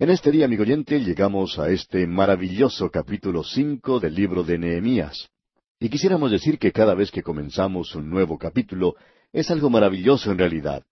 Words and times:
En 0.00 0.08
este 0.08 0.30
día, 0.30 0.46
amigo 0.46 0.62
oyente, 0.62 0.98
llegamos 0.98 1.58
a 1.58 1.68
este 1.68 2.06
maravilloso 2.06 2.90
capítulo 2.90 3.44
cinco 3.44 4.00
del 4.00 4.14
libro 4.14 4.42
de 4.42 4.56
Nehemías. 4.56 5.28
Y 5.78 5.90
quisiéramos 5.90 6.30
decir 6.30 6.58
que 6.58 6.72
cada 6.72 6.94
vez 6.94 7.10
que 7.10 7.22
comenzamos 7.22 7.94
un 7.94 8.08
nuevo 8.08 8.38
capítulo, 8.38 8.94
es 9.30 9.50
algo 9.50 9.68
maravilloso 9.68 10.32
en 10.32 10.38
realidad. 10.38 10.84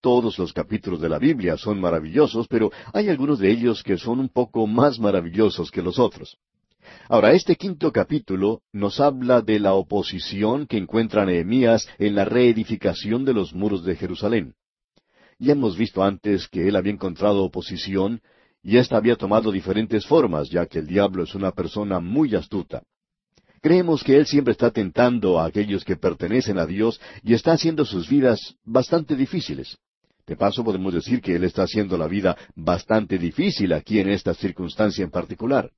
Todos 0.00 0.38
los 0.38 0.52
capítulos 0.52 1.00
de 1.00 1.08
la 1.08 1.18
Biblia 1.18 1.56
son 1.56 1.80
maravillosos, 1.80 2.46
pero 2.46 2.70
hay 2.92 3.08
algunos 3.08 3.40
de 3.40 3.50
ellos 3.50 3.82
que 3.82 3.98
son 3.98 4.20
un 4.20 4.28
poco 4.28 4.64
más 4.68 5.00
maravillosos 5.00 5.72
que 5.72 5.82
los 5.82 5.98
otros. 5.98 6.38
Ahora, 7.08 7.32
este 7.32 7.56
quinto 7.56 7.90
capítulo 7.90 8.62
nos 8.72 9.00
habla 9.00 9.40
de 9.42 9.58
la 9.58 9.74
oposición 9.74 10.68
que 10.68 10.76
encuentra 10.76 11.26
Nehemías 11.26 11.88
en 11.98 12.14
la 12.14 12.24
reedificación 12.24 13.24
de 13.24 13.34
los 13.34 13.54
muros 13.54 13.84
de 13.84 13.96
Jerusalén. 13.96 14.54
Ya 15.40 15.54
hemos 15.54 15.76
visto 15.76 16.04
antes 16.04 16.46
que 16.46 16.68
él 16.68 16.76
había 16.76 16.92
encontrado 16.92 17.42
oposición 17.42 18.20
y 18.62 18.76
ésta 18.76 18.96
había 18.96 19.16
tomado 19.16 19.50
diferentes 19.50 20.06
formas, 20.06 20.48
ya 20.48 20.66
que 20.66 20.78
el 20.78 20.86
diablo 20.86 21.24
es 21.24 21.34
una 21.34 21.50
persona 21.50 22.00
muy 22.00 22.34
astuta. 22.34 22.82
Creemos 23.60 24.02
que 24.02 24.16
él 24.16 24.26
siempre 24.26 24.52
está 24.52 24.70
tentando 24.70 25.38
a 25.38 25.46
aquellos 25.46 25.84
que 25.84 25.96
pertenecen 25.96 26.58
a 26.58 26.66
Dios 26.66 27.00
y 27.22 27.34
está 27.34 27.52
haciendo 27.52 27.84
sus 27.84 28.08
vidas 28.08 28.56
bastante 28.64 29.14
difíciles. 29.14 29.78
De 30.26 30.36
paso 30.36 30.64
podemos 30.64 30.94
decir 30.94 31.20
que 31.20 31.34
él 31.34 31.44
está 31.44 31.62
haciendo 31.62 31.98
la 31.98 32.06
vida 32.06 32.36
bastante 32.54 33.18
difícil 33.18 33.72
aquí 33.72 33.98
en 33.98 34.10
esta 34.10 34.34
circunstancia 34.34 35.04
en 35.04 35.10
particular. 35.10 35.70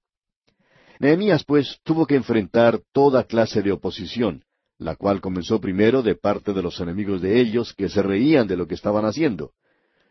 Nehemías, 0.98 1.44
pues, 1.44 1.78
tuvo 1.82 2.06
que 2.06 2.14
enfrentar 2.14 2.80
toda 2.92 3.24
clase 3.24 3.62
de 3.62 3.72
oposición, 3.72 4.44
la 4.78 4.96
cual 4.96 5.20
comenzó 5.20 5.60
primero 5.60 6.02
de 6.02 6.14
parte 6.14 6.52
de 6.52 6.62
los 6.62 6.80
enemigos 6.80 7.20
de 7.20 7.40
ellos 7.40 7.74
que 7.74 7.88
se 7.88 8.02
reían 8.02 8.46
de 8.46 8.56
lo 8.56 8.66
que 8.66 8.74
estaban 8.74 9.04
haciendo. 9.04 9.52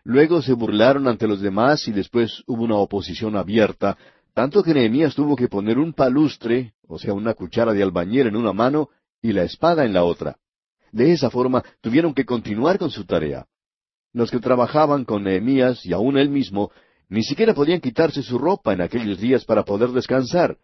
Luego 0.04 0.42
se 0.42 0.54
burlaron 0.54 1.08
ante 1.08 1.28
los 1.28 1.40
demás 1.40 1.88
y 1.88 1.92
después 1.92 2.44
hubo 2.46 2.64
una 2.64 2.76
oposición 2.76 3.38
abierta, 3.38 3.98
tanto 4.34 4.62
que 4.64 4.74
Nehemías 4.74 5.16
tuvo 5.16 5.36
que 5.36 5.48
poner 5.48 5.78
un 5.78 5.94
palustre, 5.94 6.74
o 6.88 7.00
sea, 7.00 7.14
una 7.14 7.34
cuchara 7.34 7.74
de 7.74 7.84
albañil 7.84 8.28
en 8.28 8.36
una 8.36 8.52
mano 8.52 8.90
y 9.22 9.32
la 9.32 9.44
espada 9.44 9.86
en 9.86 9.94
la 9.94 10.04
otra. 10.04 10.38
De 10.92 11.12
esa 11.12 11.30
forma 11.30 11.64
tuvieron 11.82 12.14
que 12.14 12.26
continuar 12.26 12.78
con 12.78 12.92
su 12.92 13.06
tarea. 13.06 13.48
Los 14.12 14.30
que 14.30 14.40
trabajaban 14.40 15.06
con 15.06 15.24
Nehemías 15.24 15.86
y 15.86 15.94
aun 15.94 16.18
él 16.18 16.30
mismo 16.30 16.72
ni 17.10 17.24
siquiera 17.24 17.54
podían 17.54 17.80
quitarse 17.80 18.24
su 18.24 18.38
ropa 18.38 18.74
en 18.74 18.82
aquellos 18.82 19.20
días 19.20 19.46
para 19.46 19.64
poder 19.64 19.90
descansar, 19.90 20.58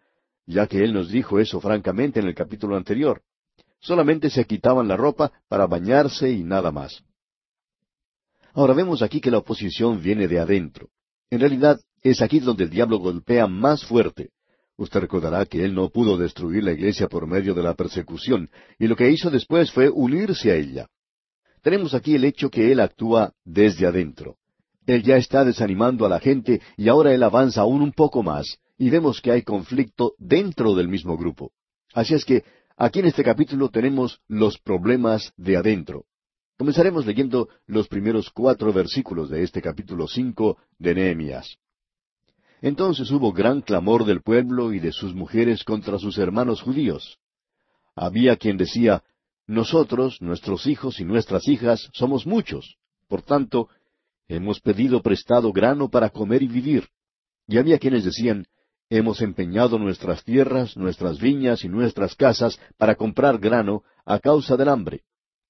ya 0.46 0.66
que 0.66 0.78
él 0.84 0.92
nos 0.92 1.10
dijo 1.10 1.38
eso 1.38 1.60
francamente 1.60 2.20
en 2.20 2.26
el 2.26 2.34
capítulo 2.34 2.76
anterior. 2.76 3.22
Solamente 3.80 4.28
se 4.30 4.44
quitaban 4.44 4.88
la 4.88 4.96
ropa 4.96 5.32
para 5.48 5.66
bañarse 5.66 6.30
y 6.30 6.42
nada 6.42 6.70
más. 6.70 7.02
Ahora 8.54 8.74
vemos 8.74 9.02
aquí 9.02 9.20
que 9.20 9.30
la 9.30 9.38
oposición 9.38 10.02
viene 10.02 10.28
de 10.28 10.38
adentro. 10.38 10.88
En 11.30 11.40
realidad 11.40 11.80
es 12.02 12.22
aquí 12.22 12.40
donde 12.40 12.64
el 12.64 12.70
diablo 12.70 12.98
golpea 12.98 13.46
más 13.46 13.84
fuerte. 13.84 14.30
Usted 14.76 15.00
recordará 15.00 15.44
que 15.46 15.64
él 15.64 15.74
no 15.74 15.90
pudo 15.90 16.16
destruir 16.16 16.64
la 16.64 16.72
iglesia 16.72 17.06
por 17.08 17.26
medio 17.26 17.54
de 17.54 17.62
la 17.62 17.74
persecución, 17.74 18.48
y 18.78 18.86
lo 18.86 18.96
que 18.96 19.10
hizo 19.10 19.30
después 19.30 19.70
fue 19.70 19.90
unirse 19.90 20.50
a 20.50 20.56
ella. 20.56 20.86
Tenemos 21.62 21.92
aquí 21.94 22.14
el 22.14 22.24
hecho 22.24 22.50
que 22.50 22.72
él 22.72 22.80
actúa 22.80 23.32
desde 23.44 23.86
adentro. 23.86 24.36
Él 24.86 25.02
ya 25.02 25.16
está 25.16 25.44
desanimando 25.44 26.06
a 26.06 26.08
la 26.08 26.18
gente 26.18 26.60
y 26.76 26.88
ahora 26.88 27.14
él 27.14 27.22
avanza 27.22 27.60
aún 27.60 27.82
un 27.82 27.92
poco 27.92 28.22
más, 28.22 28.58
y 28.78 28.88
vemos 28.88 29.20
que 29.20 29.30
hay 29.30 29.42
conflicto 29.42 30.14
dentro 30.18 30.74
del 30.74 30.88
mismo 30.88 31.16
grupo. 31.18 31.52
Así 31.92 32.14
es 32.14 32.24
que 32.24 32.44
aquí 32.76 33.00
en 33.00 33.06
este 33.06 33.22
capítulo 33.22 33.68
tenemos 33.68 34.20
los 34.26 34.58
problemas 34.58 35.32
de 35.36 35.58
adentro. 35.58 36.06
Comenzaremos 36.60 37.06
leyendo 37.06 37.48
los 37.66 37.88
primeros 37.88 38.28
cuatro 38.28 38.70
versículos 38.70 39.30
de 39.30 39.42
este 39.42 39.62
capítulo 39.62 40.06
cinco 40.06 40.58
de 40.78 40.94
Nehemías. 40.94 41.56
Entonces 42.60 43.10
hubo 43.10 43.32
gran 43.32 43.62
clamor 43.62 44.04
del 44.04 44.20
pueblo 44.20 44.74
y 44.74 44.78
de 44.78 44.92
sus 44.92 45.14
mujeres 45.14 45.64
contra 45.64 45.98
sus 45.98 46.18
hermanos 46.18 46.60
judíos. 46.60 47.16
Había 47.96 48.36
quien 48.36 48.58
decía, 48.58 49.02
Nosotros, 49.46 50.20
nuestros 50.20 50.66
hijos 50.66 51.00
y 51.00 51.04
nuestras 51.06 51.48
hijas, 51.48 51.88
somos 51.94 52.26
muchos. 52.26 52.76
Por 53.08 53.22
tanto, 53.22 53.70
hemos 54.28 54.60
pedido 54.60 55.00
prestado 55.00 55.54
grano 55.54 55.88
para 55.88 56.10
comer 56.10 56.42
y 56.42 56.48
vivir. 56.48 56.88
Y 57.48 57.56
había 57.56 57.78
quienes 57.78 58.04
decían, 58.04 58.44
Hemos 58.90 59.22
empeñado 59.22 59.78
nuestras 59.78 60.22
tierras, 60.24 60.76
nuestras 60.76 61.20
viñas 61.20 61.64
y 61.64 61.70
nuestras 61.70 62.14
casas 62.14 62.60
para 62.76 62.96
comprar 62.96 63.38
grano 63.38 63.82
a 64.04 64.18
causa 64.18 64.58
del 64.58 64.68
hambre. 64.68 65.04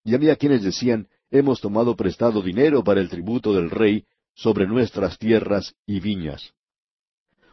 Y 0.04 0.14
había 0.14 0.36
quienes 0.36 0.62
decían, 0.62 1.08
hemos 1.30 1.60
tomado 1.60 1.96
prestado 1.96 2.42
dinero 2.42 2.82
para 2.82 3.00
el 3.00 3.08
tributo 3.08 3.52
del 3.52 3.70
rey 3.70 4.04
sobre 4.34 4.66
nuestras 4.66 5.18
tierras 5.18 5.74
y 5.86 6.00
viñas. 6.00 6.54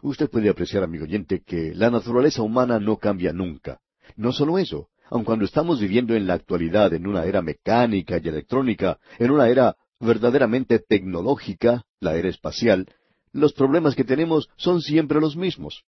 Usted 0.02 0.30
puede 0.30 0.50
apreciar, 0.50 0.84
amigo 0.84 1.04
oyente, 1.04 1.42
que 1.46 1.74
la 1.76 1.90
naturaleza 1.90 2.42
humana 2.42 2.80
no 2.80 2.98
cambia 2.98 3.34
nunca. 3.34 3.80
No 4.16 4.32
solo 4.32 4.58
eso, 4.58 4.90
aun 5.10 5.24
cuando 5.24 5.46
estamos 5.46 5.80
viviendo 5.80 6.16
en 6.16 6.28
la 6.28 6.36
actualidad 6.36 6.94
en 6.94 7.08
una 7.08 7.26
era 7.26 7.42
mecánica 7.42 8.20
y 8.24 8.28
electrónica, 8.28 9.00
en 9.20 9.32
una 9.32 9.50
era 9.50 9.76
verdaderamente 10.00 10.80
tecnológica, 10.80 11.84
la 12.00 12.16
era 12.16 12.30
espacial, 12.30 12.88
los 13.32 13.54
problemas 13.54 13.96
que 13.96 14.04
tenemos 14.04 14.50
son 14.56 14.82
siempre 14.82 15.20
los 15.20 15.36
mismos. 15.36 15.84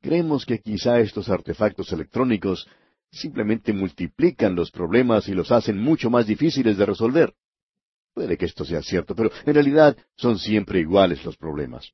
Creemos 0.00 0.44
que 0.44 0.60
quizá 0.60 1.00
estos 1.00 1.28
artefactos 1.28 1.90
electrónicos 1.92 2.68
simplemente 3.14 3.72
multiplican 3.72 4.54
los 4.54 4.70
problemas 4.70 5.28
y 5.28 5.34
los 5.34 5.50
hacen 5.52 5.78
mucho 5.78 6.10
más 6.10 6.26
difíciles 6.26 6.76
de 6.76 6.86
resolver. 6.86 7.34
Puede 8.12 8.36
que 8.36 8.44
esto 8.44 8.64
sea 8.64 8.82
cierto, 8.82 9.14
pero 9.14 9.30
en 9.44 9.54
realidad 9.54 9.96
son 10.16 10.38
siempre 10.38 10.80
iguales 10.80 11.24
los 11.24 11.36
problemas. 11.36 11.90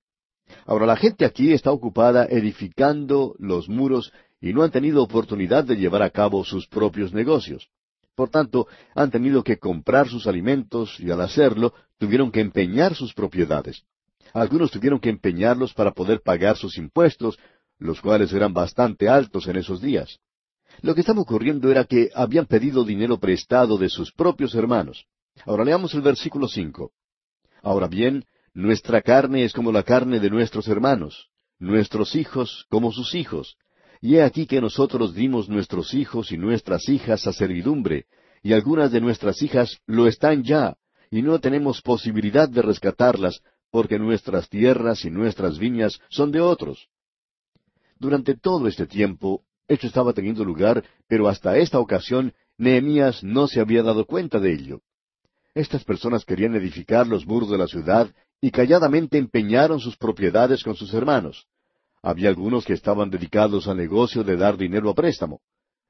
Ahora 0.66 0.86
la 0.86 0.96
gente 0.96 1.24
aquí 1.24 1.52
está 1.52 1.70
ocupada 1.70 2.26
edificando 2.26 3.34
los 3.38 3.68
muros 3.68 4.12
y 4.40 4.52
no 4.52 4.62
han 4.62 4.70
tenido 4.70 5.02
oportunidad 5.02 5.64
de 5.64 5.76
llevar 5.76 6.02
a 6.02 6.10
cabo 6.10 6.44
sus 6.44 6.66
propios 6.66 7.12
negocios. 7.12 7.68
Por 8.14 8.28
tanto, 8.28 8.66
han 8.94 9.10
tenido 9.10 9.42
que 9.42 9.58
comprar 9.58 10.08
sus 10.08 10.26
alimentos 10.26 10.98
y 11.00 11.10
al 11.10 11.20
hacerlo 11.20 11.72
tuvieron 11.98 12.30
que 12.30 12.40
empeñar 12.40 12.94
sus 12.94 13.14
propiedades. 13.14 13.84
Algunos 14.34 14.70
tuvieron 14.70 15.00
que 15.00 15.10
empeñarlos 15.10 15.72
para 15.72 15.92
poder 15.92 16.20
pagar 16.20 16.56
sus 16.56 16.76
impuestos, 16.76 17.38
los 17.78 18.00
cuales 18.00 18.32
eran 18.32 18.52
bastante 18.52 19.08
altos 19.08 19.46
en 19.48 19.56
esos 19.56 19.80
días. 19.80 20.20
Lo 20.82 20.94
que 20.94 21.00
estaba 21.00 21.20
ocurriendo 21.20 21.70
era 21.70 21.84
que 21.84 22.10
habían 22.14 22.46
pedido 22.46 22.84
dinero 22.84 23.18
prestado 23.18 23.76
de 23.76 23.88
sus 23.88 24.12
propios 24.12 24.54
hermanos. 24.54 25.06
Ahora 25.44 25.64
leamos 25.64 25.94
el 25.94 26.02
versículo 26.02 26.48
cinco. 26.48 26.92
Ahora 27.62 27.86
bien, 27.86 28.24
nuestra 28.54 29.02
carne 29.02 29.44
es 29.44 29.52
como 29.52 29.72
la 29.72 29.82
carne 29.82 30.20
de 30.20 30.30
nuestros 30.30 30.68
hermanos, 30.68 31.28
nuestros 31.58 32.14
hijos 32.14 32.66
como 32.68 32.92
sus 32.92 33.14
hijos. 33.14 33.56
Y 34.00 34.16
he 34.16 34.22
aquí 34.22 34.46
que 34.46 34.60
nosotros 34.60 35.14
dimos 35.14 35.48
nuestros 35.48 35.92
hijos 35.92 36.32
y 36.32 36.38
nuestras 36.38 36.88
hijas 36.88 37.26
a 37.26 37.32
servidumbre, 37.32 38.06
y 38.42 38.54
algunas 38.54 38.90
de 38.90 39.00
nuestras 39.00 39.42
hijas 39.42 39.78
lo 39.86 40.06
están 40.06 40.42
ya, 40.42 40.76
y 41.10 41.20
no 41.20 41.38
tenemos 41.38 41.82
posibilidad 41.82 42.48
de 42.48 42.62
rescatarlas, 42.62 43.42
porque 43.70 43.98
nuestras 43.98 44.48
tierras 44.48 45.04
y 45.04 45.10
nuestras 45.10 45.58
viñas 45.58 46.00
son 46.08 46.32
de 46.32 46.40
otros. 46.40 46.88
Durante 47.98 48.34
todo 48.34 48.66
este 48.66 48.86
tiempo, 48.86 49.42
esto 49.70 49.86
estaba 49.86 50.12
teniendo 50.12 50.44
lugar, 50.44 50.84
pero 51.06 51.28
hasta 51.28 51.56
esta 51.56 51.78
ocasión 51.78 52.34
Nehemías 52.58 53.22
no 53.22 53.46
se 53.46 53.60
había 53.60 53.84
dado 53.84 54.04
cuenta 54.04 54.40
de 54.40 54.52
ello. 54.52 54.80
Estas 55.54 55.84
personas 55.84 56.24
querían 56.24 56.56
edificar 56.56 57.06
los 57.06 57.24
muros 57.24 57.50
de 57.50 57.58
la 57.58 57.68
ciudad 57.68 58.10
y 58.40 58.50
calladamente 58.50 59.16
empeñaron 59.16 59.78
sus 59.78 59.96
propiedades 59.96 60.64
con 60.64 60.74
sus 60.74 60.92
hermanos. 60.92 61.46
Había 62.02 62.30
algunos 62.30 62.64
que 62.64 62.72
estaban 62.72 63.10
dedicados 63.10 63.68
al 63.68 63.76
negocio 63.76 64.24
de 64.24 64.36
dar 64.36 64.56
dinero 64.56 64.90
a 64.90 64.94
préstamo. 64.94 65.40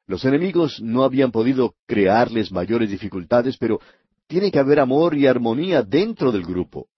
Los 0.06 0.26
enemigos 0.26 0.82
no 0.82 1.02
habían 1.02 1.30
podido 1.30 1.74
crearles 1.86 2.52
mayores 2.52 2.90
dificultades, 2.90 3.56
pero 3.56 3.80
tiene 4.26 4.50
que 4.50 4.58
haber 4.58 4.78
amor 4.80 5.16
y 5.16 5.26
armonía 5.26 5.82
dentro 5.82 6.32
del 6.32 6.42
grupo. 6.42 6.88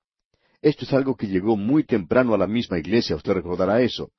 Esto 0.60 0.84
es 0.84 0.92
algo 0.92 1.15
que 1.15 1.28
llegó 1.28 1.56
muy 1.56 1.84
temprano 1.84 2.34
a 2.34 2.38
la 2.38 2.48
misma 2.48 2.81
iglesia, 2.81 3.15
usted 3.15 3.34
recordará 3.34 3.83
eso. 3.83 4.10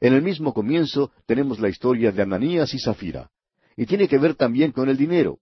En 0.00 0.12
el 0.12 0.22
mismo 0.22 0.52
comienzo 0.52 1.12
tenemos 1.26 1.60
la 1.60 1.68
historia 1.68 2.12
de 2.12 2.22
Ananías 2.22 2.74
y 2.74 2.78
Zafira, 2.78 3.30
y 3.76 3.86
tiene 3.86 4.08
que 4.08 4.18
ver 4.18 4.34
también 4.34 4.72
con 4.72 4.88
el 4.88 4.96
dinero. 4.96 5.38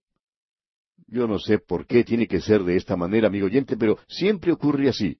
Yo 1.07 1.27
no 1.27 1.39
sé 1.39 1.59
por 1.59 1.85
qué 1.85 2.03
tiene 2.03 2.27
que 2.27 2.41
ser 2.41 2.63
de 2.63 2.75
esta 2.75 2.95
manera, 2.95 3.27
amigo 3.27 3.45
oyente, 3.45 3.77
pero 3.77 3.99
siempre 4.07 4.51
ocurre 4.51 4.89
así. 4.89 5.17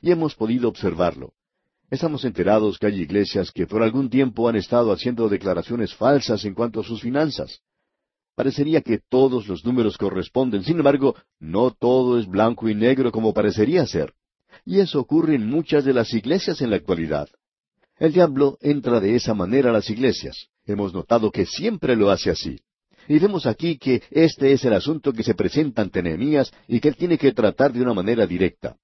Y 0.00 0.10
hemos 0.10 0.34
podido 0.34 0.68
observarlo. 0.68 1.32
Estamos 1.90 2.24
enterados 2.24 2.78
que 2.78 2.86
hay 2.86 3.00
iglesias 3.00 3.50
que 3.50 3.66
por 3.66 3.82
algún 3.82 4.10
tiempo 4.10 4.48
han 4.48 4.56
estado 4.56 4.92
haciendo 4.92 5.28
declaraciones 5.28 5.94
falsas 5.94 6.44
en 6.44 6.54
cuanto 6.54 6.80
a 6.80 6.84
sus 6.84 7.00
finanzas. 7.00 7.60
Parecería 8.34 8.82
que 8.82 9.00
todos 9.08 9.48
los 9.48 9.64
números 9.64 9.96
corresponden, 9.98 10.62
sin 10.62 10.76
embargo, 10.76 11.16
no 11.40 11.70
todo 11.70 12.18
es 12.18 12.26
blanco 12.26 12.68
y 12.68 12.74
negro 12.74 13.10
como 13.10 13.32
parecería 13.32 13.86
ser. 13.86 14.14
Y 14.64 14.80
eso 14.80 15.00
ocurre 15.00 15.34
en 15.34 15.48
muchas 15.48 15.84
de 15.84 15.94
las 15.94 16.12
iglesias 16.12 16.60
en 16.60 16.70
la 16.70 16.76
actualidad. 16.76 17.28
El 17.98 18.12
diablo 18.12 18.58
entra 18.60 19.00
de 19.00 19.16
esa 19.16 19.34
manera 19.34 19.70
a 19.70 19.72
las 19.72 19.90
iglesias. 19.90 20.48
Hemos 20.64 20.92
notado 20.94 21.32
que 21.32 21.46
siempre 21.46 21.96
lo 21.96 22.10
hace 22.10 22.30
así. 22.30 22.60
Y 23.08 23.18
vemos 23.18 23.46
aquí 23.46 23.78
que 23.78 24.02
este 24.10 24.52
es 24.52 24.64
el 24.64 24.74
asunto 24.74 25.12
que 25.12 25.22
se 25.22 25.34
presenta 25.34 25.82
ante 25.82 26.02
Nehemías 26.02 26.52
y 26.68 26.78
que 26.78 26.88
él 26.88 26.96
tiene 26.96 27.18
que 27.18 27.32
tratar 27.32 27.72
de 27.72 27.80
una 27.80 27.94
manera 27.94 28.26
directa. 28.26 28.76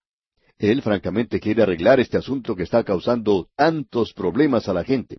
Él 0.59 0.83
francamente 0.83 1.39
quiere 1.41 1.63
arreglar 1.63 2.01
este 2.01 2.17
asunto 2.17 2.57
que 2.57 2.63
está 2.63 2.83
causando 2.83 3.49
tantos 3.55 4.13
problemas 4.13 4.69
a 4.69 4.73
la 4.73 4.83
gente. 4.83 5.19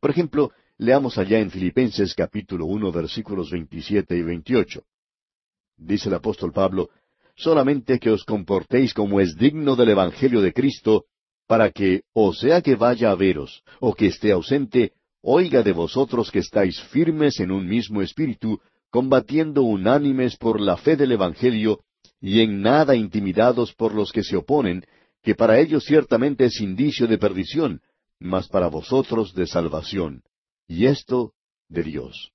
Por 0.00 0.10
ejemplo, 0.10 0.52
leamos 0.76 1.18
allá 1.18 1.38
en 1.38 1.50
Filipenses 1.50 2.14
capítulo 2.14 2.66
uno 2.66 2.92
versículos 2.92 3.50
veintisiete 3.50 4.16
y 4.16 4.22
veintiocho. 4.22 4.82
Dice 5.76 6.08
el 6.08 6.16
apóstol 6.16 6.52
Pablo, 6.52 6.90
solamente 7.36 7.98
que 7.98 8.10
os 8.10 8.24
comportéis 8.24 8.92
como 8.92 9.20
es 9.20 9.36
digno 9.36 9.76
del 9.76 9.90
Evangelio 9.90 10.40
de 10.42 10.52
Cristo, 10.52 11.06
para 11.46 11.70
que, 11.70 12.02
o 12.12 12.32
sea 12.32 12.60
que 12.60 12.74
vaya 12.74 13.10
a 13.10 13.14
veros, 13.14 13.62
o 13.80 13.94
que 13.94 14.06
esté 14.06 14.32
ausente, 14.32 14.92
oiga 15.22 15.62
de 15.62 15.72
vosotros 15.72 16.30
que 16.30 16.40
estáis 16.40 16.80
firmes 16.80 17.40
en 17.40 17.50
un 17.50 17.66
mismo 17.66 18.02
espíritu, 18.02 18.60
combatiendo 18.90 19.62
unánimes 19.62 20.36
por 20.36 20.60
la 20.60 20.76
fe 20.76 20.96
del 20.96 21.12
Evangelio, 21.12 21.80
y 22.20 22.40
en 22.40 22.62
nada 22.62 22.96
intimidados 22.96 23.74
por 23.74 23.94
los 23.94 24.12
que 24.12 24.22
se 24.22 24.36
oponen, 24.36 24.84
que 25.22 25.34
para 25.34 25.58
ellos 25.58 25.84
ciertamente 25.84 26.44
es 26.46 26.60
indicio 26.60 27.06
de 27.06 27.18
perdición, 27.18 27.80
mas 28.18 28.48
para 28.48 28.68
vosotros 28.68 29.34
de 29.34 29.46
salvación. 29.46 30.22
Y 30.66 30.86
esto 30.86 31.32
de 31.68 31.82
Dios. 31.82 32.32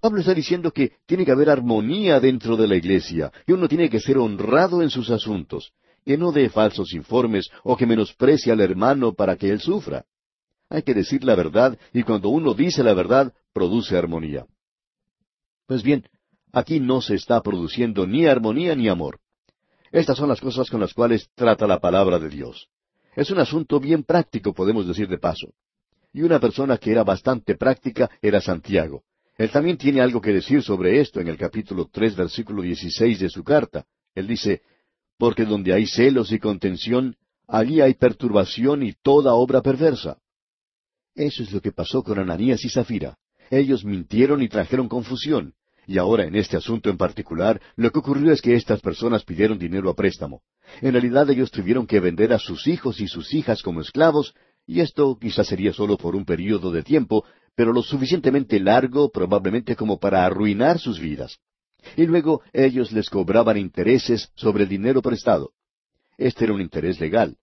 Pablo 0.00 0.20
está 0.20 0.34
diciendo 0.34 0.72
que 0.72 0.92
tiene 1.06 1.24
que 1.24 1.32
haber 1.32 1.50
armonía 1.50 2.18
dentro 2.20 2.56
de 2.56 2.66
la 2.66 2.76
iglesia, 2.76 3.32
y 3.46 3.52
uno 3.52 3.68
tiene 3.68 3.88
que 3.88 4.00
ser 4.00 4.18
honrado 4.18 4.82
en 4.82 4.90
sus 4.90 5.10
asuntos, 5.10 5.72
que 6.04 6.18
no 6.18 6.32
dé 6.32 6.48
falsos 6.50 6.92
informes 6.92 7.50
o 7.62 7.76
que 7.76 7.86
menosprecie 7.86 8.52
al 8.52 8.60
hermano 8.60 9.14
para 9.14 9.36
que 9.36 9.50
él 9.50 9.60
sufra. 9.60 10.04
Hay 10.68 10.82
que 10.82 10.94
decir 10.94 11.24
la 11.24 11.34
verdad, 11.34 11.78
y 11.92 12.02
cuando 12.02 12.28
uno 12.28 12.54
dice 12.54 12.82
la 12.82 12.94
verdad, 12.94 13.32
produce 13.52 13.96
armonía. 13.96 14.46
Pues 15.66 15.82
bien, 15.82 16.06
aquí 16.52 16.80
no 16.80 17.00
se 17.00 17.14
está 17.14 17.40
produciendo 17.42 18.06
ni 18.06 18.26
armonía 18.26 18.74
ni 18.74 18.88
amor. 18.88 19.20
Estas 19.92 20.16
son 20.16 20.28
las 20.28 20.40
cosas 20.40 20.68
con 20.68 20.80
las 20.80 20.92
cuales 20.92 21.28
trata 21.34 21.66
la 21.66 21.78
palabra 21.78 22.18
de 22.18 22.28
Dios. 22.28 22.68
Es 23.14 23.30
un 23.30 23.38
asunto 23.38 23.78
bien 23.78 24.02
práctico, 24.02 24.52
podemos 24.52 24.86
decir 24.86 25.08
de 25.08 25.18
paso. 25.18 25.54
Y 26.12 26.22
una 26.22 26.40
persona 26.40 26.78
que 26.78 26.90
era 26.90 27.04
bastante 27.04 27.54
práctica 27.56 28.10
era 28.20 28.40
Santiago. 28.40 29.04
Él 29.36 29.50
también 29.50 29.76
tiene 29.76 30.00
algo 30.00 30.20
que 30.20 30.32
decir 30.32 30.62
sobre 30.62 31.00
esto 31.00 31.20
en 31.20 31.28
el 31.28 31.36
capítulo 31.36 31.88
tres, 31.90 32.14
versículo 32.14 32.62
dieciséis 32.62 33.20
de 33.20 33.28
su 33.28 33.42
carta. 33.42 33.84
Él 34.14 34.26
dice, 34.26 34.62
Porque 35.18 35.44
donde 35.44 35.72
hay 35.72 35.86
celos 35.86 36.32
y 36.32 36.38
contención, 36.38 37.16
allí 37.46 37.80
hay 37.80 37.94
perturbación 37.94 38.82
y 38.82 38.92
toda 38.92 39.34
obra 39.34 39.62
perversa. 39.62 40.18
Eso 41.14 41.42
es 41.42 41.52
lo 41.52 41.60
que 41.60 41.72
pasó 41.72 42.02
con 42.02 42.18
Ananías 42.18 42.64
y 42.64 42.68
Zafira. 42.68 43.16
Ellos 43.50 43.84
mintieron 43.84 44.42
y 44.42 44.48
trajeron 44.48 44.88
confusión. 44.88 45.54
Y 45.86 45.98
ahora 45.98 46.24
en 46.24 46.34
este 46.34 46.56
asunto 46.56 46.88
en 46.88 46.96
particular, 46.96 47.60
lo 47.76 47.92
que 47.92 47.98
ocurrió 47.98 48.32
es 48.32 48.40
que 48.40 48.54
estas 48.54 48.80
personas 48.80 49.22
pidieron 49.22 49.58
dinero 49.58 49.90
a 49.90 49.94
préstamo. 49.94 50.42
En 50.80 50.92
realidad 50.92 51.28
ellos 51.30 51.50
tuvieron 51.50 51.86
que 51.86 52.00
vender 52.00 52.32
a 52.32 52.38
sus 52.38 52.66
hijos 52.66 53.00
y 53.00 53.06
sus 53.06 53.34
hijas 53.34 53.62
como 53.62 53.82
esclavos, 53.82 54.34
y 54.66 54.80
esto 54.80 55.18
quizás 55.20 55.46
sería 55.46 55.72
solo 55.72 55.98
por 55.98 56.16
un 56.16 56.24
período 56.24 56.72
de 56.72 56.82
tiempo, 56.82 57.24
pero 57.54 57.72
lo 57.72 57.82
suficientemente 57.82 58.58
largo 58.60 59.10
probablemente 59.10 59.76
como 59.76 59.98
para 59.98 60.24
arruinar 60.24 60.78
sus 60.78 60.98
vidas. 60.98 61.38
Y 61.96 62.06
luego 62.06 62.42
ellos 62.52 62.92
les 62.92 63.10
cobraban 63.10 63.56
intereses 63.56 64.30
sobre 64.34 64.64
el 64.64 64.68
dinero 64.68 65.02
prestado. 65.02 65.52
Este 66.16 66.44
era 66.44 66.54
un 66.54 66.60
interés 66.60 67.00
legal. 67.00 67.36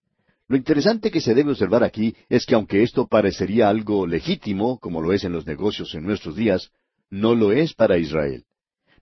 Lo 0.48 0.56
interesante 0.56 1.10
que 1.10 1.20
se 1.20 1.34
debe 1.34 1.52
observar 1.52 1.84
aquí 1.84 2.14
es 2.28 2.44
que 2.44 2.54
aunque 2.54 2.82
esto 2.82 3.06
parecería 3.06 3.68
algo 3.68 4.06
legítimo, 4.06 4.78
como 4.78 5.00
lo 5.00 5.12
es 5.12 5.24
en 5.24 5.32
los 5.32 5.46
negocios 5.46 5.94
en 5.94 6.04
nuestros 6.04 6.36
días, 6.36 6.70
no 7.10 7.34
lo 7.34 7.52
es 7.52 7.74
para 7.74 7.98
Israel. 7.98 8.44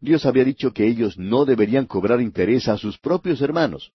Dios 0.01 0.27
había 0.27 0.45
dicho 0.45 0.73
que 0.73 0.87
ellos 0.87 1.19
no 1.19 1.45
deberían 1.45 1.87
cobrar 1.87 2.21
interés 2.21 2.69
a 2.69 2.77
sus 2.77 2.99
propios 2.99 3.41
hermanos. 3.41 3.93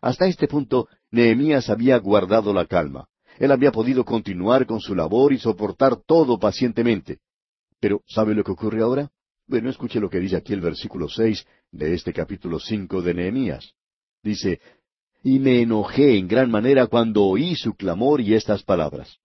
Hasta 0.00 0.26
este 0.26 0.48
punto, 0.48 0.88
Nehemías 1.10 1.70
había 1.70 1.98
guardado 1.98 2.52
la 2.52 2.66
calma. 2.66 3.08
Él 3.38 3.52
había 3.52 3.70
podido 3.70 4.04
continuar 4.04 4.66
con 4.66 4.80
su 4.80 4.94
labor 4.94 5.32
y 5.32 5.38
soportar 5.38 5.96
todo 5.96 6.38
pacientemente. 6.38 7.18
Pero, 7.80 8.02
¿sabe 8.06 8.34
lo 8.34 8.42
que 8.42 8.52
ocurre 8.52 8.82
ahora? 8.82 9.10
Bueno, 9.48 9.70
escuche 9.70 9.98
lo 9.98 10.10
que 10.10 10.20
dice 10.20 10.36
aquí 10.36 10.52
el 10.52 10.60
versículo 10.60 11.08
seis 11.08 11.46
de 11.72 11.94
este 11.94 12.12
capítulo 12.12 12.60
cinco 12.60 13.00
de 13.00 13.14
Nehemías. 13.14 13.72
Dice, 14.22 14.60
Y 15.22 15.38
me 15.38 15.62
enojé 15.62 16.18
en 16.18 16.28
gran 16.28 16.50
manera 16.50 16.86
cuando 16.86 17.24
oí 17.24 17.56
su 17.56 17.72
clamor 17.72 18.20
y 18.20 18.34
estas 18.34 18.62
palabras. 18.62 19.16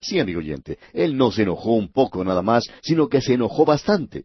Sí, 0.00 0.18
amigo 0.18 0.38
oyente, 0.38 0.78
él 0.94 1.14
no 1.14 1.30
se 1.30 1.42
enojó 1.42 1.74
un 1.74 1.92
poco 1.92 2.24
nada 2.24 2.40
más, 2.40 2.64
sino 2.80 3.08
que 3.08 3.20
se 3.20 3.34
enojó 3.34 3.66
bastante. 3.66 4.24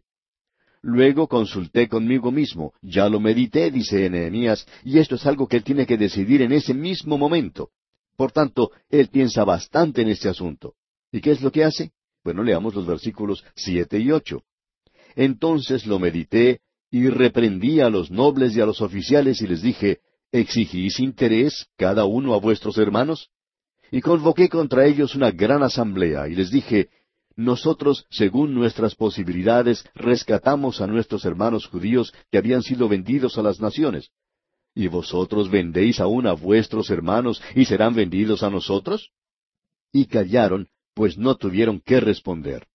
Luego 0.80 1.28
consulté 1.28 1.86
conmigo 1.86 2.30
mismo, 2.32 2.72
ya 2.80 3.06
lo 3.10 3.20
medité, 3.20 3.70
dice 3.70 4.08
Nehemías, 4.08 4.66
y 4.84 5.00
esto 5.00 5.16
es 5.16 5.26
algo 5.26 5.48
que 5.48 5.58
él 5.58 5.64
tiene 5.64 5.84
que 5.84 5.98
decidir 5.98 6.40
en 6.40 6.52
ese 6.52 6.72
mismo 6.72 7.18
momento. 7.18 7.72
Por 8.16 8.32
tanto, 8.32 8.70
él 8.88 9.08
piensa 9.08 9.44
bastante 9.44 10.00
en 10.00 10.08
este 10.08 10.30
asunto. 10.30 10.76
¿Y 11.12 11.20
qué 11.20 11.32
es 11.32 11.42
lo 11.42 11.52
que 11.52 11.64
hace? 11.64 11.92
Bueno, 12.24 12.42
leamos 12.42 12.74
los 12.74 12.86
versículos 12.86 13.44
siete 13.54 13.98
y 13.98 14.10
ocho. 14.10 14.42
Entonces 15.16 15.86
lo 15.86 15.98
medité 15.98 16.60
y 16.90 17.08
reprendí 17.08 17.80
a 17.80 17.90
los 17.90 18.10
nobles 18.10 18.54
y 18.54 18.60
a 18.60 18.66
los 18.66 18.80
oficiales 18.82 19.40
y 19.40 19.46
les 19.46 19.62
dije, 19.62 19.98
¿exigís 20.30 21.00
interés 21.00 21.66
cada 21.76 22.04
uno 22.04 22.34
a 22.34 22.38
vuestros 22.38 22.78
hermanos? 22.78 23.30
Y 23.90 24.02
convoqué 24.02 24.48
contra 24.48 24.86
ellos 24.86 25.14
una 25.14 25.30
gran 25.30 25.62
asamblea 25.62 26.28
y 26.28 26.34
les 26.34 26.50
dije, 26.50 26.90
nosotros, 27.34 28.06
según 28.10 28.54
nuestras 28.54 28.94
posibilidades, 28.94 29.84
rescatamos 29.94 30.80
a 30.80 30.86
nuestros 30.86 31.24
hermanos 31.24 31.66
judíos 31.66 32.12
que 32.30 32.38
habían 32.38 32.62
sido 32.62 32.88
vendidos 32.88 33.36
a 33.38 33.42
las 33.42 33.60
naciones. 33.60 34.10
¿Y 34.74 34.88
vosotros 34.88 35.50
vendéis 35.50 36.00
aún 36.00 36.26
a 36.26 36.32
vuestros 36.32 36.90
hermanos 36.90 37.42
y 37.54 37.64
serán 37.64 37.94
vendidos 37.94 38.42
a 38.42 38.50
nosotros? 38.50 39.10
Y 39.92 40.06
callaron, 40.06 40.68
pues 40.94 41.16
no 41.16 41.36
tuvieron 41.36 41.80
qué 41.80 42.00
responder. 42.00 42.66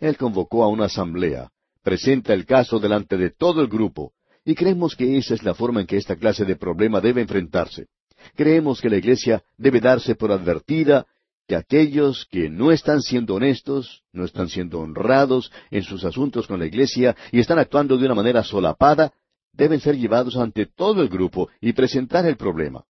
Él 0.00 0.16
convocó 0.16 0.64
a 0.64 0.68
una 0.68 0.86
asamblea, 0.86 1.50
presenta 1.82 2.34
el 2.34 2.46
caso 2.46 2.78
delante 2.78 3.16
de 3.16 3.30
todo 3.30 3.60
el 3.60 3.68
grupo, 3.68 4.12
y 4.44 4.54
creemos 4.54 4.94
que 4.94 5.16
esa 5.16 5.34
es 5.34 5.42
la 5.42 5.54
forma 5.54 5.80
en 5.80 5.86
que 5.86 5.96
esta 5.96 6.16
clase 6.16 6.44
de 6.44 6.56
problema 6.56 7.00
debe 7.00 7.22
enfrentarse. 7.22 7.86
Creemos 8.34 8.80
que 8.80 8.90
la 8.90 8.96
Iglesia 8.96 9.42
debe 9.56 9.80
darse 9.80 10.14
por 10.14 10.32
advertida 10.32 11.06
que 11.46 11.56
aquellos 11.56 12.26
que 12.30 12.50
no 12.50 12.72
están 12.72 13.02
siendo 13.02 13.34
honestos, 13.34 14.02
no 14.12 14.24
están 14.24 14.48
siendo 14.48 14.80
honrados 14.80 15.52
en 15.70 15.82
sus 15.82 16.04
asuntos 16.04 16.46
con 16.46 16.58
la 16.58 16.66
Iglesia 16.66 17.16
y 17.30 17.38
están 17.38 17.58
actuando 17.58 17.96
de 17.96 18.06
una 18.06 18.14
manera 18.14 18.42
solapada, 18.42 19.12
deben 19.52 19.80
ser 19.80 19.96
llevados 19.96 20.36
ante 20.36 20.66
todo 20.66 21.02
el 21.02 21.08
grupo 21.08 21.48
y 21.60 21.72
presentar 21.72 22.26
el 22.26 22.36
problema. 22.36 22.84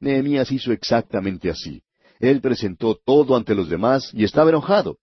Nehemías 0.00 0.52
hizo 0.52 0.72
exactamente 0.72 1.50
así. 1.50 1.82
Él 2.18 2.40
presentó 2.40 2.96
todo 2.96 3.34
ante 3.34 3.54
los 3.54 3.68
demás 3.68 4.10
y 4.12 4.24
estaba 4.24 4.50
enojado. 4.50 4.98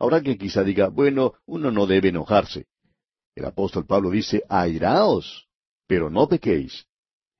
Ahora 0.00 0.22
que 0.22 0.38
quizá 0.38 0.64
diga, 0.64 0.88
bueno, 0.88 1.34
uno 1.46 1.70
no 1.70 1.86
debe 1.86 2.08
enojarse. 2.08 2.66
El 3.36 3.44
apóstol 3.44 3.86
Pablo 3.86 4.10
dice, 4.10 4.42
airaos, 4.48 5.46
pero 5.86 6.08
no 6.08 6.26
pequéis. 6.26 6.86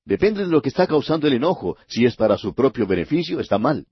Depende 0.04 0.42
de 0.42 0.50
lo 0.50 0.60
que 0.60 0.68
está 0.68 0.86
causando 0.86 1.26
el 1.26 1.32
enojo. 1.32 1.76
Si 1.88 2.04
es 2.04 2.16
para 2.16 2.36
su 2.36 2.54
propio 2.54 2.86
beneficio, 2.86 3.40
está 3.40 3.58
mal. 3.58 3.86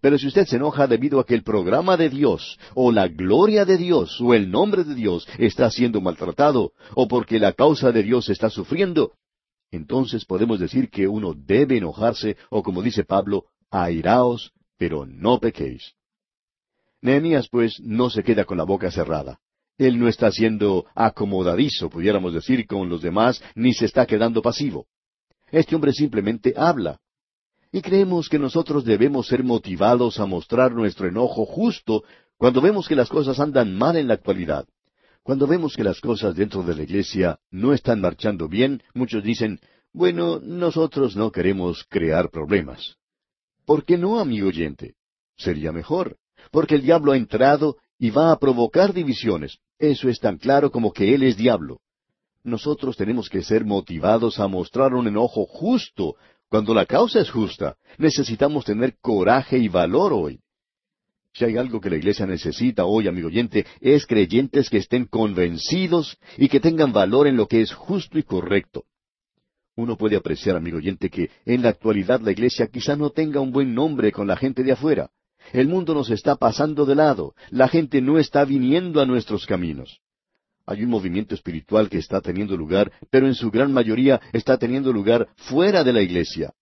Pero 0.00 0.18
si 0.18 0.26
usted 0.26 0.46
se 0.46 0.56
enoja 0.56 0.86
debido 0.86 1.20
a 1.20 1.26
que 1.26 1.34
el 1.34 1.42
programa 1.42 1.98
de 1.98 2.08
Dios, 2.08 2.58
o 2.74 2.90
la 2.90 3.08
gloria 3.08 3.66
de 3.66 3.76
Dios, 3.76 4.18
o 4.20 4.32
el 4.32 4.50
nombre 4.50 4.84
de 4.84 4.94
Dios 4.94 5.28
está 5.38 5.70
siendo 5.70 6.00
maltratado, 6.00 6.72
o 6.94 7.08
porque 7.08 7.38
la 7.38 7.52
causa 7.52 7.92
de 7.92 8.02
Dios 8.02 8.30
está 8.30 8.48
sufriendo, 8.48 9.12
entonces 9.70 10.24
podemos 10.24 10.58
decir 10.58 10.88
que 10.88 11.06
uno 11.06 11.34
debe 11.34 11.76
enojarse, 11.76 12.38
o 12.48 12.62
como 12.62 12.82
dice 12.82 13.04
Pablo, 13.04 13.44
airaos, 13.70 14.52
pero 14.78 15.04
no 15.04 15.38
pequéis. 15.38 15.94
Nehemías, 17.06 17.48
pues, 17.48 17.78
no 17.80 18.10
se 18.10 18.24
queda 18.24 18.44
con 18.44 18.58
la 18.58 18.64
boca 18.64 18.90
cerrada. 18.90 19.38
Él 19.78 19.96
no 19.96 20.08
está 20.08 20.32
siendo 20.32 20.86
acomodadizo, 20.92 21.88
pudiéramos 21.88 22.34
decir, 22.34 22.66
con 22.66 22.88
los 22.88 23.00
demás, 23.00 23.40
ni 23.54 23.74
se 23.74 23.84
está 23.84 24.06
quedando 24.06 24.42
pasivo. 24.42 24.86
Este 25.52 25.76
hombre 25.76 25.92
simplemente 25.92 26.52
habla. 26.56 26.98
Y 27.70 27.80
creemos 27.80 28.28
que 28.28 28.40
nosotros 28.40 28.84
debemos 28.84 29.28
ser 29.28 29.44
motivados 29.44 30.18
a 30.18 30.26
mostrar 30.26 30.72
nuestro 30.72 31.06
enojo 31.06 31.46
justo 31.46 32.02
cuando 32.38 32.60
vemos 32.60 32.88
que 32.88 32.96
las 32.96 33.08
cosas 33.08 33.38
andan 33.38 33.76
mal 33.76 33.96
en 33.96 34.08
la 34.08 34.14
actualidad. 34.14 34.66
Cuando 35.22 35.46
vemos 35.46 35.76
que 35.76 35.84
las 35.84 36.00
cosas 36.00 36.34
dentro 36.34 36.64
de 36.64 36.74
la 36.74 36.82
iglesia 36.82 37.38
no 37.52 37.72
están 37.72 38.00
marchando 38.00 38.48
bien, 38.48 38.82
muchos 38.94 39.22
dicen, 39.22 39.60
bueno, 39.92 40.40
nosotros 40.40 41.14
no 41.14 41.30
queremos 41.30 41.84
crear 41.88 42.30
problemas. 42.30 42.96
¿Por 43.64 43.84
qué 43.84 43.96
no, 43.96 44.18
amigo 44.18 44.48
oyente? 44.48 44.94
Sería 45.36 45.70
mejor, 45.70 46.16
porque 46.50 46.74
el 46.76 46.82
diablo 46.82 47.12
ha 47.12 47.16
entrado 47.16 47.76
y 47.98 48.10
va 48.10 48.32
a 48.32 48.38
provocar 48.38 48.92
divisiones. 48.92 49.58
Eso 49.78 50.08
es 50.08 50.20
tan 50.20 50.38
claro 50.38 50.70
como 50.70 50.92
que 50.92 51.14
él 51.14 51.22
es 51.22 51.36
diablo. 51.36 51.80
Nosotros 52.44 52.96
tenemos 52.96 53.28
que 53.28 53.42
ser 53.42 53.64
motivados 53.64 54.38
a 54.38 54.46
mostrar 54.46 54.94
un 54.94 55.08
enojo 55.08 55.46
justo 55.46 56.16
cuando 56.48 56.74
la 56.74 56.86
causa 56.86 57.20
es 57.20 57.30
justa, 57.30 57.76
necesitamos 57.98 58.64
tener 58.64 58.96
coraje 59.00 59.58
y 59.58 59.68
valor 59.68 60.12
hoy. 60.12 60.40
Si 61.32 61.44
hay 61.44 61.56
algo 61.56 61.80
que 61.80 61.90
la 61.90 61.96
iglesia 61.96 62.24
necesita 62.24 62.84
hoy, 62.86 63.08
amigo 63.08 63.26
oyente, 63.26 63.66
es 63.80 64.06
creyentes 64.06 64.70
que 64.70 64.78
estén 64.78 65.06
convencidos 65.06 66.16
y 66.38 66.48
que 66.48 66.60
tengan 66.60 66.92
valor 66.92 67.26
en 67.26 67.36
lo 67.36 67.46
que 67.46 67.60
es 67.60 67.74
justo 67.74 68.18
y 68.18 68.22
correcto. 68.22 68.84
Uno 69.74 69.96
puede 69.96 70.16
apreciar, 70.16 70.56
amigo 70.56 70.78
oyente, 70.78 71.10
que 71.10 71.30
en 71.44 71.62
la 71.62 71.68
actualidad 71.68 72.20
la 72.20 72.32
iglesia 72.32 72.68
quizá 72.68 72.96
no 72.96 73.10
tenga 73.10 73.40
un 73.40 73.52
buen 73.52 73.74
nombre 73.74 74.12
con 74.12 74.26
la 74.26 74.36
gente 74.36 74.62
de 74.62 74.72
afuera. 74.72 75.10
El 75.52 75.68
mundo 75.68 75.94
nos 75.94 76.10
está 76.10 76.36
pasando 76.36 76.84
de 76.84 76.94
lado. 76.94 77.34
La 77.50 77.68
gente 77.68 78.00
no 78.00 78.18
está 78.18 78.44
viniendo 78.44 79.00
a 79.00 79.06
nuestros 79.06 79.46
caminos. 79.46 80.00
Hay 80.66 80.82
un 80.82 80.90
movimiento 80.90 81.34
espiritual 81.34 81.88
que 81.88 81.98
está 81.98 82.20
teniendo 82.20 82.56
lugar, 82.56 82.90
pero 83.10 83.26
en 83.26 83.34
su 83.34 83.50
gran 83.50 83.72
mayoría 83.72 84.20
está 84.32 84.58
teniendo 84.58 84.92
lugar 84.92 85.28
fuera 85.36 85.84
de 85.84 85.92
la 85.92 86.02
iglesia. 86.02 86.52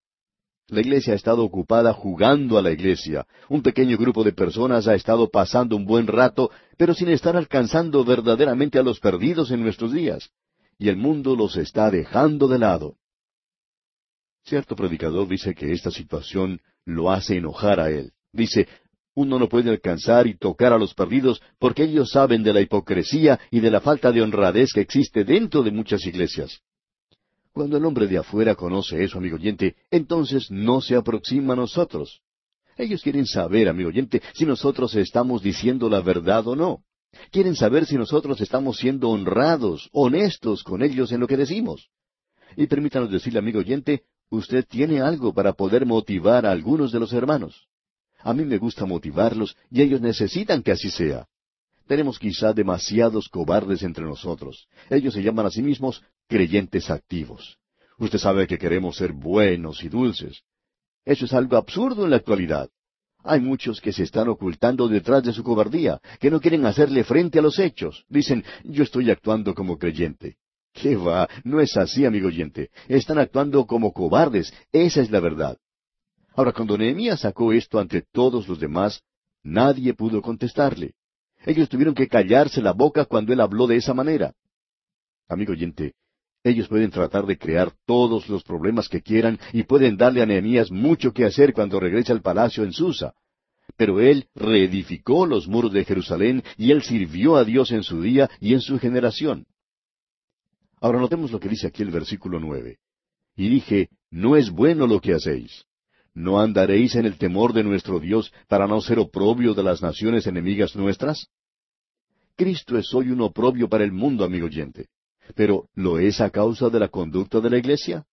La 0.69 0.81
iglesia 0.81 1.13
ha 1.13 1.17
estado 1.17 1.43
ocupada 1.43 1.93
jugando 1.93 2.59
a 2.59 2.63
la 2.63 2.71
iglesia. 2.71 3.27
Un 3.49 3.63
pequeño 3.63 3.97
grupo 3.99 4.25
de 4.25 4.33
personas 4.33 4.89
ha 4.89 4.95
estado 4.95 5.29
pasando 5.31 5.77
un 5.77 5.85
buen 5.85 6.07
rato, 6.07 6.51
pero 6.77 6.95
sin 6.95 7.09
estar 7.09 7.37
alcanzando 7.37 8.05
verdaderamente 8.05 8.79
a 8.79 8.83
los 8.83 9.01
perdidos 9.01 9.51
en 9.51 9.63
nuestros 9.63 9.93
días. 9.93 10.31
Y 10.79 10.89
el 10.89 10.97
mundo 10.97 11.37
los 11.37 11.57
está 11.57 11.91
dejando 11.91 12.49
de 12.49 12.59
lado. 12.59 12.97
Cierto 14.45 14.77
predicador 14.77 15.29
dice 15.29 15.55
que 15.55 15.73
esta 15.73 15.91
situación 15.91 16.61
lo 16.85 17.11
hace 17.11 17.37
enojar 17.37 17.81
a 17.81 17.91
él. 17.91 18.13
Dice, 18.35 18.67
uno 19.15 19.39
no 19.39 19.49
puede 19.49 19.71
alcanzar 19.71 20.27
y 20.27 20.37
tocar 20.37 20.73
a 20.73 20.79
los 20.79 20.93
perdidos 20.93 21.41
porque 21.61 21.85
ellos 21.85 22.11
saben 22.11 22.43
de 22.43 22.53
la 22.53 22.61
hipocresía 22.61 23.39
y 23.51 23.61
de 23.61 23.71
la 23.71 23.81
falta 23.81 24.11
de 24.11 24.23
honradez 24.23 24.73
que 24.73 24.81
existe 24.81 25.25
dentro 25.25 25.63
de 25.63 25.71
muchas 25.71 26.05
iglesias. 26.05 26.61
Cuando 27.53 27.77
el 27.77 27.85
hombre 27.85 28.09
de 28.09 28.19
afuera 28.19 28.57
conoce 28.57 29.05
eso, 29.05 29.19
amigo 29.19 29.37
oyente, 29.37 29.77
entonces 29.89 30.51
no 30.51 30.81
se 30.81 30.97
aproxima 30.97 31.53
a 31.53 31.57
nosotros. 31.57 32.23
Ellos 32.77 33.03
quieren 33.03 33.27
saber, 33.27 33.69
amigo 33.69 33.91
oyente, 33.91 34.21
si 34.35 34.45
nosotros 34.45 34.97
estamos 34.97 35.41
diciendo 35.41 35.89
la 35.89 36.01
verdad 36.01 36.49
o 36.49 36.57
no. 36.57 36.81
Quieren 37.31 37.55
saber 37.55 37.87
si 37.87 37.95
nosotros 37.95 38.41
estamos 38.41 38.79
siendo 38.79 39.11
honrados, 39.11 39.89
honestos 39.93 40.65
con 40.65 40.83
ellos 40.83 41.13
en 41.13 41.21
lo 41.21 41.29
que 41.29 41.37
decimos. 41.37 41.89
Y 42.57 42.67
permítanos 42.67 43.13
decirle, 43.13 43.39
amigo 43.39 43.61
oyente, 43.61 44.03
usted 44.29 44.65
tiene 44.69 45.01
algo 45.01 45.33
para 45.33 45.53
poder 45.53 45.87
motivar 45.87 46.45
a 46.45 46.51
algunos 46.51 46.91
de 46.91 46.99
los 46.99 47.13
hermanos. 47.13 47.69
A 48.25 48.33
mí 48.33 48.45
me 48.47 48.57
gusta 48.57 48.87
motivarlos 48.87 49.55
y 49.71 49.83
ellos 49.83 50.01
necesitan 50.01 50.63
que 50.63 50.73
así 50.73 50.89
sea. 50.89 51.27
Tenemos 51.87 52.19
quizá 52.19 52.55
demasiados 52.55 53.29
cobardes 53.29 53.83
entre 53.83 54.05
nosotros. 54.05 54.67
Ellos 54.89 55.13
se 55.13 55.23
llaman 55.23 55.45
a 55.45 55.51
sí 55.51 55.61
mismos 55.61 56.03
creyentes 56.27 56.89
activos. 56.89 57.59
Usted 57.99 58.19
sabe 58.19 58.47
que 58.47 58.57
queremos 58.57 58.97
ser 58.97 59.13
buenos 59.13 59.85
y 59.85 59.91
dulces. 59.91 60.41
Eso 61.05 61.27
es 61.27 61.35
algo 61.35 61.59
absurdo 61.59 62.05
en 62.05 62.11
la 62.11 62.17
actualidad. 62.17 62.71
Hay 63.23 63.41
muchos 63.41 63.79
que 63.83 63.93
se 63.93 64.05
están 64.05 64.29
ocultando 64.29 64.89
detrás 64.89 65.23
de 65.23 65.35
su 65.35 65.45
cobardía, 65.45 66.01
que 66.19 66.31
no 66.31 66.41
quieren 66.41 66.65
hacerle 66.65 67.05
frente 67.05 67.39
a 67.39 67.43
los 67.43 67.59
hechos. 67.59 68.07
Dicen, 68.09 68.43
yo 68.65 68.85
estoy 68.85 69.11
actuando 69.11 69.55
como 69.55 69.77
creyente. 69.77 70.37
¿Qué 70.73 70.97
va? 70.97 71.29
No 71.45 71.61
es 71.61 71.77
así, 71.77 72.07
amigo 72.07 72.29
oyente. 72.29 72.71
Están 72.89 73.19
actuando 73.19 73.67
como 73.67 73.93
cobardes. 73.93 74.53
Esa 74.73 75.03
es 75.03 75.11
la 75.11 75.21
verdad. 75.21 75.59
Ahora, 76.35 76.53
cuando 76.53 76.77
Nehemías 76.77 77.21
sacó 77.21 77.53
esto 77.53 77.79
ante 77.79 78.03
todos 78.03 78.49
los 78.49 78.59
demás, 78.59 79.03
nadie 79.43 79.95
pudo 79.95 80.21
contestarle. 80.21 80.95
Ellos 81.47 81.69
tuvieron 81.69 81.95
que 81.95 82.09
callarse 82.09 82.61
la 82.61 82.73
boca 82.73 83.05
cuando 83.05 83.33
él 83.33 83.41
habló 83.41 83.67
de 83.67 83.77
esa 83.77 83.95
manera. 83.95 84.35
Amigo 85.29 85.53
oyente, 85.53 85.95
ellos 86.43 86.69
pueden 86.69 86.91
tratar 86.91 87.25
de 87.25 87.39
crear 87.39 87.73
todos 87.87 88.29
los 88.29 88.43
problemas 88.43 88.89
que 88.89 89.01
quieran 89.01 89.39
y 89.53 89.63
pueden 89.63 89.97
darle 89.97 90.23
a 90.23 90.27
Nehemías 90.27 90.71
mucho 90.71 91.13
que 91.13 91.25
hacer 91.25 91.53
cuando 91.53 91.79
regrese 91.79 92.13
al 92.13 92.21
palacio 92.21 92.65
en 92.65 92.73
Susa. 92.73 93.15
Pero 93.77 94.01
él 94.01 94.29
reedificó 94.35 95.27
los 95.27 95.49
muros 95.49 95.73
de 95.73 95.85
Jerusalén 95.85 96.43
y 96.57 96.71
él 96.71 96.83
sirvió 96.83 97.37
a 97.37 97.45
Dios 97.45 97.71
en 97.71 97.83
su 97.83 98.03
día 98.03 98.29
y 98.41 98.55
en 98.55 98.61
su 98.61 98.79
generación. 98.79 99.47
Ahora 100.81 101.01
notemos 101.01 101.31
lo 101.31 101.41
que 101.41 101.49
dice 101.49 101.69
aquí 101.69 101.83
el 101.83 101.91
versículo 101.91 102.41
nueve. 102.41 102.79
Y 103.37 103.49
dije, 103.49 103.89
no 104.11 104.37
es 104.37 104.51
bueno 104.51 104.87
lo 104.87 105.01
que 105.01 105.15
hacéis. 105.15 105.65
¿No 106.15 106.41
andaréis 106.41 106.95
en 106.95 107.07
el 107.07 107.19
temor 107.19 107.53
de 107.53 107.65
nuestro 107.65 107.99
Dios 107.99 108.33
para 108.47 108.69
no 108.69 108.81
ser 108.81 109.01
oprobio 109.01 109.53
de 109.53 109.65
las 109.65 109.83
naciones 109.83 110.29
enemigas 110.29 110.77
nuestras? 110.77 111.27
Cristo 112.37 112.79
es 112.79 112.95
hoy 112.95 113.11
un 113.11 113.21
oprobio 113.21 113.69
para 113.69 113.83
el 113.83 113.91
mundo, 113.91 114.25
amigo 114.25 114.47
oyente. 114.47 114.87
Pero, 115.35 115.69
¿lo 115.75 115.99
es 115.99 116.21
a 116.21 116.31
causa 116.31 116.71
de 116.71 116.79
la 116.79 116.89
conducta 116.89 117.41
de 117.41 117.51
la 117.51 117.59
iglesia? 117.59 118.05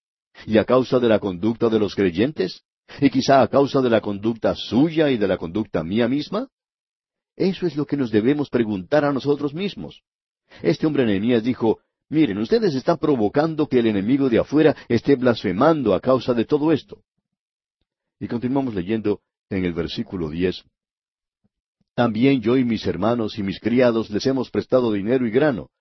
¿Y 0.47 0.57
a 0.57 0.65
causa 0.65 0.99
de 0.99 1.09
la 1.09 1.19
conducta 1.19 1.69
de 1.69 1.77
los 1.77 1.93
creyentes? 1.93 2.63
¿Y 2.99 3.11
quizá 3.11 3.41
a 3.43 3.47
causa 3.47 3.81
de 3.81 3.89
la 3.89 4.01
conducta 4.01 4.55
suya 4.55 5.11
y 5.11 5.17
de 5.17 5.27
la 5.27 5.37
conducta 5.37 5.83
mía 5.83 6.07
misma? 6.07 6.47
Eso 7.35 7.67
es 7.67 7.75
lo 7.75 7.85
que 7.85 7.97
nos 7.97 8.09
debemos 8.09 8.49
preguntar 8.49 9.05
a 9.05 9.13
nosotros 9.13 9.53
mismos. 9.53 10.01
Este 10.63 10.87
hombre 10.87 11.05
Nehemías 11.05 11.43
dijo, 11.43 11.79
miren, 12.09 12.39
ustedes 12.39 12.73
están 12.73 12.97
provocando 12.97 13.67
que 13.67 13.79
el 13.79 13.87
enemigo 13.87 14.27
de 14.29 14.39
afuera 14.39 14.75
esté 14.89 15.15
blasfemando 15.15 15.93
a 15.93 15.99
causa 15.99 16.33
de 16.33 16.45
todo 16.45 16.71
esto. 16.71 17.03
Y 18.21 18.27
continuamos 18.27 18.75
leyendo 18.75 19.19
en 19.49 19.65
el 19.65 19.73
versículo 19.73 20.29
diez. 20.29 20.63
También 21.95 22.39
yo 22.39 22.55
y 22.55 22.63
mis 22.63 22.85
hermanos 22.85 23.39
y 23.39 23.41
mis 23.41 23.59
criados 23.59 24.11
les 24.11 24.23
hemos 24.27 24.51
prestado 24.51 24.93
dinero 24.93 25.25
y 25.25 25.31
grano. 25.31 25.71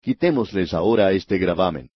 Quitémosles 0.00 0.72
ahora 0.72 1.12
este 1.12 1.36
gravamen. 1.36 1.90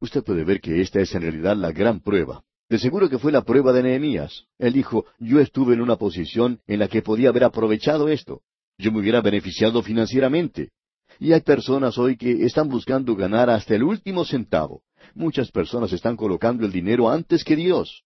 Usted 0.00 0.22
puede 0.22 0.44
ver 0.44 0.60
que 0.60 0.80
esta 0.80 1.00
es 1.00 1.12
en 1.12 1.22
realidad 1.22 1.56
la 1.56 1.72
gran 1.72 1.98
prueba. 1.98 2.44
De 2.68 2.78
seguro 2.78 3.10
que 3.10 3.18
fue 3.18 3.32
la 3.32 3.42
prueba 3.42 3.72
de 3.72 3.82
Nehemías. 3.82 4.44
Él 4.58 4.74
dijo, 4.74 5.06
yo 5.18 5.40
estuve 5.40 5.74
en 5.74 5.80
una 5.80 5.96
posición 5.96 6.60
en 6.68 6.78
la 6.78 6.86
que 6.86 7.02
podía 7.02 7.30
haber 7.30 7.42
aprovechado 7.42 8.08
esto. 8.08 8.42
Yo 8.78 8.92
me 8.92 9.00
hubiera 9.00 9.20
beneficiado 9.20 9.82
financieramente. 9.82 10.70
Y 11.18 11.32
hay 11.32 11.40
personas 11.40 11.98
hoy 11.98 12.16
que 12.16 12.44
están 12.44 12.68
buscando 12.68 13.16
ganar 13.16 13.50
hasta 13.50 13.74
el 13.74 13.82
último 13.82 14.24
centavo. 14.24 14.84
Muchas 15.16 15.50
personas 15.50 15.92
están 15.92 16.16
colocando 16.16 16.64
el 16.64 16.70
dinero 16.70 17.10
antes 17.10 17.42
que 17.42 17.56
Dios. 17.56 18.04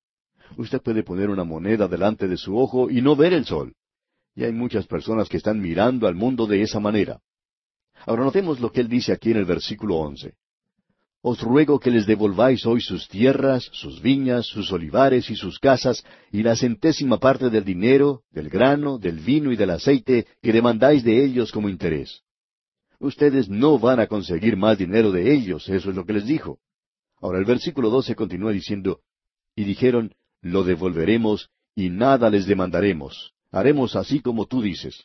Usted 0.56 0.80
puede 0.80 1.02
poner 1.02 1.30
una 1.30 1.44
moneda 1.44 1.88
delante 1.88 2.28
de 2.28 2.36
su 2.36 2.56
ojo 2.56 2.90
y 2.90 3.02
no 3.02 3.16
ver 3.16 3.32
el 3.32 3.44
sol. 3.44 3.74
Y 4.34 4.44
hay 4.44 4.52
muchas 4.52 4.86
personas 4.86 5.28
que 5.28 5.38
están 5.38 5.60
mirando 5.60 6.06
al 6.06 6.14
mundo 6.14 6.46
de 6.46 6.62
esa 6.62 6.80
manera. 6.80 7.20
Ahora 8.06 8.24
notemos 8.24 8.60
lo 8.60 8.70
que 8.70 8.80
él 8.80 8.88
dice 8.88 9.12
aquí 9.12 9.30
en 9.30 9.38
el 9.38 9.44
versículo 9.44 9.96
once. 9.96 10.34
Os 11.22 11.40
ruego 11.40 11.80
que 11.80 11.90
les 11.90 12.06
devolváis 12.06 12.64
hoy 12.66 12.80
sus 12.80 13.08
tierras, 13.08 13.68
sus 13.72 14.00
viñas, 14.00 14.46
sus 14.46 14.70
olivares 14.70 15.28
y 15.28 15.34
sus 15.34 15.58
casas, 15.58 16.04
y 16.30 16.42
la 16.42 16.54
centésima 16.54 17.18
parte 17.18 17.50
del 17.50 17.64
dinero, 17.64 18.22
del 18.30 18.48
grano, 18.48 18.98
del 18.98 19.18
vino 19.18 19.50
y 19.50 19.56
del 19.56 19.70
aceite 19.70 20.26
que 20.40 20.52
demandáis 20.52 21.02
de 21.02 21.24
ellos 21.24 21.50
como 21.50 21.68
interés. 21.68 22.22
Ustedes 23.00 23.48
no 23.48 23.78
van 23.78 24.00
a 24.00 24.06
conseguir 24.06 24.56
más 24.56 24.78
dinero 24.78 25.10
de 25.10 25.34
ellos, 25.34 25.68
eso 25.68 25.90
es 25.90 25.96
lo 25.96 26.04
que 26.04 26.12
les 26.12 26.26
dijo. 26.26 26.60
Ahora 27.20 27.38
el 27.38 27.44
versículo 27.44 27.90
doce 27.90 28.14
continúa 28.14 28.52
diciendo, 28.52 29.00
y 29.56 29.64
dijeron, 29.64 30.12
lo 30.50 30.64
devolveremos 30.64 31.50
y 31.74 31.90
nada 31.90 32.30
les 32.30 32.46
demandaremos. 32.46 33.32
Haremos 33.50 33.96
así 33.96 34.20
como 34.20 34.46
tú 34.46 34.62
dices. 34.62 35.04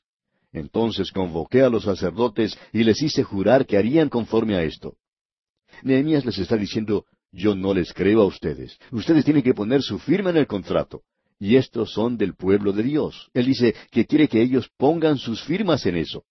Entonces 0.53 1.11
convoqué 1.11 1.61
a 1.61 1.69
los 1.69 1.83
sacerdotes 1.83 2.57
y 2.73 2.83
les 2.83 3.01
hice 3.01 3.23
jurar 3.23 3.65
que 3.65 3.77
harían 3.77 4.09
conforme 4.09 4.55
a 4.55 4.63
esto. 4.63 4.95
Nehemías 5.83 6.25
les 6.25 6.37
está 6.37 6.57
diciendo, 6.57 7.05
yo 7.31 7.55
no 7.55 7.73
les 7.73 7.93
creo 7.93 8.21
a 8.21 8.25
ustedes. 8.25 8.77
Ustedes 8.91 9.23
tienen 9.23 9.43
que 9.43 9.53
poner 9.53 9.81
su 9.81 9.99
firma 9.99 10.29
en 10.31 10.37
el 10.37 10.47
contrato. 10.47 11.01
Y 11.39 11.55
estos 11.55 11.91
son 11.93 12.17
del 12.17 12.35
pueblo 12.35 12.73
de 12.73 12.83
Dios. 12.83 13.29
Él 13.33 13.45
dice 13.45 13.73
que 13.89 14.05
quiere 14.05 14.27
que 14.27 14.41
ellos 14.41 14.69
pongan 14.77 15.17
sus 15.17 15.41
firmas 15.43 15.85
en 15.85 15.95
eso. 15.95 16.23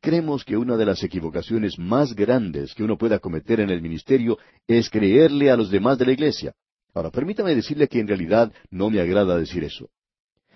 Creemos 0.00 0.44
que 0.44 0.56
una 0.56 0.76
de 0.76 0.86
las 0.86 1.02
equivocaciones 1.02 1.78
más 1.78 2.14
grandes 2.14 2.74
que 2.74 2.82
uno 2.82 2.96
pueda 2.96 3.18
cometer 3.18 3.60
en 3.60 3.70
el 3.70 3.82
ministerio 3.82 4.38
es 4.66 4.88
creerle 4.88 5.50
a 5.50 5.56
los 5.56 5.70
demás 5.70 5.98
de 5.98 6.06
la 6.06 6.12
iglesia. 6.12 6.54
Ahora, 6.94 7.10
permítame 7.10 7.54
decirle 7.54 7.88
que 7.88 8.00
en 8.00 8.08
realidad 8.08 8.52
no 8.70 8.90
me 8.90 9.00
agrada 9.00 9.38
decir 9.38 9.64
eso. 9.64 9.88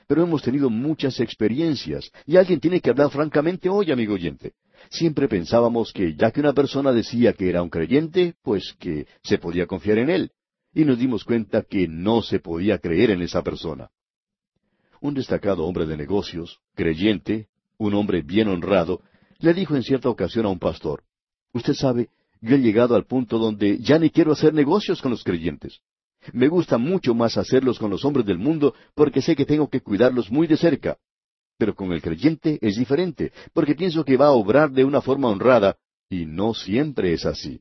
Pero 0.06 0.22
hemos 0.22 0.42
tenido 0.42 0.68
muchas 0.68 1.20
experiencias 1.20 2.10
y 2.26 2.36
alguien 2.36 2.60
tiene 2.60 2.80
que 2.80 2.90
hablar 2.90 3.10
francamente 3.10 3.68
hoy, 3.68 3.90
amigo 3.90 4.14
oyente. 4.14 4.52
Siempre 4.90 5.28
pensábamos 5.28 5.92
que 5.92 6.14
ya 6.14 6.30
que 6.30 6.40
una 6.40 6.52
persona 6.52 6.92
decía 6.92 7.32
que 7.32 7.48
era 7.48 7.62
un 7.62 7.70
creyente, 7.70 8.34
pues 8.42 8.74
que 8.78 9.06
se 9.22 9.38
podía 9.38 9.66
confiar 9.66 9.98
en 9.98 10.10
él. 10.10 10.30
Y 10.74 10.84
nos 10.84 10.98
dimos 10.98 11.24
cuenta 11.24 11.62
que 11.62 11.88
no 11.88 12.20
se 12.20 12.40
podía 12.40 12.78
creer 12.78 13.10
en 13.10 13.22
esa 13.22 13.42
persona. 13.42 13.90
Un 15.00 15.14
destacado 15.14 15.64
hombre 15.64 15.86
de 15.86 15.96
negocios, 15.96 16.58
creyente, 16.74 17.48
un 17.78 17.94
hombre 17.94 18.22
bien 18.22 18.48
honrado, 18.48 19.00
le 19.38 19.54
dijo 19.54 19.76
en 19.76 19.82
cierta 19.82 20.08
ocasión 20.08 20.46
a 20.46 20.48
un 20.48 20.58
pastor, 20.58 21.04
Usted 21.52 21.74
sabe, 21.74 22.08
yo 22.40 22.56
he 22.56 22.58
llegado 22.58 22.96
al 22.96 23.06
punto 23.06 23.38
donde 23.38 23.78
ya 23.78 23.98
ni 23.98 24.10
quiero 24.10 24.32
hacer 24.32 24.52
negocios 24.52 25.00
con 25.00 25.12
los 25.12 25.22
creyentes. 25.22 25.80
Me 26.32 26.48
gusta 26.48 26.78
mucho 26.78 27.14
más 27.14 27.36
hacerlos 27.36 27.78
con 27.78 27.90
los 27.90 28.04
hombres 28.04 28.26
del 28.26 28.38
mundo 28.38 28.74
porque 28.94 29.22
sé 29.22 29.36
que 29.36 29.44
tengo 29.44 29.68
que 29.68 29.80
cuidarlos 29.80 30.30
muy 30.30 30.46
de 30.46 30.56
cerca. 30.56 30.98
Pero 31.58 31.74
con 31.74 31.92
el 31.92 32.02
creyente 32.02 32.58
es 32.60 32.76
diferente, 32.76 33.32
porque 33.52 33.74
pienso 33.74 34.04
que 34.04 34.16
va 34.16 34.26
a 34.26 34.32
obrar 34.32 34.72
de 34.72 34.84
una 34.84 35.00
forma 35.00 35.28
honrada, 35.28 35.76
y 36.08 36.26
no 36.26 36.54
siempre 36.54 37.12
es 37.12 37.26
así. 37.26 37.60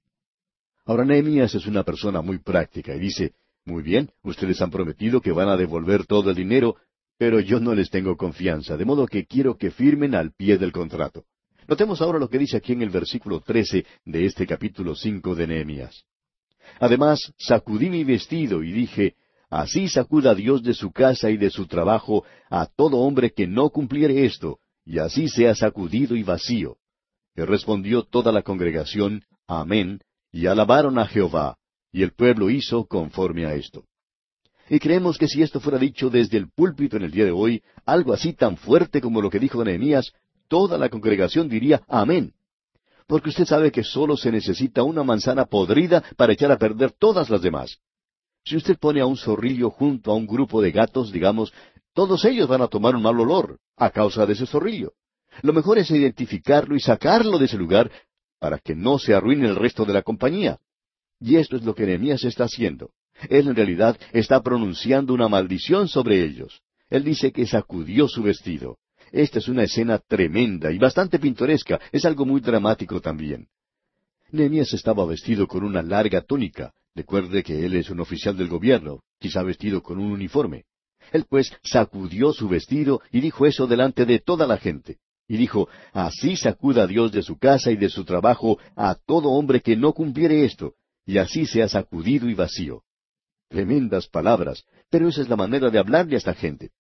Ahora 0.86 1.06
Nehemías 1.06 1.54
es 1.56 1.66
una 1.68 1.84
persona 1.84 2.22
muy 2.22 2.40
práctica 2.40 2.96
y 2.96 3.00
dice, 3.00 3.34
muy 3.66 3.84
bien, 3.84 4.12
ustedes 4.24 4.62
han 4.62 4.72
prometido 4.72 5.22
que 5.22 5.32
van 5.32 5.48
a 5.48 5.58
devolver 5.58 6.06
todo 6.06 6.30
el 6.30 6.36
dinero, 6.36 6.76
pero 7.18 7.40
yo 7.40 7.60
no 7.60 7.74
les 7.74 7.90
tengo 7.90 8.18
confianza, 8.18 8.76
de 8.76 8.86
modo 8.86 9.06
que 9.06 9.26
quiero 9.26 9.58
que 9.58 9.72
firmen 9.72 10.16
al 10.16 10.34
pie 10.34 10.58
del 10.58 10.72
contrato. 10.72 11.26
Notemos 11.68 12.02
ahora 12.02 12.20
lo 12.20 12.30
que 12.30 12.40
dice 12.40 12.58
aquí 12.58 12.74
en 12.74 12.82
el 12.82 12.90
versículo 12.90 13.40
trece 13.40 13.86
de 14.04 14.26
este 14.26 14.46
capítulo 14.46 14.96
cinco 14.96 15.36
de 15.36 15.48
Nehemías. 15.48 16.04
Además, 16.80 17.34
sacudí 17.38 17.90
mi 17.90 18.04
vestido 18.04 18.64
y 18.64 18.72
dije, 18.72 19.16
Así 19.50 19.88
sacuda 19.88 20.34
Dios 20.34 20.64
de 20.64 20.74
su 20.74 20.92
casa 20.92 21.30
y 21.30 21.38
de 21.38 21.52
su 21.52 21.68
trabajo 21.68 22.26
a 22.50 22.66
todo 22.66 22.98
hombre 22.98 23.34
que 23.34 23.46
no 23.46 23.70
cumpliere 23.70 24.26
esto, 24.26 24.58
y 24.84 24.98
así 24.98 25.28
sea 25.28 25.54
sacudido 25.54 26.16
y 26.16 26.24
vacío. 26.24 26.78
Y 27.36 27.44
respondió 27.44 28.02
toda 28.02 28.32
la 28.32 28.42
congregación, 28.42 29.24
Amén, 29.48 30.00
y 30.32 30.48
alabaron 30.48 30.98
a 30.98 31.06
Jehová, 31.06 31.58
y 31.92 32.02
el 32.02 32.14
pueblo 32.14 32.50
hizo 32.50 32.86
conforme 32.88 33.46
a 33.46 33.54
esto. 33.54 33.86
Y 34.70 34.80
creemos 34.80 35.20
que 35.20 35.28
si 35.28 35.44
esto 35.44 35.60
fuera 35.60 35.78
dicho 35.78 36.10
desde 36.10 36.38
el 36.38 36.50
púlpito 36.50 36.98
en 36.98 37.04
el 37.04 37.12
día 37.12 37.26
de 37.26 37.32
hoy, 37.32 37.62
algo 37.86 38.12
así 38.14 38.34
tan 38.34 38.58
fuerte 38.58 39.02
como 39.02 39.22
lo 39.22 39.30
que 39.30 39.38
dijo 39.38 39.64
Nehemías, 39.64 40.14
toda 40.48 40.80
la 40.80 40.90
congregación 40.90 41.48
diría 41.48 41.84
Amén. 41.88 42.34
Porque 43.08 43.30
usted 43.30 43.46
sabe 43.46 43.72
que 43.72 43.84
solo 43.84 44.18
se 44.18 44.32
necesita 44.32 44.84
una 44.84 45.04
manzana 45.04 45.46
podrida 45.46 46.04
para 46.16 46.34
echar 46.34 46.52
a 46.52 46.58
perder 46.58 46.92
todas 46.92 47.30
las 47.30 47.42
demás. 47.42 47.80
Si 48.46 48.58
usted 48.58 48.78
pone 48.78 49.02
a 49.02 49.06
un 49.06 49.18
zorrillo 49.18 49.70
junto 49.70 50.12
a 50.12 50.16
un 50.16 50.28
grupo 50.28 50.62
de 50.62 50.72
gatos, 50.72 51.12
digamos, 51.12 51.54
todos 51.94 52.26
ellos 52.26 52.48
van 52.48 52.62
a 52.62 52.68
tomar 52.68 52.96
un 52.96 53.04
mal 53.04 53.20
olor 53.20 53.60
a 53.78 53.90
causa 53.90 54.26
de 54.26 54.34
ese 54.34 54.46
zorrillo. 54.46 54.94
Lo 55.42 55.54
mejor 55.54 55.78
es 55.78 55.90
identificarlo 55.92 56.76
y 56.76 56.80
sacarlo 56.80 57.38
de 57.40 57.46
ese 57.46 57.58
lugar 57.58 57.92
para 58.40 58.60
que 58.60 58.76
no 58.76 59.00
se 59.00 59.14
arruine 59.14 59.48
el 59.48 59.56
resto 59.56 59.86
de 59.86 59.94
la 59.94 60.02
compañía. 60.02 60.60
Y 61.20 61.38
esto 61.38 61.56
es 61.56 61.64
lo 61.64 61.74
que 61.74 61.86
Nehemías 61.86 62.24
está 62.26 62.44
haciendo. 62.44 62.92
Él 63.30 63.48
en 63.48 63.56
realidad 63.56 63.98
está 64.12 64.42
pronunciando 64.42 65.14
una 65.14 65.30
maldición 65.30 65.88
sobre 65.88 66.22
ellos. 66.24 66.62
Él 66.90 67.04
dice 67.04 67.32
que 67.32 67.48
sacudió 67.48 68.08
su 68.08 68.22
vestido. 68.24 68.78
Esta 69.14 69.38
es 69.38 69.48
una 69.48 69.62
escena 69.62 70.00
tremenda 70.00 70.72
y 70.72 70.80
bastante 70.80 71.20
pintoresca, 71.20 71.80
es 71.92 72.04
algo 72.04 72.26
muy 72.26 72.42
dramático 72.42 73.00
también. 73.00 73.48
Nehemías 74.32 74.74
estaba 74.74 75.06
vestido 75.06 75.46
con 75.46 75.64
una 75.64 75.84
larga 75.84 76.22
túnica. 76.22 76.74
Recuerde 76.96 77.44
que 77.44 77.64
él 77.64 77.76
es 77.76 77.92
un 77.92 78.00
oficial 78.00 78.36
del 78.36 78.48
gobierno, 78.48 79.04
quizá 79.20 79.44
vestido 79.44 79.84
con 79.84 80.00
un 80.00 80.12
uniforme. 80.12 80.66
Él 81.12 81.26
pues 81.30 81.56
sacudió 81.62 82.34
su 82.34 82.50
vestido 82.50 83.02
y 83.12 83.22
dijo 83.22 83.46
eso 83.46 83.68
delante 83.68 84.08
de 84.08 84.18
toda 84.18 84.48
la 84.48 84.58
gente. 84.58 84.98
Y 85.28 85.38
dijo, 85.38 85.70
Así 85.92 86.36
sacuda 86.36 86.88
Dios 86.88 87.12
de 87.12 87.22
su 87.22 87.38
casa 87.38 87.70
y 87.70 87.76
de 87.76 87.90
su 87.90 88.06
trabajo 88.06 88.58
a 88.76 88.96
todo 88.96 89.30
hombre 89.30 89.62
que 89.62 89.76
no 89.76 89.94
cumpliere 89.94 90.44
esto, 90.44 90.74
y 91.06 91.20
así 91.20 91.46
sea 91.46 91.68
sacudido 91.70 92.28
y 92.28 92.34
vacío. 92.34 92.82
Tremendas 93.48 94.08
palabras, 94.08 94.64
pero 94.90 95.08
esa 95.08 95.22
es 95.22 95.30
la 95.30 95.36
manera 95.36 95.70
de 95.70 95.78
hablarle 95.78 96.16
a 96.16 96.18
esta 96.18 96.34
gente. 96.34 96.72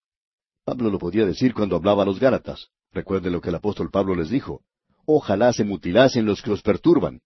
Pablo 0.65 0.89
lo 0.89 0.97
podía 0.97 1.25
decir 1.25 1.53
cuando 1.53 1.75
hablaba 1.75 2.03
a 2.03 2.05
los 2.05 2.19
Gálatas. 2.19 2.69
Recuerde 2.93 3.29
lo 3.29 3.41
que 3.41 3.49
el 3.49 3.55
apóstol 3.55 3.89
Pablo 3.91 4.15
les 4.15 4.29
dijo. 4.29 4.61
Ojalá 5.05 5.51
se 5.51 5.65
mutilasen 5.65 6.25
los 6.25 6.41
que 6.41 6.49
los 6.49 6.61
perturban. 6.61 7.19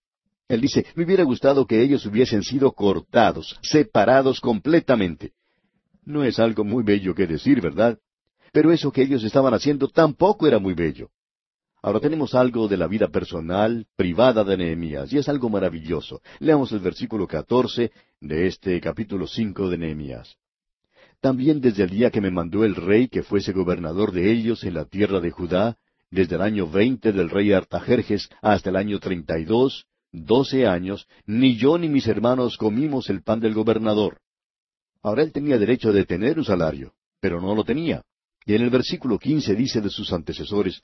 Él 0.48 0.60
dice, 0.60 0.86
me 0.96 1.04
hubiera 1.04 1.22
gustado 1.24 1.66
que 1.66 1.82
ellos 1.82 2.04
hubiesen 2.06 2.42
sido 2.42 2.72
cortados, 2.72 3.58
separados 3.62 4.40
completamente. 4.40 5.32
No 6.04 6.24
es 6.24 6.38
algo 6.38 6.64
muy 6.64 6.82
bello 6.82 7.14
que 7.14 7.26
decir, 7.26 7.60
¿verdad? 7.60 7.98
Pero 8.50 8.72
eso 8.72 8.90
que 8.90 9.02
ellos 9.02 9.22
estaban 9.22 9.54
haciendo 9.54 9.88
tampoco 9.88 10.46
era 10.46 10.58
muy 10.58 10.74
bello. 10.74 11.10
Ahora 11.80 12.00
tenemos 12.00 12.34
algo 12.34 12.66
de 12.66 12.76
la 12.76 12.88
vida 12.88 13.08
personal, 13.08 13.86
privada 13.94 14.42
de 14.42 14.56
Nehemías, 14.56 15.12
y 15.12 15.18
es 15.18 15.28
algo 15.28 15.48
maravilloso. 15.48 16.22
Leamos 16.40 16.72
el 16.72 16.80
versículo 16.80 17.28
catorce 17.28 17.92
de 18.20 18.48
este 18.48 18.80
capítulo 18.80 19.28
cinco 19.28 19.68
de 19.68 19.78
Nehemías. 19.78 20.36
También 21.20 21.60
desde 21.60 21.82
el 21.84 21.90
día 21.90 22.10
que 22.10 22.20
me 22.20 22.30
mandó 22.30 22.64
el 22.64 22.76
rey 22.76 23.08
que 23.08 23.22
fuese 23.22 23.52
gobernador 23.52 24.12
de 24.12 24.30
ellos 24.30 24.62
en 24.62 24.74
la 24.74 24.84
tierra 24.84 25.20
de 25.20 25.30
Judá, 25.30 25.76
desde 26.10 26.36
el 26.36 26.42
año 26.42 26.68
veinte 26.68 27.12
del 27.12 27.28
rey 27.28 27.52
Artajerjes 27.52 28.28
hasta 28.40 28.70
el 28.70 28.76
año 28.76 29.00
treinta 29.00 29.38
y 29.38 29.44
dos, 29.44 29.86
doce 30.12 30.66
años, 30.66 31.06
ni 31.26 31.56
yo 31.56 31.76
ni 31.76 31.88
mis 31.88 32.06
hermanos 32.06 32.56
comimos 32.56 33.10
el 33.10 33.22
pan 33.22 33.40
del 33.40 33.52
gobernador. 33.52 34.20
Ahora 35.02 35.22
él 35.22 35.32
tenía 35.32 35.58
derecho 35.58 35.92
de 35.92 36.04
tener 36.04 36.38
un 36.38 36.44
salario, 36.44 36.92
pero 37.20 37.40
no 37.40 37.54
lo 37.54 37.64
tenía. 37.64 38.02
Y 38.46 38.54
en 38.54 38.62
el 38.62 38.70
versículo 38.70 39.18
quince 39.18 39.54
dice 39.54 39.80
de 39.80 39.90
sus 39.90 40.12
antecesores, 40.12 40.82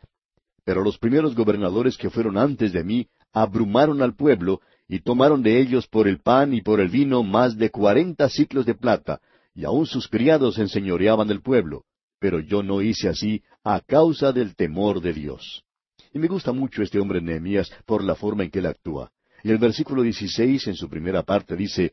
pero 0.64 0.83
los 0.83 0.99
primeros 0.99 1.35
gobernadores 1.35 1.97
que 1.97 2.11
fueron 2.11 2.38
antes 2.38 2.73
de 2.73 2.83
mí 2.83 3.07
abrumaron 3.33 4.03
al 4.03 4.14
pueblo 4.14 4.61
y 4.88 5.01
tomaron 5.01 5.42
de 5.42 5.61
ellos 5.61 5.87
por 5.87 6.09
el 6.09 6.20
pan 6.20 6.55
y 6.55 6.61
por 6.61 6.81
el 6.81 6.88
vino 6.88 7.23
más 7.23 7.57
de 7.57 7.70
cuarenta 7.70 8.29
ciclos 8.29 8.66
de 8.66 8.75
plata, 8.75 9.20
y 9.55 9.64
aun 9.64 9.87
sus 9.87 10.09
criados 10.09 10.59
enseñoreaban 10.59 11.29
del 11.29 11.40
pueblo. 11.40 11.85
Pero 12.19 12.40
yo 12.40 12.62
no 12.62 12.83
hice 12.83 13.09
así 13.09 13.43
a 13.62 13.81
causa 13.81 14.33
del 14.33 14.57
temor 14.57 15.01
de 15.01 15.12
Dios. 15.12 15.64
Y 16.12 16.19
me 16.19 16.29
gusta 16.29 16.53
mucho 16.53 16.83
este 16.83 16.99
hombre 16.99 17.21
Nehemías 17.21 17.71
por 17.87 18.03
la 18.03 18.14
forma 18.14 18.45
en 18.45 18.51
que 18.51 18.61
él 18.61 18.67
actúa. 18.67 19.11
Y 19.43 19.51
el 19.51 19.59
versículo 19.59 20.03
16 20.03 20.69
en 20.69 20.75
su 20.75 20.88
primera 20.88 21.23
parte 21.23 21.57
dice, 21.57 21.93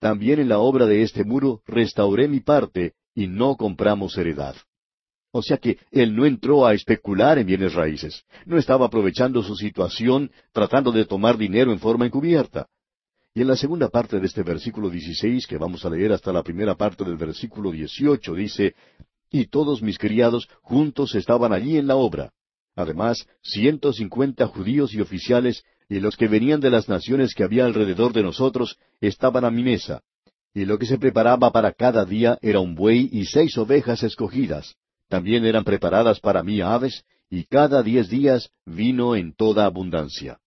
También 0.00 0.40
en 0.40 0.48
la 0.48 0.58
obra 0.58 0.86
de 0.86 1.02
este 1.02 1.24
muro 1.24 1.62
restauré 1.66 2.28
mi 2.28 2.40
parte 2.40 2.94
y 3.14 3.26
no 3.26 3.56
compramos 3.56 4.16
heredad. 4.16 4.56
O 5.30 5.42
sea 5.42 5.58
que 5.58 5.78
él 5.90 6.16
no 6.16 6.24
entró 6.24 6.66
a 6.66 6.72
especular 6.72 7.38
en 7.38 7.46
bienes 7.46 7.74
raíces, 7.74 8.24
no 8.46 8.56
estaba 8.56 8.86
aprovechando 8.86 9.42
su 9.42 9.54
situación 9.56 10.30
tratando 10.52 10.90
de 10.90 11.04
tomar 11.04 11.36
dinero 11.36 11.72
en 11.72 11.78
forma 11.78 12.06
encubierta. 12.06 12.68
Y 13.34 13.42
en 13.42 13.48
la 13.48 13.56
segunda 13.56 13.88
parte 13.88 14.18
de 14.18 14.26
este 14.26 14.42
versículo 14.42 14.90
16, 14.90 15.46
que 15.46 15.58
vamos 15.58 15.84
a 15.84 15.90
leer 15.90 16.12
hasta 16.12 16.32
la 16.32 16.42
primera 16.42 16.74
parte 16.74 17.04
del 17.04 17.16
versículo 17.16 17.70
18, 17.70 18.34
dice, 18.34 18.74
Y 19.30 19.46
todos 19.46 19.82
mis 19.82 19.98
criados 19.98 20.48
juntos 20.62 21.14
estaban 21.14 21.52
allí 21.52 21.76
en 21.76 21.86
la 21.86 21.96
obra. 21.96 22.32
Además, 22.74 23.26
ciento 23.42 23.92
cincuenta 23.92 24.46
judíos 24.46 24.94
y 24.94 25.00
oficiales, 25.00 25.64
y 25.88 26.00
los 26.00 26.16
que 26.16 26.28
venían 26.28 26.60
de 26.60 26.70
las 26.70 26.88
naciones 26.88 27.34
que 27.34 27.44
había 27.44 27.64
alrededor 27.64 28.12
de 28.12 28.22
nosotros, 28.22 28.76
estaban 29.00 29.44
a 29.44 29.50
mi 29.50 29.62
mesa. 29.62 30.02
Y 30.54 30.64
lo 30.64 30.78
que 30.78 30.86
se 30.86 30.98
preparaba 30.98 31.50
para 31.50 31.72
cada 31.72 32.04
día 32.04 32.38
era 32.40 32.60
un 32.60 32.74
buey 32.74 33.08
y 33.12 33.26
seis 33.26 33.56
ovejas 33.58 34.02
escogidas 34.02 34.76
también 35.08 35.44
eran 35.46 35.64
preparadas 35.64 36.20
para 36.20 36.42
mí 36.42 36.60
aves, 36.60 37.04
y 37.30 37.44
cada 37.44 37.82
diez 37.82 38.08
días 38.08 38.50
vino 38.64 39.16
en 39.16 39.34
toda 39.34 39.64
abundancia. 39.64 40.38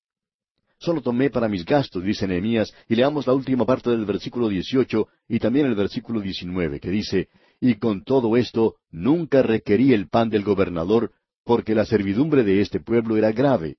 Solo 0.81 1.01
tomé 1.01 1.29
para 1.29 1.47
mis 1.47 1.63
gastos, 1.63 2.03
dice 2.03 2.27
Nehemías, 2.27 2.73
y 2.89 2.95
leamos 2.95 3.27
la 3.27 3.33
última 3.33 3.65
parte 3.65 3.91
del 3.91 4.03
versículo 4.03 4.49
dieciocho 4.49 5.09
y 5.27 5.37
también 5.37 5.67
el 5.67 5.75
versículo 5.75 6.19
diecinueve, 6.19 6.79
que 6.79 6.89
dice, 6.89 7.29
Y 7.59 7.75
con 7.75 8.03
todo 8.03 8.35
esto 8.35 8.77
nunca 8.89 9.43
requerí 9.43 9.93
el 9.93 10.09
pan 10.09 10.29
del 10.29 10.43
gobernador, 10.43 11.11
porque 11.43 11.75
la 11.75 11.85
servidumbre 11.85 12.43
de 12.43 12.61
este 12.61 12.79
pueblo 12.79 13.15
era 13.15 13.31
grave. 13.31 13.77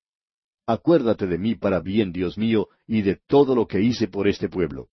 Acuérdate 0.65 1.27
de 1.27 1.39
mí 1.39 1.57
para 1.57 1.81
bien, 1.81 2.13
Dios 2.13 2.39
mío, 2.39 2.69
y 2.87 3.03
de 3.03 3.19
todo 3.27 3.57
lo 3.57 3.67
que 3.67 3.81
hice 3.81 4.07
por 4.07 4.29
este 4.29 4.49
pueblo. 4.49 4.89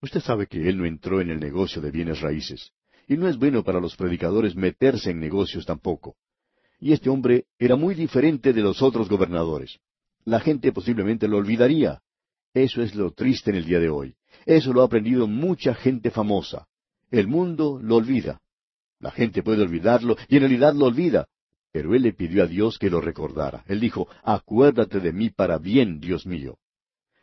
Usted 0.00 0.20
sabe 0.20 0.46
que 0.46 0.70
él 0.70 0.78
no 0.78 0.86
entró 0.86 1.20
en 1.20 1.28
el 1.28 1.38
negocio 1.38 1.82
de 1.82 1.90
bienes 1.90 2.22
raíces. 2.22 2.72
Y 3.06 3.18
no 3.18 3.28
es 3.28 3.36
bueno 3.36 3.62
para 3.62 3.78
los 3.78 3.94
predicadores 3.94 4.56
meterse 4.56 5.10
en 5.10 5.20
negocios 5.20 5.66
tampoco. 5.66 6.16
Y 6.80 6.92
este 6.92 7.10
hombre 7.10 7.44
era 7.58 7.76
muy 7.76 7.94
diferente 7.94 8.54
de 8.54 8.62
los 8.62 8.80
otros 8.80 9.10
gobernadores. 9.10 9.78
La 10.28 10.40
gente 10.40 10.72
posiblemente 10.72 11.26
lo 11.26 11.38
olvidaría. 11.38 12.02
Eso 12.52 12.82
es 12.82 12.94
lo 12.94 13.12
triste 13.12 13.48
en 13.48 13.56
el 13.56 13.64
día 13.64 13.80
de 13.80 13.88
hoy. 13.88 14.14
Eso 14.44 14.74
lo 14.74 14.82
ha 14.82 14.84
aprendido 14.84 15.26
mucha 15.26 15.74
gente 15.74 16.10
famosa. 16.10 16.66
El 17.10 17.28
mundo 17.28 17.80
lo 17.82 17.96
olvida. 17.96 18.42
La 19.00 19.10
gente 19.10 19.42
puede 19.42 19.62
olvidarlo 19.62 20.18
y 20.28 20.36
en 20.36 20.40
realidad 20.40 20.74
lo 20.74 20.84
olvida. 20.84 21.28
Pero 21.72 21.94
él 21.94 22.02
le 22.02 22.12
pidió 22.12 22.42
a 22.42 22.46
Dios 22.46 22.78
que 22.78 22.90
lo 22.90 23.00
recordara. 23.00 23.64
Él 23.68 23.80
dijo, 23.80 24.06
acuérdate 24.22 25.00
de 25.00 25.14
mí 25.14 25.30
para 25.30 25.56
bien, 25.56 25.98
Dios 25.98 26.26
mío. 26.26 26.58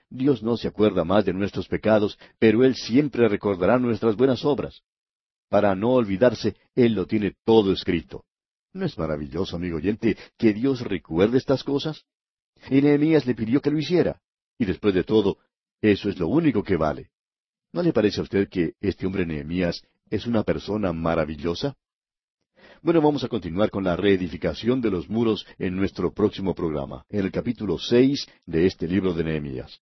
Dios 0.10 0.42
no 0.42 0.58
se 0.58 0.68
acuerda 0.68 1.04
más 1.04 1.26
de 1.26 1.34
nuestros 1.34 1.68
pecados, 1.68 2.18
pero 2.40 2.64
Él 2.64 2.74
siempre 2.74 3.30
recordará 3.30 3.78
nuestras 3.78 4.16
buenas 4.16 4.44
obras 4.44 4.82
para 5.48 5.76
no 5.76 5.92
olvidarse, 5.92 6.56
Él 6.74 6.94
lo 6.94 7.06
tiene 7.06 7.36
todo 7.46 7.72
escrito. 7.72 8.26
¿No 8.74 8.84
es 8.84 8.98
maravilloso, 8.98 9.56
amigo 9.56 9.78
oyente, 9.78 10.18
que 10.40 10.54
Dios 10.54 10.82
recuerde 10.82 11.38
estas 11.38 11.64
cosas? 11.64 12.04
Y 12.70 12.82
Nehemías 12.82 13.26
le 13.26 13.36
pidió 13.36 13.62
que 13.62 13.72
lo 13.72 13.78
hiciera. 13.78 14.20
Y 14.58 14.66
después 14.66 14.94
de 14.94 15.04
todo, 15.04 15.38
eso 15.82 16.10
es 16.10 16.18
lo 16.18 16.28
único 16.28 16.64
que 16.64 16.78
vale. 16.78 17.10
¿No 17.74 17.84
le 17.84 17.94
parece 17.94 18.22
a 18.22 18.24
usted 18.24 18.48
que 18.50 18.74
este 18.80 19.06
hombre 19.06 19.26
Nehemías 19.26 19.84
es 20.10 20.26
una 20.26 20.44
persona 20.44 20.94
maravillosa? 20.94 21.76
Bueno, 22.82 23.02
vamos 23.02 23.24
a 23.24 23.28
continuar 23.28 23.70
con 23.70 23.84
la 23.84 23.96
reedificación 23.96 24.80
de 24.80 24.92
los 24.92 25.10
muros 25.10 25.46
en 25.58 25.76
nuestro 25.76 26.14
próximo 26.14 26.54
programa, 26.54 27.06
en 27.10 27.26
el 27.26 27.32
capítulo 27.32 27.78
seis 27.78 28.28
de 28.46 28.68
este 28.68 28.88
libro 28.88 29.14
de 29.14 29.24
Nehemías. 29.24 29.82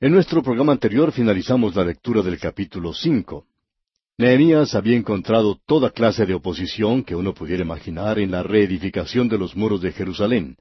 En 0.00 0.12
nuestro 0.12 0.42
programa 0.44 0.72
anterior 0.72 1.10
finalizamos 1.10 1.74
la 1.74 1.84
lectura 1.84 2.22
del 2.22 2.38
capítulo 2.38 2.92
cinco. 2.92 3.46
Nehemías 4.18 4.74
había 4.74 4.96
encontrado 4.96 5.60
toda 5.64 5.90
clase 5.90 6.26
de 6.26 6.34
oposición 6.34 7.04
que 7.04 7.14
uno 7.14 7.32
pudiera 7.34 7.62
imaginar 7.62 8.18
en 8.18 8.32
la 8.32 8.42
reedificación 8.42 9.28
de 9.28 9.38
los 9.38 9.54
muros 9.54 9.80
de 9.80 9.92
Jerusalén. 9.92 10.56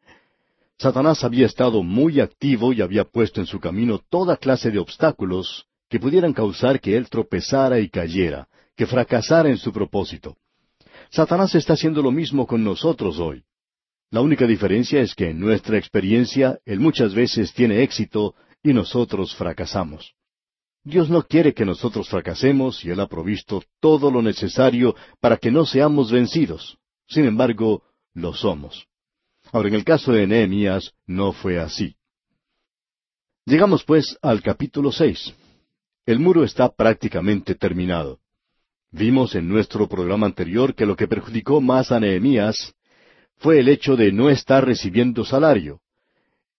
Satanás 0.77 1.23
había 1.23 1.47
estado 1.47 1.81
muy 1.81 2.19
activo 2.19 2.71
y 2.71 2.83
había 2.83 3.03
puesto 3.03 3.41
en 3.41 3.47
su 3.47 3.59
camino 3.59 3.99
toda 4.11 4.37
clase 4.37 4.69
de 4.69 4.77
obstáculos 4.77 5.65
que 5.89 5.99
pudieran 5.99 6.33
causar 6.33 6.79
que 6.79 6.95
él 6.95 7.09
tropezara 7.09 7.79
y 7.79 7.89
cayera, 7.89 8.47
que 8.75 8.85
fracasara 8.85 9.49
en 9.49 9.57
su 9.57 9.73
propósito. 9.73 10.37
Satanás 11.09 11.55
está 11.55 11.73
haciendo 11.73 12.03
lo 12.03 12.11
mismo 12.11 12.45
con 12.45 12.63
nosotros 12.63 13.17
hoy. 13.17 13.43
La 14.11 14.21
única 14.21 14.45
diferencia 14.45 15.01
es 15.01 15.15
que 15.15 15.31
en 15.31 15.39
nuestra 15.39 15.79
experiencia 15.79 16.59
Él 16.63 16.79
muchas 16.79 17.15
veces 17.15 17.51
tiene 17.53 17.81
éxito 17.81 18.35
y 18.61 18.71
nosotros 18.71 19.35
fracasamos. 19.35 20.16
Dios 20.87 21.09
no 21.09 21.23
quiere 21.23 21.53
que 21.53 21.65
nosotros 21.65 22.07
fracasemos 22.07 22.85
y 22.85 22.91
Él 22.91 23.01
ha 23.01 23.07
provisto 23.07 23.61
todo 23.81 24.09
lo 24.09 24.21
necesario 24.21 24.95
para 25.19 25.35
que 25.35 25.51
no 25.51 25.65
seamos 25.65 26.13
vencidos. 26.13 26.77
Sin 27.09 27.25
embargo, 27.25 27.83
lo 28.13 28.33
somos. 28.33 28.87
Ahora, 29.51 29.67
en 29.67 29.75
el 29.75 29.83
caso 29.83 30.13
de 30.13 30.25
Nehemías 30.25 30.93
no 31.05 31.33
fue 31.33 31.59
así. 31.59 31.97
Llegamos 33.45 33.83
pues 33.83 34.17
al 34.21 34.41
capítulo 34.41 34.93
seis. 34.93 35.33
El 36.05 36.19
muro 36.19 36.45
está 36.45 36.69
prácticamente 36.69 37.53
terminado. 37.55 38.19
Vimos 38.89 39.35
en 39.35 39.49
nuestro 39.49 39.89
programa 39.89 40.25
anterior 40.25 40.73
que 40.73 40.85
lo 40.85 40.95
que 40.95 41.09
perjudicó 41.09 41.59
más 41.59 41.91
a 41.91 41.99
Nehemías 41.99 42.73
fue 43.39 43.59
el 43.59 43.67
hecho 43.67 43.97
de 43.97 44.13
no 44.13 44.29
estar 44.29 44.65
recibiendo 44.65 45.25
salario. 45.25 45.81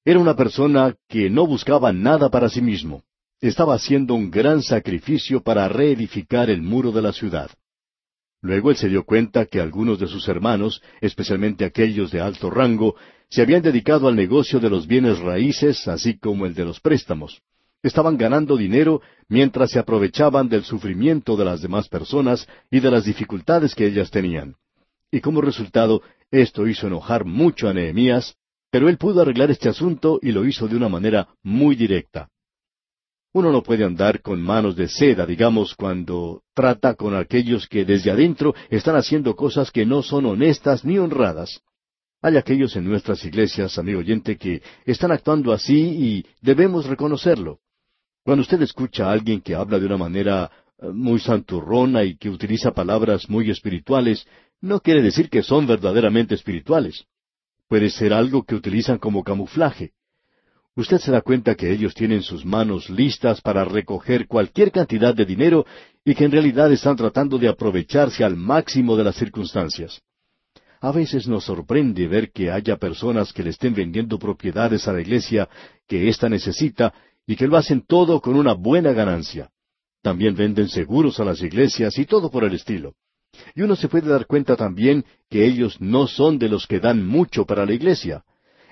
Era 0.05 0.19
una 0.19 0.37
persona 0.37 0.95
que 1.09 1.31
no 1.31 1.47
buscaba 1.47 1.95
nada 1.95 2.29
para 2.29 2.51
sí 2.51 2.61
mismo. 2.61 3.05
Estaba 3.40 3.74
haciendo 3.74 4.14
un 4.14 4.33
gran 4.33 4.62
sacrificio 4.64 5.40
para 5.40 5.68
reedificar 5.68 6.51
el 6.51 6.61
muro 6.61 6.90
de 6.90 7.03
la 7.03 7.12
ciudad. 7.12 7.48
Luego 8.42 8.70
él 8.70 8.77
se 8.77 8.88
dio 8.88 9.05
cuenta 9.05 9.46
que 9.46 9.61
algunos 9.61 10.01
de 10.01 10.09
sus 10.09 10.27
hermanos, 10.27 10.83
especialmente 11.01 11.64
aquellos 11.64 12.11
de 12.11 12.20
alto 12.20 12.51
rango, 12.51 12.96
se 13.29 13.42
habían 13.42 13.62
dedicado 13.62 14.09
al 14.09 14.16
negocio 14.16 14.59
de 14.59 14.68
los 14.68 14.88
bienes 14.88 15.20
raíces, 15.20 15.87
así 15.87 16.18
como 16.18 16.46
el 16.46 16.55
de 16.55 16.64
los 16.64 16.81
préstamos. 16.81 17.40
Estaban 17.81 18.16
ganando 18.16 18.57
dinero 18.57 19.03
mientras 19.29 19.70
se 19.70 19.79
aprovechaban 19.79 20.48
del 20.48 20.64
sufrimiento 20.64 21.37
de 21.37 21.44
las 21.44 21.62
demás 21.62 21.88
personas 21.88 22.48
y 22.72 22.81
de 22.81 22.90
las 22.90 23.05
dificultades 23.05 23.77
que 23.77 23.87
ellas 23.87 24.11
tenían. 24.11 24.57
Y 25.12 25.20
como 25.20 25.42
resultado, 25.42 26.03
esto 26.33 26.66
hizo 26.66 26.88
enojar 26.88 27.24
mucho 27.24 27.68
a 27.68 27.72
Nehemías, 27.72 28.35
pero 28.72 28.88
él 28.88 28.98
pudo 28.98 29.22
arreglar 29.22 29.53
este 29.53 29.68
asunto 29.68 30.18
y 30.20 30.33
lo 30.33 30.44
hizo 30.44 30.66
de 30.66 30.74
una 30.74 30.88
manera 30.88 31.29
muy 31.44 31.77
directa. 31.77 32.29
Uno 33.38 33.53
no 33.53 33.62
puede 33.62 33.85
andar 33.85 34.20
con 34.20 34.42
manos 34.42 34.74
de 34.74 34.88
seda, 34.88 35.24
digamos, 35.24 35.77
cuando 35.77 36.42
trata 36.55 36.94
con 36.94 37.14
aquellos 37.14 37.68
que 37.68 37.85
desde 37.85 38.11
adentro 38.11 38.53
están 38.68 38.96
haciendo 38.96 39.37
cosas 39.37 39.70
que 39.70 39.87
no 39.87 40.03
son 40.03 40.27
honestas 40.27 40.85
ni 40.85 40.98
honradas. 40.98 41.61
Hay 42.20 42.37
aquellos 42.37 42.74
en 42.74 42.87
nuestras 42.87 43.24
iglesias, 43.24 43.79
amigo 43.79 44.01
oyente, 44.01 44.37
que 44.37 44.61
están 44.85 45.12
actuando 45.12 45.53
así 45.53 45.79
y 45.79 46.27
debemos 46.40 46.87
reconocerlo. 46.87 47.61
Cuando 48.24 48.42
usted 48.42 48.61
escucha 48.61 49.07
a 49.07 49.12
alguien 49.12 49.40
que 49.40 49.55
habla 49.55 49.79
de 49.79 49.87
una 49.87 49.98
manera 49.98 50.51
eh, 50.83 50.88
muy 50.88 51.20
santurrona 51.20 52.03
y 52.03 52.16
que 52.16 52.31
utiliza 52.31 52.72
palabras 52.72 53.31
muy 53.31 53.53
espirituales, 53.53 54.27
no 54.61 54.81
quiere 54.81 55.01
decir 55.01 55.31
que 55.31 55.44
son 55.44 55.64
verdaderamente 55.64 56.35
espirituales. 56.35 57.05
Puede 57.68 57.90
ser 57.90 58.12
algo 58.12 58.42
que 58.42 58.57
utilizan 58.57 58.98
como 58.98 59.22
camuflaje. 59.22 59.92
Usted 60.76 60.98
se 60.98 61.11
da 61.11 61.20
cuenta 61.22 61.54
que 61.54 61.72
ellos 61.72 61.94
tienen 61.94 62.22
sus 62.22 62.44
manos 62.44 62.88
listas 62.88 63.40
para 63.40 63.64
recoger 63.64 64.26
cualquier 64.26 64.70
cantidad 64.70 65.14
de 65.14 65.24
dinero 65.24 65.66
y 66.04 66.14
que 66.14 66.24
en 66.24 66.31
realidad 66.31 66.72
están 66.72 66.96
tratando 66.96 67.38
de 67.38 67.48
aprovecharse 67.48 68.22
al 68.22 68.37
máximo 68.37 68.96
de 68.96 69.04
las 69.04 69.16
circunstancias. 69.16 70.00
A 70.81 70.92
veces 70.92 71.26
nos 71.26 71.44
sorprende 71.44 72.07
ver 72.07 72.31
que 72.31 72.50
haya 72.50 72.76
personas 72.76 73.33
que 73.33 73.42
le 73.42 73.50
estén 73.50 73.74
vendiendo 73.74 74.18
propiedades 74.18 74.87
a 74.87 74.92
la 74.92 75.00
iglesia 75.00 75.48
que 75.88 76.09
ésta 76.09 76.28
necesita 76.28 76.94
y 77.26 77.35
que 77.35 77.48
lo 77.48 77.57
hacen 77.57 77.85
todo 77.87 78.20
con 78.20 78.37
una 78.37 78.54
buena 78.54 78.92
ganancia. 78.92 79.50
También 80.02 80.37
venden 80.37 80.68
seguros 80.68 81.18
a 81.18 81.24
las 81.24 81.42
iglesias 81.42 81.98
y 81.98 82.07
todo 82.07 82.31
por 82.31 82.44
el 82.44 82.54
estilo. 82.54 82.94
Y 83.54 83.62
uno 83.62 83.76
se 83.76 83.88
puede 83.88 84.09
dar 84.09 84.26
cuenta 84.26 84.57
también 84.57 85.04
que 85.28 85.44
ellos 85.44 85.81
no 85.81 86.07
son 86.07 86.38
de 86.38 86.48
los 86.48 86.66
que 86.66 86.81
dan 86.81 87.04
mucho 87.04 87.44
para 87.44 87.66
la 87.66 87.72
iglesia. 87.72 88.24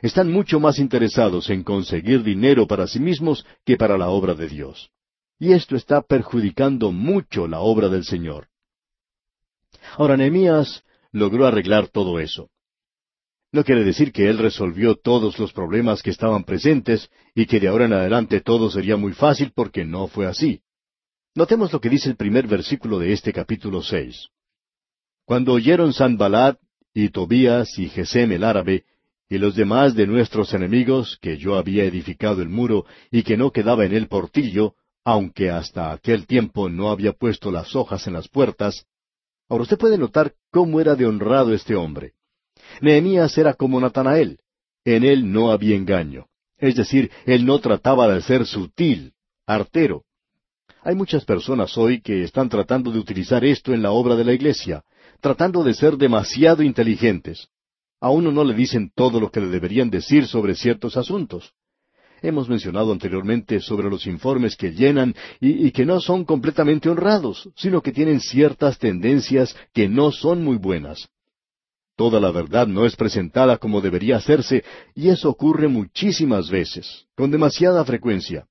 Están 0.03 0.31
mucho 0.31 0.61
más 0.61 0.79
interesados 0.79 1.49
en 1.51 1.63
conseguir 1.63 2.23
dinero 2.23 2.67
para 2.67 2.87
sí 2.87 3.01
mismos 3.01 3.47
que 3.65 3.77
para 3.77 3.97
la 3.97 4.09
obra 4.09 4.35
de 4.35 4.49
Dios. 4.49 4.91
Y 5.39 5.53
esto 5.53 5.77
está 5.77 6.03
perjudicando 6.03 6.93
mucho 6.93 7.47
la 7.47 7.61
obra 7.61 7.89
del 7.89 8.05
Señor. 8.05 8.49
Ahora 9.97 10.17
Nehemías 10.17 10.83
logró 11.13 11.47
arreglar 11.47 11.89
todo 11.89 12.21
eso. 12.21 12.51
No 13.53 13.65
quiere 13.65 13.85
decir 13.85 14.13
que 14.13 14.29
él 14.29 14.39
resolvió 14.39 14.97
todos 14.97 15.39
los 15.39 15.53
problemas 15.53 16.03
que 16.03 16.11
estaban 16.11 16.45
presentes 16.45 17.11
y 17.35 17.47
que 17.47 17.61
de 17.61 17.69
ahora 17.69 17.87
en 17.87 17.95
adelante 17.95 18.41
todo 18.41 18.71
sería 18.71 18.97
muy 18.97 19.13
fácil 19.13 19.53
porque 19.55 19.85
no 19.85 20.09
fue 20.09 20.27
así. 20.27 20.61
Notemos 21.35 21.73
lo 21.73 21.81
que 21.81 21.89
dice 21.89 22.09
el 22.09 22.17
primer 22.17 22.47
versículo 22.47 22.99
de 22.99 23.13
este 23.13 23.33
capítulo 23.33 23.83
seis. 23.83 24.29
Cuando 25.25 25.53
oyeron 25.53 25.93
Sanballat 25.93 26.59
y 26.93 27.11
Tobías 27.11 27.79
y 27.79 27.89
Gesem 27.89 28.33
el 28.33 28.45
árabe 28.45 28.85
y 29.29 29.39
los 29.39 29.55
demás 29.57 29.95
de 29.95 30.07
nuestros 30.07 30.55
enemigos 30.55 31.19
que 31.21 31.37
yo 31.37 31.57
había 31.57 31.85
edificado 31.85 32.43
el 32.43 32.49
muro 32.49 32.87
y 33.11 33.23
que 33.23 33.37
no 33.37 33.51
quedaba 33.51 33.85
en 33.85 33.93
él 33.95 34.09
portillo, 34.09 34.75
aunque 35.05 35.51
hasta 35.51 35.93
aquel 35.93 36.27
tiempo 36.27 36.69
no 36.69 36.91
había 36.91 37.13
puesto 37.13 37.51
las 37.51 37.75
hojas 37.75 38.07
en 38.07 38.13
las 38.13 38.29
puertas. 38.29 38.87
Ahora 39.49 39.63
usted 39.63 39.79
puede 39.79 39.99
notar 39.99 40.35
cómo 40.51 40.81
era 40.81 40.95
de 40.95 41.07
honrado 41.07 41.53
este 41.55 41.75
hombre. 41.75 42.13
Nehemías 42.81 43.37
era 43.39 43.55
como 43.55 43.81
Natanael. 43.81 44.39
En 44.85 45.05
él 45.05 45.33
no 45.33 45.51
había 45.51 45.77
engaño. 45.77 46.27
Es 46.59 46.77
decir, 46.77 47.11
él 47.25 47.45
no 47.45 47.59
trataba 47.59 48.09
de 48.09 48.23
ser 48.23 48.47
sutil, 48.47 49.13
artero. 49.47 50.05
Hay 50.83 50.95
muchas 50.95 51.25
personas 51.25 51.77
hoy 51.77 52.01
que 52.01 52.23
están 52.23 52.49
tratando 52.49 52.93
de 52.93 52.99
utilizar 52.99 53.45
esto 53.45 53.75
en 53.75 53.83
la 53.83 53.91
obra 53.91 54.15
de 54.15 54.25
la 54.25 54.33
iglesia 54.33 54.85
tratando 55.21 55.65
de 55.65 55.75
ser 55.75 55.97
demasiado 55.97 56.63
inteligentes. 56.63 57.49
A 58.01 58.11
uno 58.11 58.31
no 58.31 58.45
le 58.45 58.55
dicen 58.55 58.91
todo 58.95 59.21
lo 59.21 59.31
que 59.31 59.41
le 59.41 59.49
deberían 59.49 59.91
decir 59.91 60.27
sobre 60.27 60.55
ciertos 60.55 60.97
asuntos. 60.97 61.53
Hemos 62.23 62.49
mencionado 62.49 62.93
anteriormente 62.93 63.61
sobre 63.61 63.91
los 63.91 64.07
informes 64.07 64.57
que 64.57 64.73
llenan 64.73 65.15
y, 65.41 65.71
que 65.71 65.85
no 65.85 66.01
son 66.01 66.25
completamente 66.25 66.89
honrados, 66.89 67.49
sino 67.57 67.83
que 67.83 67.93
tienen 67.93 68.21
ciertas 68.21 68.79
tendencias 68.79 69.57
que 69.73 69.89
no 69.89 70.13
son 70.13 70.43
muy 70.43 70.57
buenas. 70.57 71.09
Toda 71.95 72.21
la 72.21 72.31
verdad 72.31 72.67
no 72.67 72.85
es 72.85 72.97
presentada 72.97 73.57
como 73.59 73.81
debería 73.81 74.17
hacerse, 74.17 74.65
y 74.95 75.09
eso 75.09 75.31
ocurre 75.31 75.69
muchísimas 75.69 76.51
veces, 76.51 77.07
con 77.15 77.31
demasiada 77.31 77.85
frecuencia. 77.85 78.47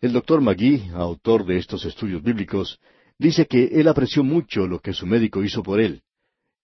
El 0.00 0.12
doctor 0.12 0.40
Magui, 0.40 0.90
autor 0.94 1.44
de 1.46 1.58
estos 1.58 1.84
estudios 1.84 2.22
bíblicos, 2.22 2.78
dice 3.18 3.46
que 3.46 3.64
él 3.72 3.88
apreció 3.88 4.22
mucho 4.22 4.66
lo 4.66 4.80
que 4.80 4.92
su 4.92 5.06
médico 5.06 5.42
hizo 5.42 5.62
por 5.62 5.80
él. 5.80 6.02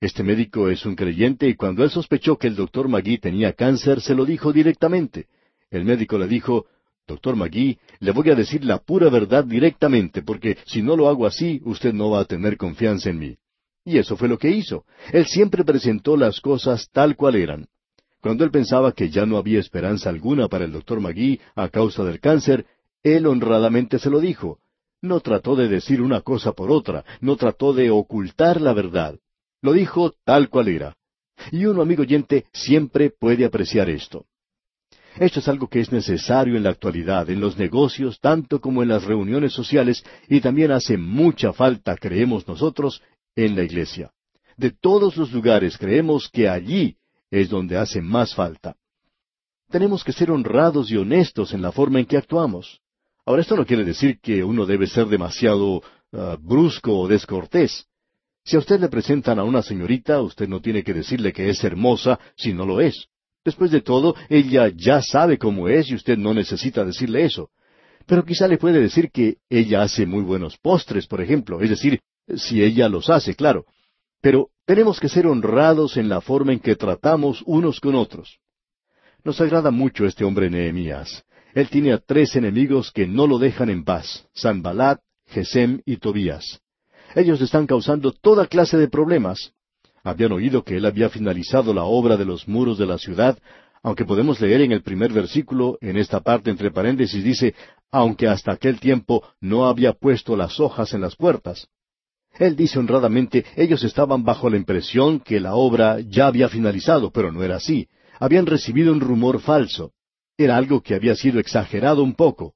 Este 0.00 0.22
médico 0.22 0.68
es 0.68 0.84
un 0.84 0.96
creyente 0.96 1.48
y 1.48 1.54
cuando 1.54 1.82
él 1.84 1.90
sospechó 1.90 2.36
que 2.36 2.48
el 2.48 2.56
doctor 2.56 2.88
Magui 2.88 3.18
tenía 3.18 3.52
cáncer, 3.52 4.00
se 4.00 4.14
lo 4.14 4.24
dijo 4.24 4.52
directamente. 4.52 5.26
El 5.70 5.84
médico 5.84 6.18
le 6.18 6.28
dijo, 6.28 6.66
Doctor 7.06 7.36
Magui, 7.36 7.78
le 8.00 8.12
voy 8.12 8.30
a 8.30 8.34
decir 8.34 8.64
la 8.64 8.78
pura 8.78 9.10
verdad 9.10 9.44
directamente, 9.44 10.22
porque 10.22 10.56
si 10.66 10.82
no 10.82 10.96
lo 10.96 11.08
hago 11.08 11.26
así, 11.26 11.60
usted 11.64 11.92
no 11.92 12.10
va 12.10 12.20
a 12.20 12.24
tener 12.24 12.56
confianza 12.56 13.10
en 13.10 13.18
mí. 13.18 13.36
Y 13.84 13.98
eso 13.98 14.16
fue 14.16 14.28
lo 14.28 14.38
que 14.38 14.50
hizo. 14.50 14.84
Él 15.12 15.26
siempre 15.26 15.64
presentó 15.64 16.16
las 16.16 16.40
cosas 16.40 16.88
tal 16.92 17.16
cual 17.16 17.36
eran. 17.36 17.66
Cuando 18.22 18.42
él 18.44 18.50
pensaba 18.50 18.92
que 18.92 19.10
ya 19.10 19.26
no 19.26 19.36
había 19.36 19.60
esperanza 19.60 20.08
alguna 20.08 20.48
para 20.48 20.64
el 20.64 20.72
doctor 20.72 20.98
Magui 21.00 21.38
a 21.54 21.68
causa 21.68 22.04
del 22.04 22.20
cáncer, 22.20 22.64
él 23.02 23.26
honradamente 23.26 23.98
se 23.98 24.08
lo 24.08 24.18
dijo. 24.18 24.58
No 25.02 25.20
trató 25.20 25.56
de 25.56 25.68
decir 25.68 26.00
una 26.00 26.22
cosa 26.22 26.52
por 26.52 26.70
otra, 26.70 27.04
no 27.20 27.36
trató 27.36 27.74
de 27.74 27.90
ocultar 27.90 28.62
la 28.62 28.72
verdad. 28.72 29.18
Lo 29.64 29.72
dijo 29.72 30.12
tal 30.26 30.50
cual 30.50 30.68
era. 30.68 30.94
Y 31.50 31.64
uno, 31.64 31.80
amigo 31.80 32.02
oyente, 32.02 32.44
siempre 32.52 33.08
puede 33.08 33.46
apreciar 33.46 33.88
esto. 33.88 34.26
Esto 35.16 35.40
es 35.40 35.48
algo 35.48 35.68
que 35.68 35.80
es 35.80 35.90
necesario 35.90 36.58
en 36.58 36.64
la 36.64 36.68
actualidad, 36.68 37.30
en 37.30 37.40
los 37.40 37.56
negocios, 37.56 38.20
tanto 38.20 38.60
como 38.60 38.82
en 38.82 38.90
las 38.90 39.04
reuniones 39.04 39.54
sociales, 39.54 40.04
y 40.28 40.42
también 40.42 40.70
hace 40.70 40.98
mucha 40.98 41.54
falta, 41.54 41.96
creemos 41.96 42.46
nosotros, 42.46 43.00
en 43.34 43.56
la 43.56 43.62
iglesia. 43.62 44.12
De 44.58 44.70
todos 44.70 45.16
los 45.16 45.32
lugares 45.32 45.78
creemos 45.78 46.28
que 46.28 46.46
allí 46.46 46.98
es 47.30 47.48
donde 47.48 47.78
hace 47.78 48.02
más 48.02 48.34
falta. 48.34 48.76
Tenemos 49.70 50.04
que 50.04 50.12
ser 50.12 50.30
honrados 50.30 50.90
y 50.90 50.98
honestos 50.98 51.54
en 51.54 51.62
la 51.62 51.72
forma 51.72 52.00
en 52.00 52.04
que 52.04 52.18
actuamos. 52.18 52.82
Ahora, 53.24 53.40
esto 53.40 53.56
no 53.56 53.64
quiere 53.64 53.84
decir 53.84 54.20
que 54.20 54.44
uno 54.44 54.66
debe 54.66 54.86
ser 54.86 55.06
demasiado 55.06 55.82
ah, 56.12 56.36
brusco 56.38 56.98
o 56.98 57.08
descortés. 57.08 57.86
Si 58.44 58.56
a 58.56 58.58
usted 58.58 58.78
le 58.78 58.88
presentan 58.88 59.38
a 59.38 59.44
una 59.44 59.62
señorita, 59.62 60.20
usted 60.20 60.46
no 60.46 60.60
tiene 60.60 60.84
que 60.84 60.92
decirle 60.92 61.32
que 61.32 61.48
es 61.48 61.64
hermosa 61.64 62.20
si 62.36 62.52
no 62.52 62.66
lo 62.66 62.80
es. 62.80 63.06
Después 63.42 63.70
de 63.70 63.80
todo, 63.80 64.14
ella 64.28 64.70
ya 64.74 65.00
sabe 65.00 65.38
cómo 65.38 65.68
es 65.68 65.90
y 65.90 65.94
usted 65.94 66.18
no 66.18 66.34
necesita 66.34 66.84
decirle 66.84 67.24
eso. 67.24 67.50
Pero 68.06 68.24
quizá 68.24 68.46
le 68.46 68.58
puede 68.58 68.80
decir 68.80 69.10
que 69.10 69.38
ella 69.48 69.82
hace 69.82 70.04
muy 70.04 70.22
buenos 70.22 70.58
postres, 70.58 71.06
por 71.06 71.22
ejemplo, 71.22 71.60
es 71.62 71.70
decir, 71.70 72.00
si 72.36 72.62
ella 72.62 72.88
los 72.88 73.08
hace, 73.08 73.34
claro. 73.34 73.64
Pero 74.20 74.50
tenemos 74.66 75.00
que 75.00 75.08
ser 75.08 75.26
honrados 75.26 75.96
en 75.96 76.08
la 76.10 76.20
forma 76.20 76.52
en 76.52 76.60
que 76.60 76.76
tratamos 76.76 77.42
unos 77.46 77.80
con 77.80 77.94
otros. 77.94 78.38
Nos 79.24 79.40
agrada 79.40 79.70
mucho 79.70 80.04
este 80.04 80.24
hombre 80.24 80.50
Nehemías. 80.50 81.24
Él 81.54 81.68
tiene 81.68 81.92
a 81.92 81.98
tres 81.98 82.36
enemigos 82.36 82.92
que 82.92 83.06
no 83.06 83.26
lo 83.26 83.38
dejan 83.38 83.70
en 83.70 83.84
paz, 83.84 84.26
Sanbalat, 84.34 85.00
Gesem 85.28 85.80
y 85.86 85.96
Tobías. 85.96 86.60
Ellos 87.14 87.40
están 87.40 87.66
causando 87.66 88.12
toda 88.12 88.46
clase 88.46 88.76
de 88.76 88.88
problemas. 88.88 89.52
habían 90.02 90.32
oído 90.32 90.64
que 90.64 90.76
él 90.76 90.84
había 90.84 91.08
finalizado 91.08 91.72
la 91.72 91.84
obra 91.84 92.16
de 92.16 92.26
los 92.26 92.46
muros 92.46 92.76
de 92.76 92.86
la 92.86 92.98
ciudad, 92.98 93.38
aunque 93.82 94.04
podemos 94.04 94.40
leer 94.40 94.60
en 94.62 94.72
el 94.72 94.82
primer 94.82 95.12
versículo, 95.12 95.78
en 95.80 95.96
esta 95.96 96.20
parte 96.20 96.50
entre 96.50 96.70
paréntesis, 96.70 97.22
dice, 97.22 97.54
aunque 97.90 98.26
hasta 98.26 98.52
aquel 98.52 98.80
tiempo 98.80 99.22
no 99.40 99.66
había 99.66 99.92
puesto 99.92 100.36
las 100.36 100.58
hojas 100.60 100.92
en 100.92 101.00
las 101.00 101.16
puertas. 101.16 101.68
Él 102.38 102.56
dice 102.56 102.78
honradamente, 102.78 103.44
ellos 103.56 103.84
estaban 103.84 104.24
bajo 104.24 104.50
la 104.50 104.56
impresión 104.56 105.20
que 105.20 105.38
la 105.38 105.54
obra 105.54 106.00
ya 106.00 106.26
había 106.26 106.48
finalizado, 106.48 107.10
pero 107.10 107.30
no 107.30 107.42
era 107.42 107.56
así. 107.56 107.88
Habían 108.18 108.46
recibido 108.46 108.92
un 108.92 109.00
rumor 109.00 109.40
falso. 109.40 109.92
Era 110.36 110.56
algo 110.56 110.82
que 110.82 110.94
había 110.94 111.14
sido 111.14 111.38
exagerado 111.38 112.02
un 112.02 112.14
poco. 112.14 112.54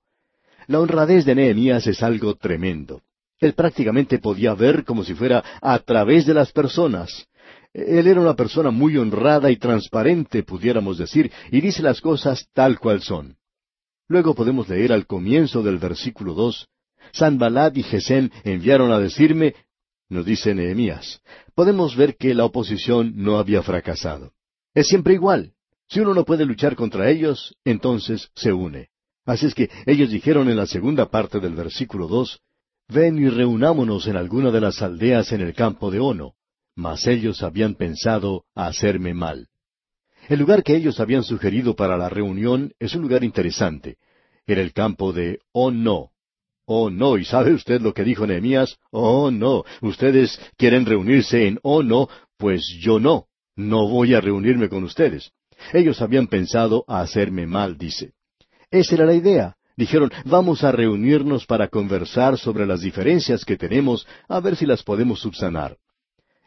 La 0.66 0.81
honradez 0.81 1.25
de 1.25 1.37
Nehemías 1.37 1.87
es 1.87 2.03
algo 2.03 2.35
tremendo. 2.35 3.03
Él 3.40 3.55
prácticamente 3.55 4.18
podía 4.18 4.55
ver 4.55 4.85
como 4.85 5.05
si 5.05 5.14
fuera 5.14 5.44
a 5.61 5.79
través 5.79 6.27
de 6.27 6.35
las 6.35 6.53
personas. 6.53 7.27
Él 7.72 8.07
era 8.07 8.20
una 8.20 8.35
persona 8.35 8.70
muy 8.70 8.96
honrada 8.96 9.51
y 9.51 9.57
transparente, 9.57 10.42
pudiéramos 10.42 10.98
decir, 10.98 11.31
y 11.51 11.61
dice 11.61 11.83
las 11.83 12.01
cosas 12.01 12.48
tal 12.53 12.79
cual 12.79 13.03
son. 13.03 13.37
Luego 14.09 14.35
podemos 14.35 14.68
leer 14.68 14.92
al 14.92 15.07
comienzo 15.07 15.62
del 15.62 15.79
versículo 15.79 16.35
dos, 16.35 16.68
Sanballat 17.12 17.77
y 17.77 17.83
Gesem 17.83 18.31
enviaron 18.44 18.90
a 18.90 18.98
decirme, 18.98 19.55
nos 20.09 20.24
dice 20.24 20.55
Nehemías, 20.55 21.20
podemos 21.55 21.96
ver 21.96 22.16
que 22.16 22.35
la 22.35 22.44
oposición 22.44 23.12
no 23.16 23.38
había 23.38 23.62
fracasado. 23.62 24.33
Es 24.74 24.88
siempre 24.88 25.14
igual. 25.14 25.53
Si 25.88 26.01
uno 26.01 26.14
no 26.14 26.24
puede 26.24 26.44
luchar 26.44 26.77
contra 26.77 27.11
ellos, 27.11 27.55
entonces 27.64 28.31
se 28.35 28.53
une. 28.53 28.88
Así 29.24 29.46
es 29.46 29.55
que 29.55 29.70
ellos 29.87 30.11
dijeron 30.11 30.48
en 30.48 30.57
la 30.57 30.66
segunda 30.66 31.11
parte 31.11 31.40
del 31.40 31.55
versículo 31.55 32.09
dos, 32.09 32.40
Ven 32.90 33.18
y 33.18 33.29
reunámonos 33.29 34.07
en 34.07 34.16
alguna 34.16 34.51
de 34.51 34.62
las 34.62 34.81
aldeas 34.81 35.33
en 35.33 35.42
el 35.42 35.53
campo 35.53 35.90
de 35.90 36.01
Ono. 36.01 36.35
Mas 36.74 37.07
ellos 37.07 37.42
habían 37.42 37.74
pensado 37.74 38.44
hacerme 38.55 39.12
mal. 39.12 39.48
El 40.29 40.38
lugar 40.38 40.62
que 40.62 40.74
ellos 40.74 40.98
habían 40.98 41.22
sugerido 41.22 41.77
para 41.77 41.98
la 41.98 42.09
reunión 42.09 42.72
es 42.79 42.94
un 42.94 43.03
lugar 43.03 43.24
interesante. 43.24 43.96
Era 44.46 44.62
el 44.62 44.72
campo 44.72 45.12
de 45.12 45.40
Ono. 45.53 46.12
Oh 46.64 46.88
no, 46.88 47.18
¿y 47.18 47.24
sabe 47.24 47.53
usted 47.53 47.83
lo 47.83 47.92
que 47.92 48.05
dijo 48.05 48.27
Nehemías? 48.27 48.79
Oh 48.90 49.31
no, 49.31 49.64
ustedes 49.83 50.40
quieren 50.57 50.87
reunirse 50.87 51.46
en 51.46 51.59
Ono, 51.62 52.09
pues 52.38 52.66
yo 52.81 52.98
no. 52.98 53.27
No 53.55 53.87
voy 53.88 54.14
a 54.14 54.20
reunirme 54.20 54.70
con 54.70 54.85
ustedes. 54.85 55.33
Ellos 55.74 56.01
habían 56.01 56.27
pensado 56.27 56.85
hacerme 56.87 57.46
mal, 57.46 57.77
dice. 57.77 58.12
Esa 58.70 58.94
era 58.94 59.05
la 59.05 59.14
idea. 59.14 59.58
Dijeron, 59.79 60.11
vamos 60.25 60.64
a 60.64 60.73
reunirnos 60.73 61.47
para 61.47 61.69
conversar 61.69 62.37
sobre 62.37 62.67
las 62.67 62.81
diferencias 62.81 63.45
que 63.45 63.57
tenemos, 63.57 64.09
a 64.27 64.41
ver 64.41 64.57
si 64.57 64.67
las 64.67 64.83
podemos 64.83 65.21
subsanar. 65.21 65.77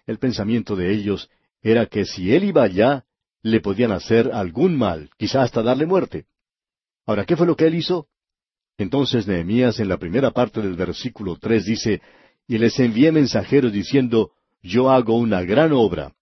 El 0.05 0.19
pensamiento 0.19 0.75
de 0.75 0.91
ellos 0.91 1.29
era 1.61 1.85
que 1.85 2.03
si 2.03 2.35
él 2.35 2.43
iba 2.43 2.63
allá, 2.63 3.05
le 3.41 3.61
podían 3.61 3.93
hacer 3.93 4.31
algún 4.33 4.75
mal, 4.75 5.09
quizá 5.15 5.43
hasta 5.43 5.63
darle 5.63 5.85
muerte. 5.85 6.25
Ahora, 7.05 7.23
¿qué 7.23 7.37
fue 7.37 7.47
lo 7.47 7.55
que 7.55 7.67
él 7.67 7.75
hizo? 7.75 8.07
Entonces 8.77 9.25
Nehemías 9.25 9.79
en 9.79 9.87
la 9.87 9.95
primera 9.95 10.31
parte 10.31 10.61
del 10.61 10.75
versículo 10.75 11.37
tres 11.39 11.63
dice, 11.63 12.01
y 12.49 12.57
les 12.57 12.77
envié 12.79 13.13
mensajeros 13.13 13.71
diciendo, 13.71 14.31
yo 14.61 14.91
hago 14.91 15.17
una 15.17 15.41
gran 15.43 15.71
obra. 15.71 16.13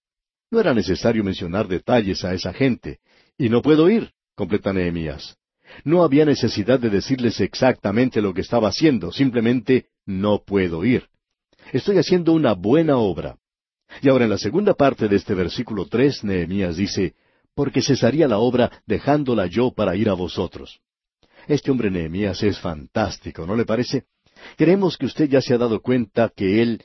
No 0.48 0.60
era 0.60 0.74
necesario 0.74 1.24
mencionar 1.24 1.66
detalles 1.66 2.24
a 2.24 2.34
esa 2.34 2.52
gente, 2.52 3.00
y 3.36 3.48
no 3.48 3.62
puedo 3.62 3.90
ir, 3.90 4.12
completa 4.36 4.72
Nehemías. 4.72 5.39
No 5.84 6.02
había 6.02 6.24
necesidad 6.24 6.78
de 6.78 6.90
decirles 6.90 7.40
exactamente 7.40 8.20
lo 8.20 8.34
que 8.34 8.40
estaba 8.40 8.68
haciendo, 8.68 9.12
simplemente 9.12 9.86
no 10.06 10.42
puedo 10.44 10.84
ir. 10.84 11.08
Estoy 11.72 11.98
haciendo 11.98 12.32
una 12.32 12.54
buena 12.54 12.96
obra. 12.96 13.36
Y 14.02 14.08
ahora 14.08 14.24
en 14.24 14.30
la 14.30 14.38
segunda 14.38 14.74
parte 14.74 15.08
de 15.08 15.16
este 15.16 15.34
versículo 15.34 15.86
tres, 15.86 16.22
Nehemías 16.24 16.76
dice, 16.76 17.14
porque 17.54 17.82
cesaría 17.82 18.28
la 18.28 18.38
obra 18.38 18.70
dejándola 18.86 19.46
yo 19.46 19.72
para 19.72 19.96
ir 19.96 20.08
a 20.08 20.14
vosotros. 20.14 20.80
Este 21.48 21.70
hombre 21.70 21.90
Nehemías 21.90 22.42
es 22.42 22.58
fantástico, 22.58 23.46
¿no 23.46 23.56
le 23.56 23.64
parece? 23.64 24.04
Creemos 24.56 24.96
que 24.96 25.06
usted 25.06 25.28
ya 25.28 25.40
se 25.40 25.54
ha 25.54 25.58
dado 25.58 25.80
cuenta 25.80 26.32
que 26.34 26.62
él 26.62 26.84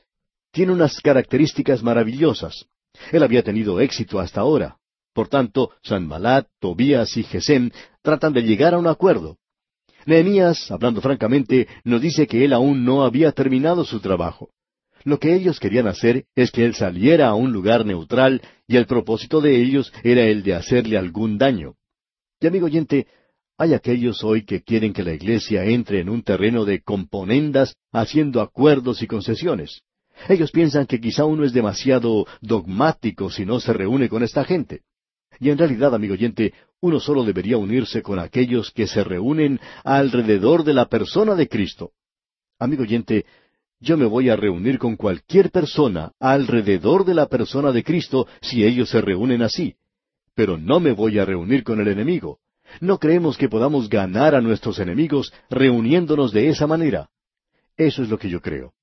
tiene 0.52 0.72
unas 0.72 1.00
características 1.02 1.84
maravillosas. 1.84 2.66
Él 3.12 3.24
había 3.24 3.44
tenido 3.44 3.80
éxito 3.80 4.20
hasta 4.20 4.42
ahora. 4.42 4.78
Por 5.16 5.30
tanto, 5.30 5.72
Sanbalat, 5.82 6.48
Tobías 6.60 7.16
y 7.16 7.24
Gesem 7.24 7.72
tratan 8.02 8.34
de 8.34 8.42
llegar 8.42 8.74
a 8.74 8.78
un 8.78 8.86
acuerdo. 8.86 9.38
Nehemías, 10.06 10.70
hablando 10.70 11.00
francamente, 11.00 11.70
nos 11.86 12.02
dice 12.02 12.28
que 12.28 12.44
él 12.44 12.52
aún 12.52 12.84
no 12.84 13.06
había 13.06 13.32
terminado 13.32 13.86
su 13.86 14.02
trabajo. 14.02 14.50
Lo 15.06 15.18
que 15.18 15.34
ellos 15.34 15.62
querían 15.62 15.88
hacer 15.88 16.26
es 16.36 16.52
que 16.52 16.66
él 16.66 16.76
saliera 16.76 17.30
a 17.30 17.36
un 17.36 17.54
lugar 17.54 17.86
neutral 17.86 18.42
y 18.68 18.76
el 18.76 18.88
propósito 18.88 19.40
de 19.40 19.56
ellos 19.56 19.94
era 20.04 20.26
el 20.26 20.44
de 20.44 20.54
hacerle 20.54 20.98
algún 20.98 21.38
daño. 21.38 21.76
Y 22.42 22.48
amigo 22.48 22.66
oyente, 22.66 23.08
hay 23.58 23.74
aquellos 23.74 24.22
hoy 24.22 24.44
que 24.44 24.64
quieren 24.64 24.92
que 24.92 25.04
la 25.04 25.14
iglesia 25.14 25.64
entre 25.64 26.02
en 26.02 26.10
un 26.10 26.24
terreno 26.24 26.66
de 26.66 26.82
componendas 26.82 27.78
haciendo 27.94 28.42
acuerdos 28.42 29.02
y 29.02 29.08
concesiones. 29.08 29.80
Ellos 30.28 30.52
piensan 30.52 30.88
que 30.88 31.00
quizá 31.00 31.24
uno 31.24 31.46
es 31.46 31.54
demasiado 31.54 32.28
dogmático 32.42 33.30
si 33.30 33.46
no 33.46 33.62
se 33.62 33.72
reúne 33.72 34.10
con 34.10 34.22
esta 34.22 34.44
gente. 34.44 34.82
Y 35.40 35.50
en 35.50 35.58
realidad, 35.58 35.94
amigo 35.94 36.14
oyente, 36.14 36.54
uno 36.82 37.00
solo 37.00 37.24
debería 37.24 37.58
unirse 37.58 38.02
con 38.02 38.20
aquellos 38.20 38.72
que 38.72 38.88
se 38.88 39.04
reúnen 39.04 39.60
alrededor 39.84 40.64
de 40.64 40.74
la 40.74 40.86
persona 40.86 41.36
de 41.36 41.48
Cristo. 41.48 41.92
Amigo 42.60 42.84
oyente, 42.84 43.26
yo 43.80 43.98
me 43.98 44.06
voy 44.06 44.30
a 44.30 44.36
reunir 44.36 44.80
con 44.80 44.96
cualquier 44.96 45.52
persona 45.52 46.12
alrededor 46.20 47.06
de 47.06 47.14
la 47.14 47.28
persona 47.28 47.72
de 47.72 47.84
Cristo 47.84 48.28
si 48.42 48.64
ellos 48.64 48.90
se 48.90 49.02
reúnen 49.02 49.42
así. 49.42 49.76
Pero 50.34 50.58
no 50.58 50.80
me 50.80 50.92
voy 50.92 51.20
a 51.20 51.26
reunir 51.26 51.64
con 51.64 51.80
el 51.80 51.88
enemigo. 51.88 52.40
No 52.82 52.98
creemos 52.98 53.38
que 53.38 53.50
podamos 53.50 53.90
ganar 53.90 54.36
a 54.36 54.42
nuestros 54.42 54.80
enemigos 54.80 55.34
reuniéndonos 55.50 56.32
de 56.32 56.50
esa 56.50 56.68
manera. 56.68 57.10
Eso 57.78 58.04
es 58.04 58.10
lo 58.10 58.18
que 58.18 58.30
yo 58.30 58.42
creo. 58.42 58.74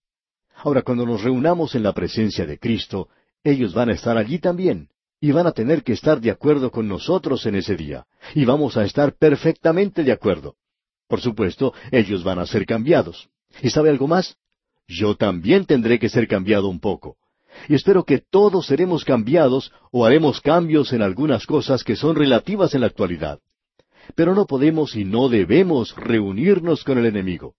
Ahora, 0.55 0.83
cuando 0.83 1.05
nos 1.05 1.23
reunamos 1.23 1.75
en 1.75 1.83
la 1.83 1.93
presencia 1.93 2.47
de 2.47 2.59
Cristo, 2.59 3.09
ellos 3.43 3.75
van 3.75 3.89
a 3.89 3.95
estar 3.95 4.17
allí 4.17 4.39
también 4.39 4.89
y 5.23 5.31
van 5.31 5.47
a 5.47 5.53
tener 5.53 5.85
que 5.85 5.93
estar 5.93 6.21
de 6.21 6.33
acuerdo 6.33 6.73
con 6.73 6.89
nosotros 6.89 7.47
en 7.47 7.55
ese 7.55 7.77
día, 7.77 8.07
y 8.35 8.45
vamos 8.45 8.77
a 8.77 8.85
estar 8.85 9.15
perfectamente 9.15 10.03
de 10.03 10.11
acuerdo. 10.11 10.57
Por 11.07 11.21
supuesto, 11.21 11.73
ellos 11.93 12.25
van 12.25 12.41
a 12.41 12.47
ser 12.47 12.67
cambiados. 12.67 13.29
¿Y 13.63 13.71
sabe 13.71 13.91
algo 13.91 14.09
más? 14.09 14.37
Yo 14.89 15.15
también 15.15 15.65
tendré 15.65 16.01
que 16.01 16.09
ser 16.09 16.27
cambiado 16.27 16.69
un 16.69 16.81
poco. 16.81 17.19
Y 17.69 17.77
espero 17.77 18.03
que 18.03 18.19
todos 18.19 18.67
seremos 18.67 19.05
cambiados 19.05 19.71
o 19.93 20.05
haremos 20.05 20.41
cambios 20.41 20.93
en 20.93 21.03
algunas 21.03 21.47
cosas 21.47 21.85
que 21.85 21.95
son 21.95 22.17
relativas 22.17 22.75
en 22.75 22.81
la 22.81 22.89
actualidad. 22.89 23.39
Pero 24.17 24.35
no 24.35 24.47
podemos 24.47 24.97
y 24.97 25.05
no 25.05 25.29
debemos 25.29 25.95
reunirnos 25.95 26.83
con 26.83 26.99
el 26.99 27.07
enemigo. 27.07 27.55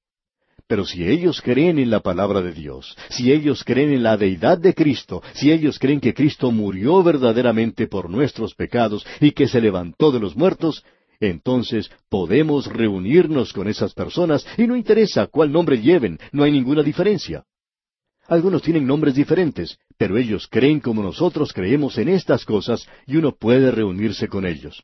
Pero 0.73 0.85
si 0.85 1.07
ellos 1.07 1.39
creen 1.39 1.77
en 1.77 1.91
la 1.91 1.99
palabra 1.99 2.41
de 2.41 2.51
Dios, 2.51 2.97
si 3.11 3.31
ellos 3.31 3.63
creen 3.63 3.93
en 3.93 4.01
la 4.01 4.17
deidad 4.17 4.57
de 4.57 4.73
Cristo, 4.73 5.21
si 5.35 5.51
ellos 5.51 5.77
creen 5.77 5.99
que 5.99 6.15
Cristo 6.15 6.49
murió 6.51 7.03
verdaderamente 7.03 7.85
por 7.85 8.09
nuestros 8.09 8.55
pecados 8.55 9.05
y 9.19 9.33
que 9.33 9.47
se 9.47 9.61
levantó 9.61 10.11
de 10.11 10.19
los 10.19 10.35
muertos, 10.35 10.83
entonces 11.19 11.91
podemos 12.09 12.65
reunirnos 12.65 13.53
con 13.53 13.67
esas 13.67 13.93
personas 13.93 14.47
y 14.57 14.65
no 14.65 14.75
interesa 14.75 15.27
cuál 15.27 15.51
nombre 15.51 15.79
lleven, 15.79 16.17
no 16.31 16.41
hay 16.41 16.51
ninguna 16.51 16.81
diferencia. 16.81 17.43
Algunos 18.25 18.63
tienen 18.63 18.87
nombres 18.87 19.13
diferentes, 19.13 19.77
pero 19.95 20.17
ellos 20.17 20.47
creen 20.49 20.79
como 20.79 21.03
nosotros 21.03 21.53
creemos 21.53 21.99
en 21.99 22.09
estas 22.09 22.45
cosas 22.45 22.87
y 23.05 23.17
uno 23.17 23.35
puede 23.35 23.69
reunirse 23.69 24.27
con 24.27 24.43
ellos. 24.43 24.81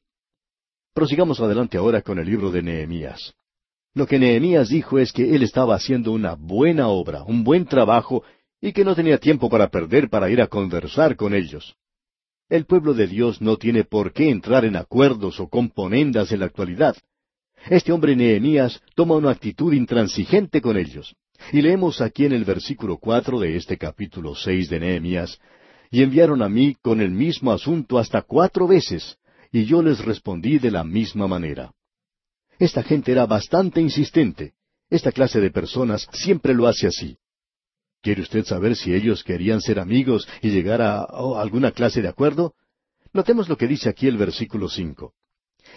Prosigamos 0.94 1.40
adelante 1.40 1.80
ahora 1.80 2.04
con 2.04 2.20
el 2.20 2.28
libro 2.28 2.52
de 2.52 2.62
Nehemías. 2.62 3.34
Lo 3.94 4.06
que 4.06 4.20
Nehemías 4.20 4.70
dijo 4.70 5.00
es 5.00 5.12
que 5.12 5.36
él 5.36 5.44
estaba 5.44 5.76
haciendo 5.76 6.12
una 6.12 6.36
buena 6.36 6.90
obra, 6.90 7.24
un 7.24 7.44
buen 7.44 7.66
trabajo, 7.66 8.24
y 8.62 8.72
que 8.72 8.84
no 8.84 8.96
tenía 8.96 9.18
tiempo 9.18 9.50
para 9.50 9.70
perder 9.70 10.10
para 10.10 10.30
ir 10.30 10.42
a 10.42 10.48
conversar 10.48 11.16
con 11.16 11.34
ellos. 11.34 11.76
El 12.50 12.66
pueblo 12.66 12.94
de 12.94 13.08
Dios 13.08 13.42
no 13.42 13.58
tiene 13.58 13.84
por 13.84 14.12
qué 14.12 14.30
entrar 14.30 14.66
en 14.66 14.76
acuerdos 14.76 15.40
o 15.40 15.48
componendas 15.48 16.32
en 16.32 16.40
la 16.40 16.48
actualidad. 16.48 16.96
Este 17.70 17.92
hombre 17.92 18.16
Nehemías 18.16 18.82
toma 18.96 19.16
una 19.16 19.32
actitud 19.32 19.74
intransigente 19.74 20.62
con 20.62 20.78
ellos. 20.78 21.16
Y 21.52 21.62
leemos 21.62 22.02
aquí 22.02 22.26
en 22.26 22.34
el 22.34 22.44
versículo 22.44 22.98
cuatro 22.98 23.40
de 23.40 23.56
este 23.56 23.78
capítulo 23.78 24.36
seis 24.36 24.70
de 24.70 24.80
Nehemías, 24.80 25.40
y 25.90 26.04
enviaron 26.04 26.42
a 26.42 26.50
mí 26.50 26.76
con 26.82 27.02
el 27.02 27.12
mismo 27.12 27.52
asunto 27.52 27.98
hasta 27.98 28.22
cuatro 28.22 28.68
veces, 28.68 29.18
y 29.52 29.66
yo 29.66 29.82
les 29.82 30.04
respondí 30.04 30.60
de 30.60 30.72
la 30.72 30.84
misma 30.84 31.28
manera. 31.28 31.72
Esta 32.60 32.84
gente 32.84 33.14
era 33.14 33.26
bastante 33.26 33.80
insistente. 33.80 34.54
Esta 34.90 35.14
clase 35.14 35.40
de 35.40 35.50
personas 35.50 36.08
siempre 36.12 36.54
lo 36.54 36.68
hace 36.68 36.88
así. 36.88 37.18
¿Quiere 38.02 38.22
usted 38.22 38.44
saber 38.46 38.76
si 38.76 38.94
ellos 38.94 39.24
querían 39.24 39.62
ser 39.62 39.80
amigos 39.80 40.28
y 40.42 40.50
llegar 40.50 40.82
a, 40.82 41.04
alguna 41.38 41.72
clase 41.72 42.02
de 42.02 42.10
acuerdo? 42.10 42.54
Notemos 43.14 43.48
lo 43.48 43.58
que 43.58 43.68
dice 43.68 43.90
aquí 43.90 44.08
el 44.08 44.18
versículo 44.18 44.68
cinco. 44.68 45.14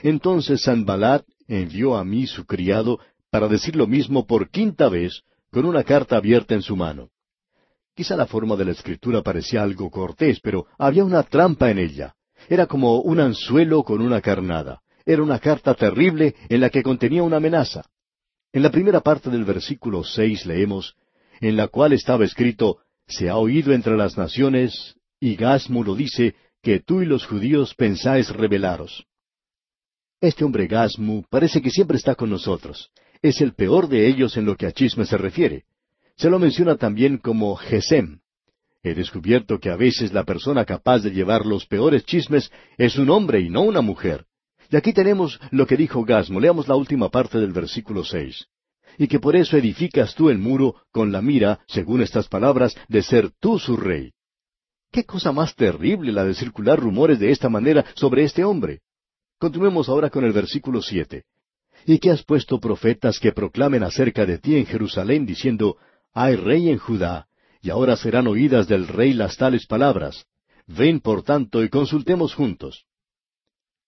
Entonces 0.03 0.63
Sanbalat 0.63 1.25
envió 1.47 1.97
a 1.97 2.05
mí 2.05 2.27
su 2.27 2.47
criado 2.47 2.99
para 3.31 3.49
decir 3.49 3.77
lo 3.77 3.87
mismo 3.87 4.27
por 4.27 4.51
quinta 4.51 4.89
vez, 4.89 5.23
con 5.51 5.65
una 5.65 5.85
carta 5.85 6.17
abierta 6.17 6.55
en 6.55 6.63
su 6.63 6.77
mano. 6.77 7.11
Quizá 7.95 8.17
la 8.17 8.27
forma 8.27 8.57
de 8.57 8.65
la 8.65 8.73
escritura 8.73 9.23
parecía 9.23 9.63
algo 9.63 9.91
cortés, 9.91 10.41
pero 10.41 10.67
había 10.79 11.05
una 11.05 11.23
trampa 11.23 11.71
en 11.71 11.79
ella. 11.79 12.15
Era 12.49 12.67
como 12.67 13.01
un 13.01 13.21
anzuelo 13.21 13.85
con 13.85 14.01
una 14.01 14.21
carnada. 14.21 14.82
Era 15.05 15.23
una 15.23 15.39
carta 15.39 15.75
terrible 15.75 16.35
en 16.49 16.61
la 16.61 16.71
que 16.71 16.83
contenía 16.83 17.23
una 17.23 17.37
amenaza. 17.39 17.85
En 18.53 18.63
la 18.63 18.71
primera 18.71 19.01
parte 19.01 19.31
del 19.31 19.45
versículo 19.45 20.05
seis 20.05 20.47
leemos, 20.47 20.95
en 21.41 21.57
la 21.57 21.69
cual 21.69 21.93
estaba 21.93 22.25
escrito, 22.25 22.79
Se 23.07 23.29
ha 23.29 23.37
oído 23.37 23.73
entre 23.73 23.97
las 23.97 24.17
naciones, 24.17 24.97
y 25.19 25.37
Gasmu 25.37 25.85
lo 25.85 25.95
dice, 25.95 26.35
que 26.63 26.81
tú 26.81 27.03
y 27.03 27.07
los 27.07 27.27
judíos 27.27 27.75
pensáis 27.75 28.29
rebelaros. 28.29 29.05
Este 30.21 30.45
hombre 30.45 30.69
Gasmu 30.69 31.25
parece 31.29 31.61
que 31.61 31.71
siempre 31.71 31.97
está 31.97 32.15
con 32.15 32.31
nosotros. 32.31 32.91
Es 33.23 33.41
el 33.41 33.55
peor 33.55 33.89
de 33.89 34.07
ellos 34.07 34.37
en 34.37 34.45
lo 34.45 34.57
que 34.57 34.67
a 34.67 34.73
chisme 34.73 35.05
se 35.05 35.17
refiere. 35.17 35.65
Se 36.17 36.31
lo 36.31 36.39
menciona 36.39 36.77
también 36.77 37.19
como 37.19 37.57
Gesem. 37.57 38.21
He 38.85 38.95
descubierto 38.95 39.59
que 39.59 39.71
a 39.71 39.77
veces 39.77 40.13
la 40.13 40.25
persona 40.25 40.65
capaz 40.65 41.01
de 41.01 41.11
llevar 41.11 41.47
los 41.47 41.67
peores 41.67 42.05
chismes 42.05 42.51
es 42.79 42.97
un 42.97 43.11
hombre 43.11 43.41
y 43.41 43.49
no 43.49 43.63
una 43.63 43.81
mujer. 43.81 44.27
Y 44.73 44.77
aquí 44.77 44.95
tenemos 44.95 45.39
lo 45.51 45.67
que 45.67 45.77
dijo 45.77 46.03
Gasmo. 46.03 46.41
Leamos 46.41 46.67
la 46.67 46.77
última 46.77 47.11
parte 47.11 47.39
del 47.39 47.53
versículo 47.53 48.03
seis. 48.05 48.47
Y 48.97 49.07
que 49.07 49.21
por 49.21 49.37
eso 49.37 49.59
edificas 49.59 50.15
tú 50.15 50.31
el 50.31 50.39
muro 50.39 50.77
con 50.91 51.13
la 51.13 51.21
mira, 51.21 51.61
según 51.69 52.01
estas 52.01 52.27
palabras, 52.27 52.75
de 52.89 53.03
ser 53.03 53.31
tú 53.39 53.59
su 53.59 53.77
rey. 53.77 54.13
Qué 54.91 55.05
cosa 55.05 55.31
más 55.31 55.55
terrible 55.55 56.11
la 56.11 56.25
de 56.25 56.33
circular 56.35 56.81
rumores 56.81 57.19
de 57.19 57.31
esta 57.31 57.51
manera 57.51 57.85
sobre 57.95 58.25
este 58.25 58.45
hombre. 58.45 58.81
Continuemos 59.39 59.91
ahora 59.91 60.09
con 60.09 60.25
el 60.25 60.33
versículo 60.33 60.81
siete. 60.81 61.25
Y 61.85 61.99
que 61.99 62.11
has 62.11 62.23
puesto 62.23 62.59
profetas 62.59 63.21
que 63.21 63.33
proclamen 63.33 63.83
acerca 63.83 64.25
de 64.25 64.39
ti 64.39 64.57
en 64.57 64.65
Jerusalén, 64.65 65.27
diciendo, 65.27 65.77
hay 66.15 66.37
rey 66.37 66.71
en 66.71 66.79
Judá, 66.79 67.27
y 67.61 67.69
ahora 67.69 67.95
serán 67.97 68.27
oídas 68.27 68.69
del 68.69 68.89
rey 68.89 69.13
las 69.13 69.37
tales 69.37 69.67
palabras. 69.67 70.25
Ven, 70.67 71.01
por 71.01 71.23
tanto, 71.23 71.63
y 71.63 71.69
consultemos 71.69 72.35
juntos. 72.35 72.87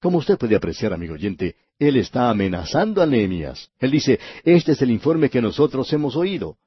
Como 0.04 0.18
usted 0.18 0.36
puede 0.36 0.54
apreciar, 0.54 0.92
amigo 0.92 1.14
oyente, 1.14 1.56
él 1.78 1.96
está 1.96 2.28
amenazando 2.28 3.00
a 3.00 3.06
Nehemías. 3.06 3.70
Él 3.78 3.90
dice, 3.90 4.20
este 4.44 4.72
es 4.72 4.82
el 4.82 4.90
informe 4.90 5.30
que 5.30 5.40
nosotros 5.40 5.90
hemos 5.94 6.14
oído. 6.14 6.58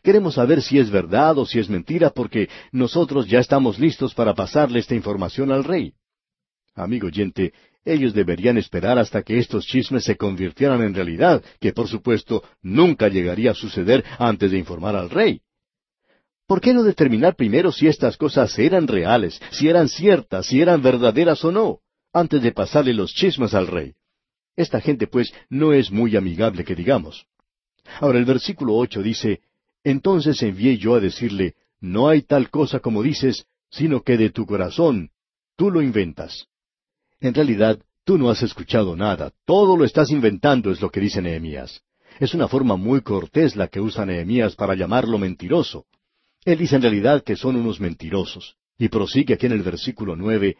Queremos 0.00 0.34
saber 0.34 0.62
si 0.62 0.78
es 0.78 0.90
verdad 0.92 1.36
o 1.38 1.44
si 1.44 1.58
es 1.58 1.68
mentira 1.68 2.10
porque 2.10 2.48
nosotros 2.70 3.26
ya 3.26 3.40
estamos 3.40 3.80
listos 3.80 4.14
para 4.14 4.32
pasarle 4.32 4.78
esta 4.78 4.94
información 4.94 5.50
al 5.50 5.64
rey. 5.64 5.94
Amigo 6.76 7.08
oyente, 7.08 7.52
ellos 7.84 8.14
deberían 8.14 8.58
esperar 8.58 8.96
hasta 8.96 9.24
que 9.24 9.40
estos 9.40 9.66
chismes 9.66 10.04
se 10.04 10.16
convirtieran 10.16 10.80
en 10.80 10.94
realidad, 10.94 11.42
que 11.58 11.72
por 11.72 11.88
supuesto 11.88 12.44
nunca 12.62 13.08
llegaría 13.08 13.50
a 13.50 13.54
suceder 13.54 14.04
antes 14.20 14.52
de 14.52 14.58
informar 14.58 14.94
al 14.94 15.10
rey. 15.10 15.40
¿Por 16.46 16.60
qué 16.60 16.72
no 16.72 16.84
determinar 16.84 17.34
primero 17.34 17.72
si 17.72 17.88
estas 17.88 18.16
cosas 18.16 18.56
eran 18.56 18.86
reales, 18.86 19.42
si 19.50 19.68
eran 19.68 19.88
ciertas, 19.88 20.46
si 20.46 20.60
eran 20.60 20.80
verdaderas 20.80 21.44
o 21.44 21.50
no, 21.50 21.80
antes 22.14 22.40
de 22.42 22.52
pasarle 22.52 22.94
los 22.94 23.12
chismes 23.12 23.52
al 23.52 23.66
rey? 23.66 23.94
Esta 24.56 24.80
gente, 24.80 25.06
pues, 25.06 25.34
no 25.50 25.72
es 25.72 25.90
muy 25.90 26.16
amigable 26.16 26.64
que 26.64 26.74
digamos. 26.74 27.26
Ahora 28.00 28.18
el 28.18 28.24
versículo 28.24 28.74
ocho 28.76 29.02
dice, 29.02 29.40
Entonces 29.82 30.40
envié 30.42 30.78
yo 30.78 30.94
a 30.94 31.00
decirle, 31.00 31.56
No 31.80 32.08
hay 32.08 32.22
tal 32.22 32.48
cosa 32.48 32.80
como 32.80 33.02
dices, 33.02 33.46
sino 33.70 34.02
que 34.02 34.16
de 34.16 34.30
tu 34.30 34.46
corazón 34.46 35.10
tú 35.56 35.70
lo 35.70 35.82
inventas. 35.82 36.46
En 37.20 37.34
realidad, 37.34 37.78
tú 38.04 38.16
no 38.16 38.30
has 38.30 38.42
escuchado 38.42 38.96
nada, 38.96 39.32
todo 39.44 39.76
lo 39.76 39.84
estás 39.84 40.10
inventando, 40.10 40.70
es 40.70 40.80
lo 40.80 40.90
que 40.90 41.00
dice 41.00 41.20
Nehemías. 41.20 41.82
Es 42.20 42.34
una 42.34 42.48
forma 42.48 42.76
muy 42.76 43.00
cortés 43.00 43.56
la 43.56 43.68
que 43.68 43.80
usa 43.80 44.06
Nehemías 44.06 44.54
para 44.54 44.74
llamarlo 44.74 45.18
mentiroso. 45.18 45.86
Él 46.44 46.58
dice 46.58 46.76
en 46.76 46.82
realidad 46.82 47.24
que 47.24 47.36
son 47.36 47.56
unos 47.56 47.80
mentirosos. 47.80 48.56
Y 48.78 48.88
prosigue 48.88 49.34
aquí 49.34 49.46
en 49.46 49.52
el 49.52 49.62
versículo 49.62 50.16
nueve, 50.16 50.56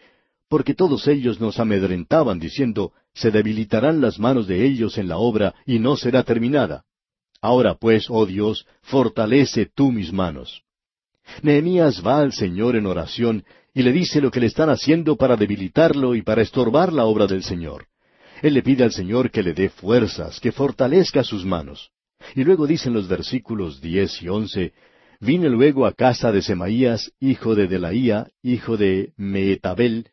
porque 0.48 0.74
todos 0.74 1.08
ellos 1.08 1.40
nos 1.40 1.58
amedrentaban 1.58 2.38
diciendo, 2.38 2.92
se 3.12 3.30
debilitarán 3.30 4.00
las 4.00 4.18
manos 4.18 4.46
de 4.46 4.64
ellos 4.64 4.98
en 4.98 5.08
la 5.08 5.18
obra 5.18 5.54
y 5.66 5.78
no 5.78 5.96
será 5.96 6.22
terminada. 6.22 6.84
Ahora 7.40 7.74
pues, 7.74 8.06
oh 8.08 8.26
Dios, 8.26 8.66
fortalece 8.82 9.66
tú 9.66 9.92
mis 9.92 10.12
manos. 10.12 10.62
Nehemías 11.42 12.02
va 12.06 12.20
al 12.20 12.32
Señor 12.32 12.76
en 12.76 12.86
oración 12.86 13.44
y 13.72 13.82
le 13.82 13.92
dice 13.92 14.20
lo 14.20 14.30
que 14.30 14.40
le 14.40 14.46
están 14.46 14.70
haciendo 14.70 15.16
para 15.16 15.36
debilitarlo 15.36 16.14
y 16.14 16.22
para 16.22 16.42
estorbar 16.42 16.92
la 16.92 17.04
obra 17.04 17.26
del 17.26 17.42
Señor. 17.42 17.86
Él 18.42 18.54
le 18.54 18.62
pide 18.62 18.84
al 18.84 18.92
Señor 18.92 19.30
que 19.30 19.42
le 19.42 19.54
dé 19.54 19.70
fuerzas, 19.70 20.38
que 20.40 20.52
fortalezca 20.52 21.24
sus 21.24 21.44
manos. 21.44 21.90
Y 22.34 22.44
luego 22.44 22.66
dicen 22.66 22.92
los 22.92 23.08
versículos 23.08 23.80
diez 23.80 24.22
y 24.22 24.28
once, 24.28 24.72
Vine 25.20 25.48
luego 25.48 25.86
a 25.86 25.92
casa 25.92 26.32
de 26.32 26.42
Semaías, 26.42 27.12
hijo 27.18 27.54
de 27.54 27.66
Delaía, 27.66 28.28
hijo 28.42 28.76
de 28.76 29.12
Meetabel, 29.16 30.08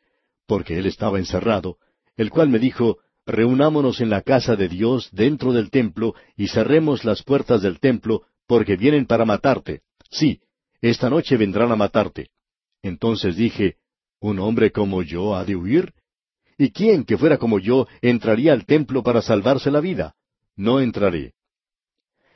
porque 0.47 0.77
él 0.77 0.85
estaba 0.85 1.19
encerrado, 1.19 1.77
el 2.15 2.29
cual 2.29 2.49
me 2.49 2.59
dijo, 2.59 2.99
Reunámonos 3.25 4.01
en 4.01 4.09
la 4.09 4.21
casa 4.21 4.55
de 4.55 4.67
Dios 4.67 5.09
dentro 5.11 5.53
del 5.53 5.69
templo, 5.69 6.15
y 6.35 6.47
cerremos 6.47 7.05
las 7.05 7.23
puertas 7.23 7.61
del 7.61 7.79
templo, 7.79 8.23
porque 8.47 8.75
vienen 8.75 9.05
para 9.05 9.25
matarte. 9.25 9.81
Sí, 10.09 10.41
esta 10.81 11.09
noche 11.09 11.37
vendrán 11.37 11.71
a 11.71 11.75
matarte. 11.75 12.29
Entonces 12.81 13.35
dije, 13.35 13.77
¿un 14.19 14.39
hombre 14.39 14.71
como 14.71 15.03
yo 15.03 15.35
ha 15.35 15.45
de 15.45 15.55
huir? 15.55 15.93
¿Y 16.57 16.71
quién 16.71 17.05
que 17.05 17.17
fuera 17.17 17.37
como 17.37 17.59
yo 17.59 17.87
entraría 18.01 18.53
al 18.53 18.65
templo 18.65 19.03
para 19.03 19.21
salvarse 19.21 19.71
la 19.71 19.79
vida? 19.79 20.15
No 20.55 20.79
entraré. 20.79 21.33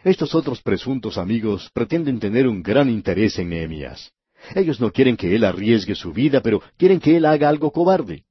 Estos 0.03 0.35
otros 0.35 0.61
presuntos 0.61 1.17
amigos 1.17 1.69
pretenden 1.73 2.19
tener 2.19 2.47
un 2.47 2.61
gran 2.61 2.89
interés 2.89 3.39
en 3.39 3.49
Nehemías. 3.49 4.11
Ellos 4.53 4.79
no 4.79 4.91
quieren 4.91 5.17
que 5.17 5.35
él 5.35 5.43
arriesgue 5.43 5.95
su 5.95 6.13
vida, 6.13 6.41
pero 6.41 6.61
quieren 6.77 6.99
que 6.99 7.17
él 7.17 7.25
haga 7.25 7.49
algo 7.49 7.71
cobarde. 7.71 8.23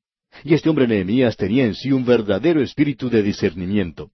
Y 0.42 0.54
este 0.54 0.68
hombre 0.68 0.86
Nehemías 0.86 1.36
tenía 1.36 1.64
en 1.64 1.74
sí 1.74 1.92
un 1.92 2.04
verdadero 2.04 2.60
espíritu 2.62 3.08
de 3.08 3.22
discernimiento. 3.22 4.10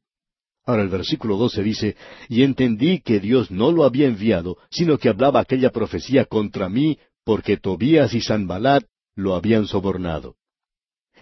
Ahora 0.64 0.82
el 0.82 0.88
versículo 0.88 1.36
12 1.36 1.62
dice, 1.62 1.96
Y 2.28 2.42
entendí 2.42 3.00
que 3.00 3.20
Dios 3.20 3.50
no 3.50 3.72
lo 3.72 3.84
había 3.84 4.06
enviado, 4.06 4.58
sino 4.70 4.98
que 4.98 5.08
hablaba 5.08 5.40
aquella 5.40 5.70
profecía 5.70 6.24
contra 6.26 6.68
mí 6.68 6.98
porque 7.24 7.56
Tobías 7.56 8.14
y 8.14 8.20
Sanbalat 8.20 8.84
lo 9.14 9.34
habían 9.34 9.66
sobornado. 9.66 10.36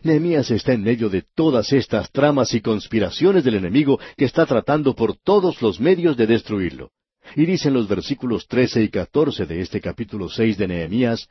Nehemías 0.03 0.51
está 0.51 0.73
en 0.73 0.83
medio 0.83 1.09
de 1.09 1.25
todas 1.35 1.73
estas 1.73 2.11
tramas 2.13 2.55
y 2.55 2.61
conspiraciones 2.61 3.45
del 3.45 3.55
enemigo 3.55 3.99
que 4.17 4.25
está 4.25 4.47
tratando 4.47 4.95
por 4.95 5.17
todos 5.17 5.61
los 5.61 5.81
medios 5.81 6.17
de 6.17 6.27
destruirlo. 6.27 6.93
Y 7.37 7.47
dicen 7.47 7.75
los 7.75 7.89
versículos 7.89 8.47
trece 8.47 8.83
y 8.83 8.89
catorce 8.89 9.47
de 9.47 9.61
este 9.61 9.81
capítulo 9.81 10.29
seis 10.29 10.57
de 10.57 10.69
Nehemías, 10.69 11.29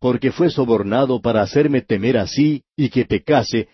porque 0.00 0.30
fue 0.30 0.50
sobornado 0.50 1.20
para 1.20 1.42
hacerme 1.42 1.82
temer 1.82 2.18
así 2.18 2.62
y 2.76 2.88
que 2.88 3.04
pecase, 3.04 3.68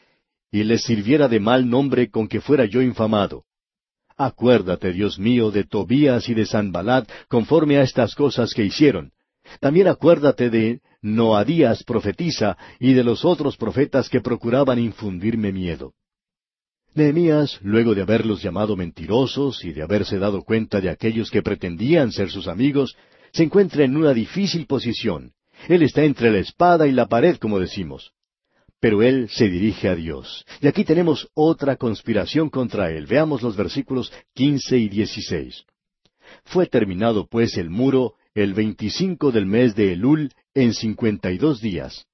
y 0.51 0.65
le 0.65 0.79
sirviera 0.79 1.29
de 1.29 1.41
mal 1.41 1.69
nombre 1.69 2.11
con 2.11 2.29
que 2.29 2.41
fuera 2.41 2.65
yo 2.65 2.81
infamado. 2.81 3.45
Acuérdate, 4.17 4.93
Dios 4.93 5.19
mío, 5.19 5.51
de 5.51 5.65
Tobías 5.65 6.29
y 6.29 6.35
de 6.35 6.47
Sanbalat, 6.47 7.11
conforme 7.29 7.79
a 7.79 7.83
estas 7.83 8.15
cosas 8.15 8.55
que 8.55 8.65
hicieron, 8.65 9.11
también 9.61 9.89
acuérdate 9.89 10.51
de 10.51 10.81
Noadías 11.03 11.85
profetiza 11.85 12.57
y 12.79 12.95
de 12.95 13.05
los 13.05 13.25
otros 13.25 13.57
profetas 13.57 14.09
que 14.09 14.21
procuraban 14.21 14.79
infundirme 14.79 15.53
miedo. 15.53 15.93
Nehemías, 16.95 17.59
luego 17.63 17.95
de 17.95 18.03
haberlos 18.03 18.43
llamado 18.43 18.77
mentirosos 18.77 19.65
y 19.65 19.73
de 19.73 19.83
haberse 19.83 20.19
dado 20.19 20.43
cuenta 20.43 20.81
de 20.81 20.91
aquellos 20.91 21.31
que 21.31 21.43
pretendían 21.43 22.13
ser 22.13 22.31
sus 22.31 22.47
amigos, 22.47 22.97
se 23.33 23.43
encuentra 23.43 23.85
en 23.85 23.97
una 23.97 24.15
difícil 24.15 24.67
posición. 24.67 25.33
Él 25.69 25.83
está 25.83 26.05
entre 26.05 26.31
la 26.31 26.39
espada 26.39 26.87
y 26.87 26.93
la 26.93 27.07
pared, 27.07 27.37
como 27.37 27.59
decimos. 27.59 28.13
Pero 28.81 29.03
él 29.03 29.29
se 29.31 29.49
dirige 29.49 29.89
a 29.89 29.95
Dios. 29.95 30.45
Y 30.61 30.67
aquí 30.67 30.85
tenemos 30.85 31.29
otra 31.35 31.77
conspiración 31.77 32.51
contra 32.51 32.91
él. 32.91 33.07
Veamos 33.07 33.43
los 33.43 33.57
versículos 33.57 34.13
quince 34.35 34.79
y 34.79 34.89
dieciséis. 34.89 35.65
Fue 36.45 36.67
terminado 36.67 37.27
pues 37.27 37.57
el 37.57 37.71
muro 37.71 38.15
el 38.35 38.53
veinticinco 38.53 39.31
del 39.31 39.47
mes 39.47 39.75
de 39.75 39.93
Elul 39.93 40.33
en 40.55 40.75
cincuenta 40.75 41.31
y 41.31 41.39
dos 41.39 41.61
días. 41.61 42.07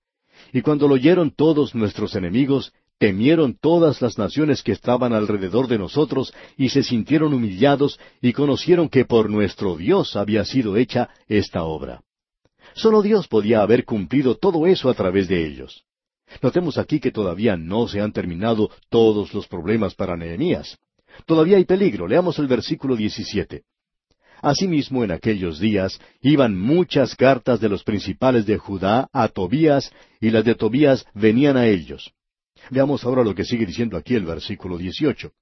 Y 0.53 0.63
cuando 0.63 0.87
lo 0.87 0.95
oyeron 0.95 1.31
todos 1.31 1.75
nuestros 1.75 2.15
enemigos, 2.15 2.73
temieron 3.01 3.57
todas 3.59 4.03
las 4.03 4.19
naciones 4.19 4.63
que 4.63 4.73
estaban 4.73 5.15
alrededor 5.15 5.69
de 5.69 5.79
nosotros 5.79 6.35
y 6.59 6.69
se 6.69 6.83
sintieron 6.83 7.33
humillados 7.33 7.99
y 8.21 8.35
conocieron 8.35 8.91
que 8.91 9.07
por 9.07 9.31
nuestro 9.31 9.75
Dios 9.75 10.17
había 10.17 10.45
sido 10.45 10.77
hecha 10.77 11.09
esta 11.27 11.65
obra. 11.65 12.03
Solo 12.75 13.01
Dios 13.01 13.27
podía 13.27 13.63
haber 13.63 13.87
cumplido 13.87 14.37
todo 14.37 14.67
eso 14.67 14.91
a 14.91 14.95
través 14.95 15.29
de 15.29 15.47
ellos. 15.47 15.83
Notemos 16.43 16.77
aquí 16.77 17.01
que 17.01 17.11
todavía 17.11 17.57
no 17.57 17.89
se 17.89 18.03
han 18.03 18.13
terminado 18.13 18.71
todos 18.91 19.33
los 19.33 19.49
problemas 19.49 19.95
para 19.95 20.15
Nehemías. 20.15 20.77
Todavía 21.25 21.57
hay 21.57 21.65
peligro. 21.65 22.07
Leamos 22.07 22.39
el 22.39 22.49
versículo 22.49 22.97
17. 22.97 23.63
Asimismo, 24.43 25.05
en 25.05 25.13
aquellos 25.13 25.59
días 25.59 25.99
iban 26.21 26.59
muchas 26.59 27.17
cartas 27.17 27.61
de 27.61 27.71
los 27.71 27.83
principales 27.83 28.45
de 28.45 28.59
Judá 28.59 29.09
a 29.11 29.29
Tobías, 29.29 29.91
y 30.21 30.31
las 30.31 30.45
de 30.45 30.55
Tobías 30.55 31.07
venían 31.15 31.57
a 31.57 31.67
ellos. 31.67 32.13
Veamos 32.71 33.05
ahora 33.05 33.25
lo 33.25 33.35
que 33.35 33.45
sigue 33.45 33.65
diciendo 33.65 33.97
aquí 33.97 34.15
el 34.15 34.25
versículo 34.25 34.77
18. 34.77 35.33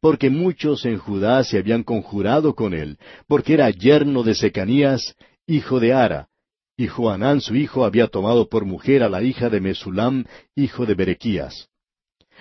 Porque 0.00 0.30
muchos 0.30 0.84
en 0.84 0.98
Judá 0.98 1.42
se 1.44 1.58
habían 1.58 1.82
conjurado 1.82 2.54
con 2.54 2.74
él, 2.74 2.98
porque 3.26 3.54
era 3.54 3.70
yerno 3.70 4.22
de 4.22 4.34
Secanías, 4.34 5.16
hijo 5.46 5.80
de 5.80 5.92
Ara, 5.94 6.28
y 6.76 6.88
Joanán 6.88 7.40
su 7.40 7.54
hijo 7.54 7.84
había 7.84 8.08
tomado 8.08 8.48
por 8.48 8.64
mujer 8.64 9.02
a 9.02 9.08
la 9.08 9.22
hija 9.22 9.48
de 9.48 9.60
Mesulam, 9.60 10.24
hijo 10.56 10.86
de 10.86 10.94
Berequías. 10.94 11.68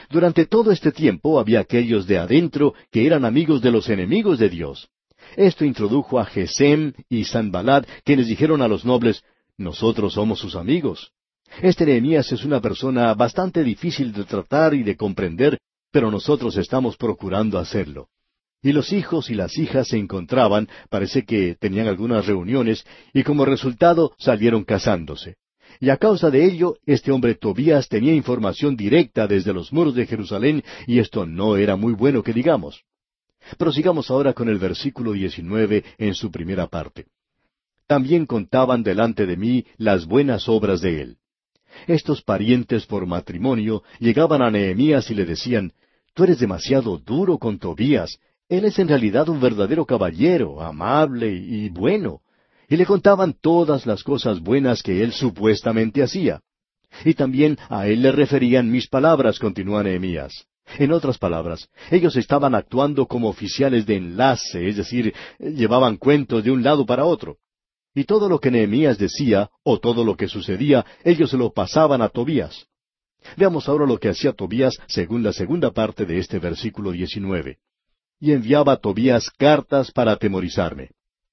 Durante 0.09 0.45
todo 0.45 0.71
este 0.71 0.91
tiempo 0.91 1.39
había 1.39 1.59
aquellos 1.59 2.07
de 2.07 2.17
adentro 2.17 2.73
que 2.91 3.05
eran 3.05 3.25
amigos 3.25 3.61
de 3.61 3.71
los 3.71 3.89
enemigos 3.89 4.39
de 4.39 4.49
Dios. 4.49 4.89
Esto 5.35 5.65
introdujo 5.65 6.19
a 6.19 6.25
Gesem 6.25 6.93
y 7.09 7.25
Sanbalad, 7.25 7.85
quienes 8.03 8.27
dijeron 8.27 8.61
a 8.61 8.67
los 8.67 8.85
nobles, 8.85 9.23
Nosotros 9.55 10.13
somos 10.13 10.39
sus 10.39 10.55
amigos. 10.55 11.11
Este 11.61 11.85
Nehemías 11.85 12.31
es 12.31 12.43
una 12.43 12.59
persona 12.59 13.13
bastante 13.13 13.63
difícil 13.63 14.11
de 14.11 14.23
tratar 14.23 14.73
y 14.73 14.83
de 14.83 14.95
comprender, 14.97 15.59
pero 15.91 16.09
nosotros 16.09 16.57
estamos 16.57 16.97
procurando 16.97 17.59
hacerlo. 17.59 18.07
Y 18.61 18.71
los 18.71 18.91
hijos 18.93 19.29
y 19.29 19.35
las 19.35 19.57
hijas 19.57 19.89
se 19.89 19.97
encontraban, 19.97 20.67
parece 20.89 21.25
que 21.25 21.55
tenían 21.59 21.87
algunas 21.87 22.25
reuniones, 22.25 22.85
y 23.13 23.23
como 23.23 23.45
resultado 23.45 24.13
salieron 24.17 24.63
casándose. 24.63 25.35
Y 25.79 25.89
a 25.89 25.97
causa 25.97 26.31
de 26.31 26.45
ello, 26.45 26.77
este 26.85 27.11
hombre 27.11 27.35
Tobías 27.35 27.89
tenía 27.89 28.13
información 28.13 28.75
directa 28.75 29.27
desde 29.27 29.53
los 29.53 29.73
muros 29.73 29.95
de 29.95 30.05
Jerusalén, 30.05 30.63
y 30.87 30.99
esto 30.99 31.25
no 31.25 31.57
era 31.57 31.75
muy 31.75 31.93
bueno 31.93 32.23
que 32.23 32.33
digamos. 32.33 32.83
Prosigamos 33.57 34.09
ahora 34.09 34.33
con 34.33 34.49
el 34.49 34.57
versículo 34.57 35.11
19 35.11 35.83
en 35.97 36.13
su 36.15 36.31
primera 36.31 36.67
parte. 36.67 37.07
También 37.85 38.25
contaban 38.25 38.81
delante 38.81 39.25
de 39.25 39.35
mí 39.35 39.65
las 39.77 40.05
buenas 40.05 40.47
obras 40.47 40.79
de 40.79 41.01
él. 41.01 41.17
Estos 41.87 42.21
parientes 42.21 42.85
por 42.85 43.05
matrimonio 43.05 43.83
llegaban 43.99 44.41
a 44.41 44.51
Nehemías 44.51 45.09
y 45.11 45.15
le 45.15 45.25
decían, 45.25 45.73
Tú 46.13 46.23
eres 46.25 46.39
demasiado 46.39 46.99
duro 46.99 47.39
con 47.39 47.57
Tobías. 47.57 48.19
Él 48.47 48.65
es 48.65 48.77
en 48.77 48.87
realidad 48.87 49.29
un 49.29 49.39
verdadero 49.39 49.85
caballero, 49.85 50.61
amable 50.61 51.33
y 51.33 51.69
bueno. 51.69 52.21
Y 52.69 52.77
le 52.77 52.85
contaban 52.85 53.33
todas 53.33 53.85
las 53.85 54.03
cosas 54.03 54.39
buenas 54.39 54.83
que 54.83 55.03
él 55.03 55.11
supuestamente 55.11 56.03
hacía. 56.03 56.41
Y 57.03 57.15
también 57.15 57.57
a 57.69 57.87
él 57.87 58.03
le 58.03 58.11
referían 58.11 58.69
mis 58.69 58.87
palabras, 58.87 59.39
continúa 59.39 59.81
Nehemías. 59.83 60.45
En 60.77 60.91
otras 60.91 61.17
palabras, 61.17 61.67
ellos 61.91 62.15
estaban 62.15 62.55
actuando 62.55 63.07
como 63.07 63.27
oficiales 63.27 63.85
de 63.85 63.97
enlace, 63.97 64.69
es 64.69 64.77
decir, 64.77 65.13
llevaban 65.39 65.97
cuentos 65.97 66.43
de 66.43 66.51
un 66.51 66.63
lado 66.63 66.85
para 66.85 67.05
otro. 67.05 67.37
Y 67.95 68.05
todo 68.05 68.27
lo 68.27 68.39
que 68.39 68.49
Nehemías 68.49 68.97
decía, 68.97 69.49
o 69.63 69.79
todo 69.79 70.03
lo 70.03 70.15
que 70.15 70.27
sucedía, 70.27 70.85
ellos 71.03 71.29
se 71.29 71.37
lo 71.37 71.53
pasaban 71.53 72.01
a 72.01 72.09
Tobías. 72.09 72.67
Veamos 73.37 73.69
ahora 73.69 73.85
lo 73.85 73.99
que 73.99 74.09
hacía 74.09 74.33
Tobías 74.33 74.75
según 74.87 75.23
la 75.23 75.31
segunda 75.31 75.71
parte 75.71 76.05
de 76.05 76.17
este 76.17 76.39
versículo 76.39 76.91
19. 76.91 77.57
Y 78.19 78.31
enviaba 78.31 78.73
a 78.73 78.77
Tobías 78.77 79.29
cartas 79.29 79.91
para 79.91 80.13
atemorizarme. 80.13 80.89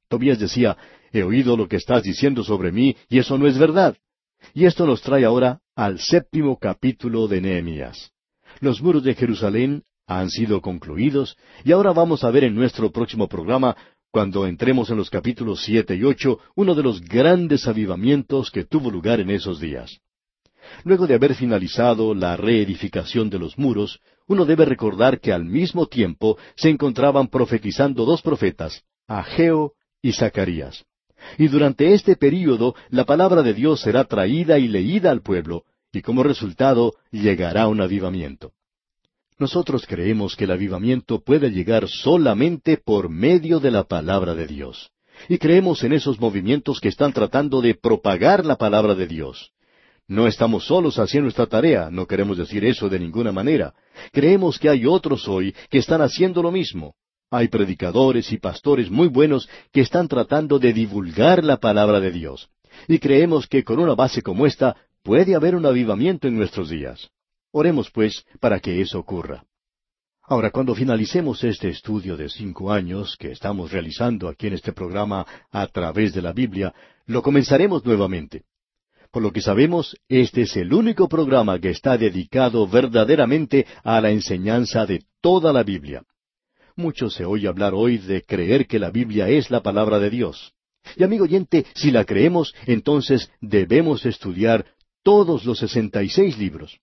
Tobías 0.08 0.38
decía, 0.38 0.76
he 1.12 1.22
oído 1.22 1.56
lo 1.56 1.68
que 1.68 1.76
estás 1.76 2.02
diciendo 2.02 2.44
sobre 2.44 2.72
mí, 2.72 2.96
y 3.08 3.18
eso 3.18 3.38
no 3.38 3.46
es 3.46 3.58
verdad. 3.58 3.96
Y 4.54 4.66
esto 4.66 4.86
nos 4.86 5.02
trae 5.02 5.24
ahora 5.24 5.61
al 5.74 5.98
séptimo 5.98 6.58
capítulo 6.58 7.28
de 7.28 7.40
Nehemías. 7.40 8.11
Los 8.61 8.82
muros 8.82 9.02
de 9.04 9.14
Jerusalén 9.14 9.84
han 10.06 10.30
sido 10.30 10.61
concluidos, 10.61 11.36
y 11.64 11.72
ahora 11.72 11.92
vamos 11.92 12.24
a 12.24 12.30
ver 12.30 12.44
en 12.44 12.54
nuestro 12.54 12.90
próximo 12.90 13.28
programa 13.28 13.76
cuando 14.11 14.46
entremos 14.46 14.90
en 14.90 14.96
los 14.96 15.11
capítulos 15.11 15.62
siete 15.62 15.94
y 15.94 16.04
ocho, 16.04 16.38
uno 16.56 16.74
de 16.74 16.82
los 16.82 17.00
grandes 17.00 17.66
avivamientos 17.66 18.50
que 18.50 18.64
tuvo 18.64 18.90
lugar 18.90 19.20
en 19.20 19.30
esos 19.30 19.61
días. 19.61 20.00
Luego 20.84 21.06
de 21.06 21.14
haber 21.14 21.34
finalizado 21.34 22.14
la 22.14 22.36
reedificación 22.36 23.30
de 23.30 23.38
los 23.38 23.58
muros, 23.58 24.00
uno 24.26 24.44
debe 24.44 24.64
recordar 24.64 25.20
que 25.20 25.32
al 25.32 25.44
mismo 25.44 25.86
tiempo 25.86 26.38
se 26.56 26.70
encontraban 26.70 27.28
profetizando 27.28 28.04
dos 28.04 28.22
profetas, 28.22 28.82
Ageo 29.06 29.72
y 30.02 30.12
Zacarías. 30.12 30.84
Y 31.38 31.48
durante 31.48 31.94
este 31.94 32.16
período 32.16 32.74
la 32.90 33.04
palabra 33.04 33.42
de 33.42 33.54
Dios 33.54 33.80
será 33.80 34.04
traída 34.04 34.58
y 34.58 34.68
leída 34.68 35.11
al 35.11 35.22
pueblo, 35.22 35.64
y 35.92 36.02
como 36.02 36.22
resultado 36.22 36.94
llegará 37.11 37.68
un 37.68 37.80
avivamiento. 37.80 38.52
Nosotros 39.41 39.86
creemos 39.86 40.36
que 40.36 40.45
el 40.45 40.51
avivamiento 40.51 41.24
puede 41.24 41.51
llegar 41.51 41.88
solamente 41.88 42.76
por 42.76 43.09
medio 43.09 43.59
de 43.59 43.70
la 43.70 43.84
palabra 43.84 44.34
de 44.34 44.47
Dios. 44.47 44.91
Y 45.30 45.38
creemos 45.38 45.82
en 45.82 45.95
esos 45.95 46.20
movimientos 46.20 46.78
que 46.78 46.88
están 46.88 47.14
tratando 47.14 47.62
de 47.62 47.74
propagar 47.74 48.45
la 48.45 48.57
palabra 48.57 48.95
de 48.95 49.07
Dios. 49.07 49.53
No 50.07 50.26
estamos 50.26 50.66
solos 50.66 50.99
haciendo 50.99 51.30
esta 51.30 51.47
tarea, 51.47 51.88
no 51.91 52.07
queremos 52.07 52.36
decir 52.36 52.66
eso 52.66 52.91
de 52.91 52.99
ninguna 52.99 53.32
manera. 53.32 53.72
Creemos 54.12 54.59
que 54.59 54.68
hay 54.68 54.84
otros 54.84 55.26
hoy 55.26 55.55
que 55.70 55.78
están 55.78 56.03
haciendo 56.03 56.43
lo 56.43 56.53
mismo. 56.53 56.95
Hay 57.30 57.49
predicadores 57.49 58.30
y 58.32 58.36
pastores 58.36 58.91
muy 58.91 59.09
buenos 59.09 59.49
que 59.72 59.80
están 59.80 60.07
tratando 60.07 60.59
de 60.59 60.74
divulgar 60.74 61.43
la 61.45 61.57
palabra 61.57 61.99
de 61.99 62.11
Dios. 62.11 62.51
Y 62.88 62.99
creemos 62.99 63.47
que 63.47 63.64
con 63.64 63.78
una 63.78 63.95
base 63.95 64.20
como 64.20 64.45
esta 64.45 64.76
puede 65.03 65.34
haber 65.34 65.55
un 65.55 65.64
avivamiento 65.64 66.28
en 66.28 66.36
nuestros 66.36 66.68
días. 66.68 67.11
Oremos, 67.53 67.90
pues, 67.90 68.24
para 68.40 68.61
que 68.61 68.80
eso 68.80 68.98
ocurra. 68.98 69.44
Ahora, 70.22 70.53
cuando 70.53 70.76
finalicemos 70.76 71.42
este 71.42 71.70
estudio 71.70 72.16
de 72.16 72.28
cinco 72.28 72.70
años 72.70 73.16
que 73.18 73.32
estamos 73.32 73.72
realizando 73.72 74.28
aquí 74.28 74.46
en 74.46 74.53
este 74.53 74.72
programa 74.72 75.26
a 75.51 75.66
través 75.66 76.14
de 76.14 76.22
la 76.22 76.32
Biblia, 76.32 76.72
lo 77.07 77.20
comenzaremos 77.22 77.84
nuevamente. 77.84 78.44
Por 79.11 79.24
lo 79.24 79.32
que 79.32 79.40
sabemos, 79.40 79.96
este 80.09 80.42
es 80.42 80.57
el 80.57 80.72
único 80.72 81.09
programa 81.09 81.59
que 81.59 81.70
está 81.70 81.98
dedicado 81.98 82.68
verdaderamente 82.68 83.66
a 83.82 84.01
la 84.01 84.12
enseñanza 84.12 84.86
de 84.86 85.03
toda 85.20 85.53
la 85.53 85.64
Biblia. 85.64 86.05
Mucho 86.76 87.11
se 87.11 87.24
oye 87.24 87.48
hablar 87.48 87.74
hoy 87.74 87.98
de 87.98 88.22
creer 88.22 88.68
que 88.68 88.78
la 88.78 88.90
Biblia 88.90 89.28
es 89.28 89.51
la 89.51 89.62
palabra 89.62 89.98
de 89.98 90.11
Dios. 90.11 90.53
Y 90.96 91.03
amigo 91.03 91.24
oyente, 91.24 91.66
si 91.74 91.90
la 91.90 92.05
creemos, 92.05 92.55
entonces 92.66 93.32
debemos 93.40 94.07
estudiar 94.07 94.64
todos 95.03 95.44
los 95.44 95.59
sesenta 95.59 96.05
y 96.05 96.09
seis 96.09 96.38
libros. 96.38 96.78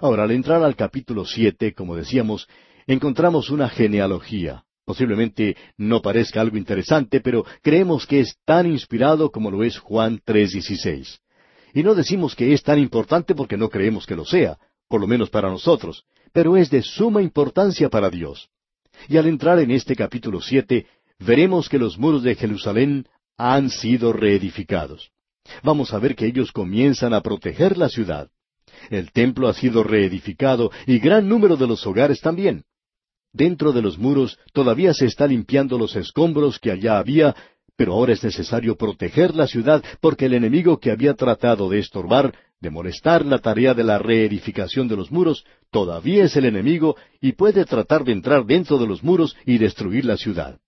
Ahora, 0.00 0.24
al 0.24 0.30
entrar 0.32 0.62
al 0.62 0.76
capítulo 0.76 1.24
siete, 1.24 1.72
como 1.72 1.96
decíamos, 1.96 2.48
encontramos 2.86 3.50
una 3.50 3.68
genealogía. 3.68 4.64
Posiblemente 4.84 5.56
no 5.78 6.02
parezca 6.02 6.40
algo 6.40 6.58
interesante, 6.58 7.20
pero 7.20 7.44
creemos 7.62 8.06
que 8.06 8.20
es 8.20 8.36
tan 8.44 8.66
inspirado 8.66 9.30
como 9.30 9.50
lo 9.50 9.64
es 9.64 9.78
Juan 9.78 10.20
3.16. 10.26 11.20
Y 11.72 11.82
no 11.82 11.94
decimos 11.94 12.34
que 12.34 12.52
es 12.52 12.62
tan 12.62 12.78
importante 12.78 13.34
porque 13.34 13.56
no 13.56 13.70
creemos 13.70 14.06
que 14.06 14.14
lo 14.14 14.24
sea, 14.24 14.58
por 14.88 15.00
lo 15.00 15.06
menos 15.06 15.30
para 15.30 15.48
nosotros, 15.48 16.04
pero 16.32 16.56
es 16.56 16.70
de 16.70 16.82
suma 16.82 17.22
importancia 17.22 17.88
para 17.88 18.10
Dios. 18.10 18.50
Y 19.08 19.16
al 19.16 19.26
entrar 19.26 19.58
en 19.58 19.70
este 19.70 19.96
capítulo 19.96 20.40
siete, 20.40 20.86
veremos 21.18 21.68
que 21.68 21.78
los 21.78 21.98
muros 21.98 22.22
de 22.22 22.34
Jerusalén 22.34 23.08
han 23.36 23.70
sido 23.70 24.12
reedificados. 24.12 25.10
Vamos 25.62 25.92
a 25.92 25.98
ver 25.98 26.14
que 26.14 26.26
ellos 26.26 26.52
comienzan 26.52 27.14
a 27.14 27.22
proteger 27.22 27.76
la 27.76 27.88
ciudad. 27.88 28.30
El 28.90 29.12
templo 29.12 29.48
ha 29.48 29.54
sido 29.54 29.82
reedificado 29.82 30.70
y 30.86 30.98
gran 30.98 31.28
número 31.28 31.56
de 31.56 31.66
los 31.66 31.86
hogares 31.86 32.20
también. 32.20 32.64
Dentro 33.32 33.72
de 33.72 33.82
los 33.82 33.98
muros 33.98 34.38
todavía 34.52 34.94
se 34.94 35.06
está 35.06 35.26
limpiando 35.26 35.76
los 35.76 35.96
escombros 35.96 36.60
que 36.60 36.70
allá 36.70 36.98
había, 36.98 37.34
pero 37.76 37.94
ahora 37.94 38.12
es 38.12 38.22
necesario 38.22 38.76
proteger 38.76 39.34
la 39.34 39.46
ciudad 39.46 39.82
porque 40.00 40.26
el 40.26 40.34
enemigo 40.34 40.78
que 40.78 40.92
había 40.92 41.14
tratado 41.14 41.68
de 41.68 41.80
estorbar, 41.80 42.32
de 42.60 42.70
molestar 42.70 43.26
la 43.26 43.38
tarea 43.38 43.74
de 43.74 43.82
la 43.82 43.98
reedificación 43.98 44.86
de 44.86 44.96
los 44.96 45.10
muros, 45.10 45.44
todavía 45.70 46.24
es 46.24 46.36
el 46.36 46.44
enemigo 46.44 46.96
y 47.20 47.32
puede 47.32 47.64
tratar 47.64 48.04
de 48.04 48.12
entrar 48.12 48.46
dentro 48.46 48.78
de 48.78 48.86
los 48.86 49.02
muros 49.02 49.36
y 49.44 49.58
destruir 49.58 50.04
la 50.04 50.16
ciudad. 50.16 50.58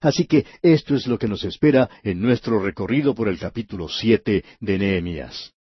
Así 0.00 0.26
que 0.26 0.46
esto 0.62 0.94
es 0.94 1.06
lo 1.06 1.18
que 1.18 1.28
nos 1.28 1.44
espera 1.44 1.90
en 2.02 2.22
nuestro 2.22 2.60
recorrido 2.60 3.14
por 3.14 3.28
el 3.28 3.38
capítulo 3.38 3.88
siete 3.88 4.44
de 4.60 4.78
Nehemías. 4.78 5.52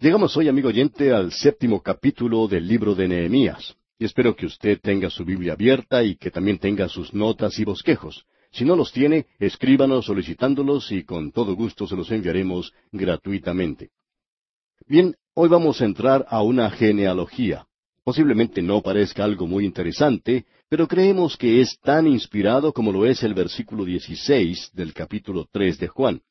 Llegamos 0.00 0.34
hoy, 0.38 0.48
amigo 0.48 0.68
oyente, 0.68 1.12
al 1.12 1.30
séptimo 1.30 1.82
capítulo 1.82 2.48
del 2.48 2.66
libro 2.66 2.94
de 2.94 3.06
Nehemías. 3.06 3.76
Y 3.98 4.06
espero 4.06 4.34
que 4.34 4.46
usted 4.46 4.80
tenga 4.80 5.10
su 5.10 5.26
Biblia 5.26 5.52
abierta 5.52 6.02
y 6.02 6.16
que 6.16 6.30
también 6.30 6.56
tenga 6.56 6.88
sus 6.88 7.12
notas 7.12 7.58
y 7.58 7.64
bosquejos. 7.64 8.24
Si 8.50 8.64
no 8.64 8.76
los 8.76 8.92
tiene, 8.92 9.26
escríbanos 9.38 10.06
solicitándolos 10.06 10.90
y 10.90 11.04
con 11.04 11.32
todo 11.32 11.54
gusto 11.54 11.86
se 11.86 11.96
los 11.96 12.10
enviaremos 12.10 12.72
gratuitamente. 12.90 13.90
Bien, 14.86 15.14
hoy 15.34 15.50
vamos 15.50 15.82
a 15.82 15.84
entrar 15.84 16.24
a 16.30 16.42
una 16.42 16.70
genealogía. 16.70 17.66
Posiblemente 18.02 18.62
no 18.62 18.80
parezca 18.80 19.24
algo 19.24 19.46
muy 19.46 19.66
interesante, 19.66 20.46
pero 20.70 20.88
creemos 20.88 21.36
que 21.36 21.60
es 21.60 21.78
tan 21.78 22.06
inspirado 22.06 22.72
como 22.72 22.90
lo 22.90 23.04
es 23.04 23.22
el 23.22 23.34
versículo 23.34 23.84
16 23.84 24.70
del 24.72 24.94
capítulo 24.94 25.46
3 25.52 25.78
de 25.78 25.88
Juan. 25.88 26.22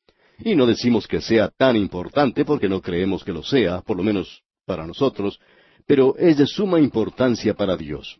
Y 0.42 0.54
no 0.54 0.66
decimos 0.66 1.06
que 1.06 1.20
sea 1.20 1.48
tan 1.48 1.76
importante 1.76 2.44
porque 2.44 2.68
no 2.68 2.80
creemos 2.80 3.24
que 3.24 3.32
lo 3.32 3.42
sea, 3.42 3.82
por 3.82 3.96
lo 3.96 4.02
menos 4.02 4.42
para 4.64 4.86
nosotros, 4.86 5.38
pero 5.86 6.16
es 6.16 6.38
de 6.38 6.46
suma 6.46 6.80
importancia 6.80 7.54
para 7.54 7.76
Dios. 7.76 8.18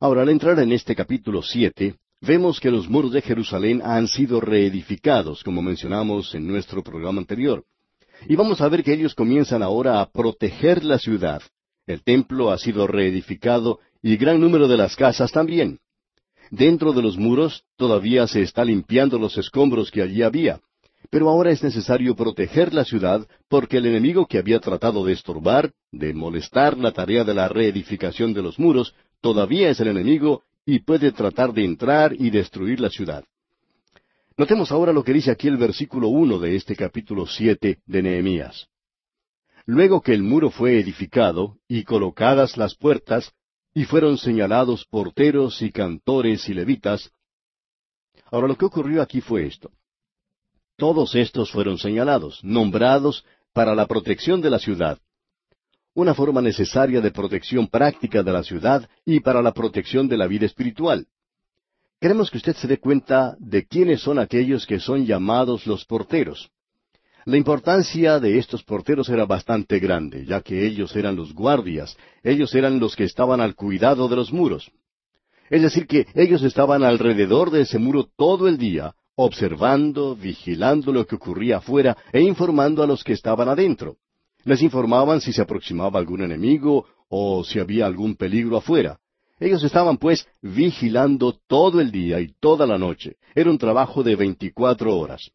Ahora, 0.00 0.22
al 0.22 0.28
entrar 0.28 0.58
en 0.60 0.72
este 0.72 0.94
capítulo 0.94 1.42
siete, 1.42 1.96
vemos 2.20 2.60
que 2.60 2.70
los 2.70 2.88
muros 2.88 3.12
de 3.12 3.22
Jerusalén 3.22 3.82
han 3.84 4.08
sido 4.08 4.40
reedificados, 4.40 5.42
como 5.44 5.62
mencionamos 5.62 6.34
en 6.34 6.46
nuestro 6.46 6.82
programa 6.82 7.20
anterior. 7.20 7.64
Y 8.26 8.36
vamos 8.36 8.60
a 8.60 8.68
ver 8.68 8.82
que 8.82 8.94
ellos 8.94 9.14
comienzan 9.14 9.62
ahora 9.62 10.00
a 10.00 10.10
proteger 10.10 10.84
la 10.84 10.98
ciudad. 10.98 11.42
El 11.86 12.02
templo 12.02 12.50
ha 12.50 12.58
sido 12.58 12.86
reedificado 12.86 13.80
y 14.02 14.16
gran 14.16 14.40
número 14.40 14.68
de 14.68 14.76
las 14.76 14.96
casas 14.96 15.32
también. 15.32 15.80
Dentro 16.50 16.92
de 16.92 17.02
los 17.02 17.18
muros 17.18 17.64
todavía 17.76 18.26
se 18.26 18.42
está 18.42 18.64
limpiando 18.64 19.18
los 19.18 19.36
escombros 19.36 19.90
que 19.90 20.02
allí 20.02 20.22
había. 20.22 20.60
Pero 21.14 21.28
ahora 21.28 21.52
es 21.52 21.62
necesario 21.62 22.16
proteger 22.16 22.74
la 22.74 22.84
ciudad 22.84 23.24
porque 23.48 23.76
el 23.76 23.86
enemigo 23.86 24.26
que 24.26 24.36
había 24.36 24.58
tratado 24.58 25.04
de 25.04 25.12
estorbar, 25.12 25.70
de 25.92 26.12
molestar 26.12 26.76
la 26.76 26.90
tarea 26.90 27.22
de 27.22 27.32
la 27.32 27.46
reedificación 27.46 28.34
de 28.34 28.42
los 28.42 28.58
muros, 28.58 28.96
todavía 29.20 29.70
es 29.70 29.78
el 29.78 29.86
enemigo 29.86 30.42
y 30.66 30.80
puede 30.80 31.12
tratar 31.12 31.52
de 31.52 31.64
entrar 31.64 32.16
y 32.18 32.30
destruir 32.30 32.80
la 32.80 32.90
ciudad. 32.90 33.22
Notemos 34.36 34.72
ahora 34.72 34.92
lo 34.92 35.04
que 35.04 35.12
dice 35.12 35.30
aquí 35.30 35.46
el 35.46 35.56
versículo 35.56 36.08
uno 36.08 36.40
de 36.40 36.56
este 36.56 36.74
capítulo 36.74 37.28
siete 37.28 37.78
de 37.86 38.02
Nehemías. 38.02 38.66
Luego 39.66 40.00
que 40.00 40.14
el 40.14 40.24
muro 40.24 40.50
fue 40.50 40.80
edificado 40.80 41.58
y 41.68 41.84
colocadas 41.84 42.56
las 42.56 42.74
puertas, 42.74 43.30
y 43.72 43.84
fueron 43.84 44.18
señalados 44.18 44.84
porteros 44.86 45.62
y 45.62 45.70
cantores 45.70 46.48
y 46.48 46.54
levitas. 46.54 47.12
Ahora 48.32 48.48
lo 48.48 48.56
que 48.56 48.64
ocurrió 48.64 49.00
aquí 49.00 49.20
fue 49.20 49.46
esto. 49.46 49.70
Todos 50.76 51.14
estos 51.14 51.52
fueron 51.52 51.78
señalados, 51.78 52.42
nombrados 52.42 53.24
para 53.52 53.74
la 53.74 53.86
protección 53.86 54.40
de 54.40 54.50
la 54.50 54.58
ciudad. 54.58 54.98
Una 55.94 56.14
forma 56.14 56.42
necesaria 56.42 57.00
de 57.00 57.12
protección 57.12 57.68
práctica 57.68 58.24
de 58.24 58.32
la 58.32 58.42
ciudad 58.42 58.88
y 59.06 59.20
para 59.20 59.40
la 59.40 59.52
protección 59.52 60.08
de 60.08 60.16
la 60.16 60.26
vida 60.26 60.46
espiritual. 60.46 61.06
Queremos 62.00 62.28
que 62.30 62.38
usted 62.38 62.56
se 62.56 62.66
dé 62.66 62.78
cuenta 62.78 63.36
de 63.38 63.66
quiénes 63.66 64.02
son 64.02 64.18
aquellos 64.18 64.66
que 64.66 64.80
son 64.80 65.06
llamados 65.06 65.64
los 65.66 65.84
porteros. 65.84 66.50
La 67.24 67.36
importancia 67.36 68.18
de 68.18 68.36
estos 68.38 68.64
porteros 68.64 69.08
era 69.08 69.24
bastante 69.24 69.78
grande, 69.78 70.26
ya 70.26 70.42
que 70.42 70.66
ellos 70.66 70.94
eran 70.96 71.14
los 71.14 71.32
guardias, 71.32 71.96
ellos 72.22 72.52
eran 72.54 72.80
los 72.80 72.96
que 72.96 73.04
estaban 73.04 73.40
al 73.40 73.54
cuidado 73.54 74.08
de 74.08 74.16
los 74.16 74.32
muros. 74.32 74.70
Es 75.48 75.62
decir, 75.62 75.86
que 75.86 76.06
ellos 76.14 76.42
estaban 76.42 76.82
alrededor 76.82 77.50
de 77.50 77.62
ese 77.62 77.78
muro 77.78 78.08
todo 78.16 78.48
el 78.48 78.58
día, 78.58 78.94
observando, 79.16 80.16
vigilando 80.16 80.92
lo 80.92 81.06
que 81.06 81.16
ocurría 81.16 81.58
afuera 81.58 81.96
e 82.12 82.20
informando 82.20 82.82
a 82.82 82.86
los 82.86 83.04
que 83.04 83.12
estaban 83.12 83.48
adentro. 83.48 83.96
Les 84.44 84.62
informaban 84.62 85.20
si 85.20 85.32
se 85.32 85.42
aproximaba 85.42 85.98
algún 85.98 86.22
enemigo 86.22 86.86
o 87.08 87.44
si 87.44 87.58
había 87.58 87.86
algún 87.86 88.16
peligro 88.16 88.56
afuera. 88.56 88.98
Ellos 89.40 89.62
estaban, 89.64 89.96
pues, 89.98 90.26
vigilando 90.42 91.38
todo 91.46 91.80
el 91.80 91.90
día 91.90 92.20
y 92.20 92.32
toda 92.40 92.66
la 92.66 92.78
noche. 92.78 93.16
Era 93.34 93.50
un 93.50 93.58
trabajo 93.58 94.02
de 94.02 94.16
veinticuatro 94.16 94.96
horas. 94.96 95.30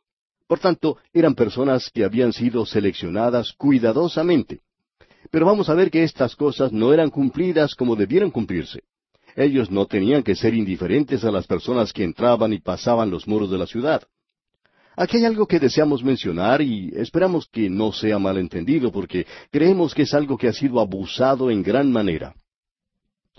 Por 0.47 0.59
tanto, 0.59 0.97
eran 1.13 1.35
personas 1.35 1.89
que 1.93 2.03
habían 2.03 2.33
sido 2.33 2.65
seleccionadas 2.65 3.53
cuidadosamente. 3.53 4.61
Pero 5.29 5.45
vamos 5.45 5.69
a 5.69 5.75
ver 5.75 5.91
que 5.91 6.03
estas 6.03 6.35
cosas 6.35 6.71
no 6.71 6.93
eran 6.93 7.09
cumplidas 7.09 7.75
como 7.75 7.95
debieran 7.95 8.31
cumplirse. 8.31 8.81
Ellos 9.35 9.69
no 9.71 9.85
tenían 9.85 10.23
que 10.23 10.35
ser 10.35 10.53
indiferentes 10.53 11.23
a 11.23 11.31
las 11.31 11.47
personas 11.47 11.93
que 11.93 12.03
entraban 12.03 12.53
y 12.53 12.59
pasaban 12.59 13.09
los 13.09 13.27
muros 13.27 13.49
de 13.51 13.57
la 13.57 13.67
ciudad. 13.67 14.03
Aquí 14.95 15.17
hay 15.17 15.25
algo 15.25 15.47
que 15.47 15.59
deseamos 15.59 16.03
mencionar 16.03 16.61
y 16.61 16.91
esperamos 16.93 17.47
que 17.47 17.69
no 17.69 17.93
sea 17.93 18.19
malentendido 18.19 18.91
porque 18.91 19.25
creemos 19.49 19.93
que 19.93 20.01
es 20.01 20.13
algo 20.13 20.37
que 20.37 20.49
ha 20.49 20.53
sido 20.53 20.79
abusado 20.81 21.49
en 21.49 21.63
gran 21.63 21.89
manera. 21.89 22.35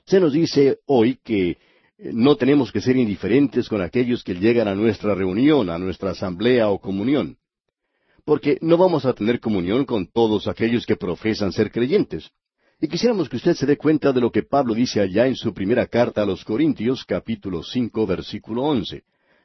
Se 0.07 0.18
nos 0.18 0.32
dice 0.32 0.78
hoy 0.86 1.18
que 1.22 1.59
no 1.99 2.36
tenemos 2.36 2.72
que 2.72 2.80
ser 2.80 2.97
indiferentes 2.97 3.68
con 3.68 3.82
aquellos 3.82 4.24
que 4.24 4.34
llegan 4.34 4.68
a 4.68 4.74
nuestra 4.74 5.14
reunión, 5.14 5.68
a 5.68 5.78
nuestra 5.78 6.12
asamblea 6.12 6.70
o 6.70 6.80
comunión. 6.80 7.36
Porque 8.24 8.59
no 8.62 8.78
vamos 8.78 9.05
a 9.05 9.12
tener 9.12 9.38
comunión 9.38 9.84
con 9.84 10.07
todos 10.07 10.49
aquellos 10.49 10.86
que 10.86 10.97
profesan 10.97 11.53
ser 11.53 11.70
creyentes. 11.70 12.30
Y 12.83 12.89
quisiéramos 12.89 13.28
que 13.28 13.37
usted 13.37 13.55
se 13.55 13.66
dé 13.66 13.76
cuenta 13.76 14.11
de 14.11 14.22
lo 14.22 14.33
que 14.33 14.43
Pablo 14.43 14.72
dice 14.72 15.03
allá 15.03 15.26
en 15.26 15.37
su 15.37 15.53
primera 15.53 15.87
carta 15.87 16.22
a 16.22 16.26
los 16.26 16.43
Corintios, 16.47 17.05
capítulo 17.05 17.62
cinco, 17.62 18.07
versículo 18.07 18.62
once. 18.62 19.03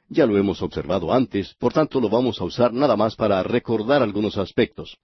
Ya 0.07 0.25
lo 0.25 0.38
hemos 0.38 0.61
observado 0.61 1.11
antes, 1.11 1.53
por 1.55 1.73
tanto 1.73 1.99
lo 1.99 2.07
vamos 2.07 2.39
a 2.39 2.45
usar 2.45 2.71
nada 2.71 2.95
más 2.95 3.17
para 3.17 3.43
recordar 3.43 4.01
algunos 4.01 4.38
aspectos. 4.38 4.97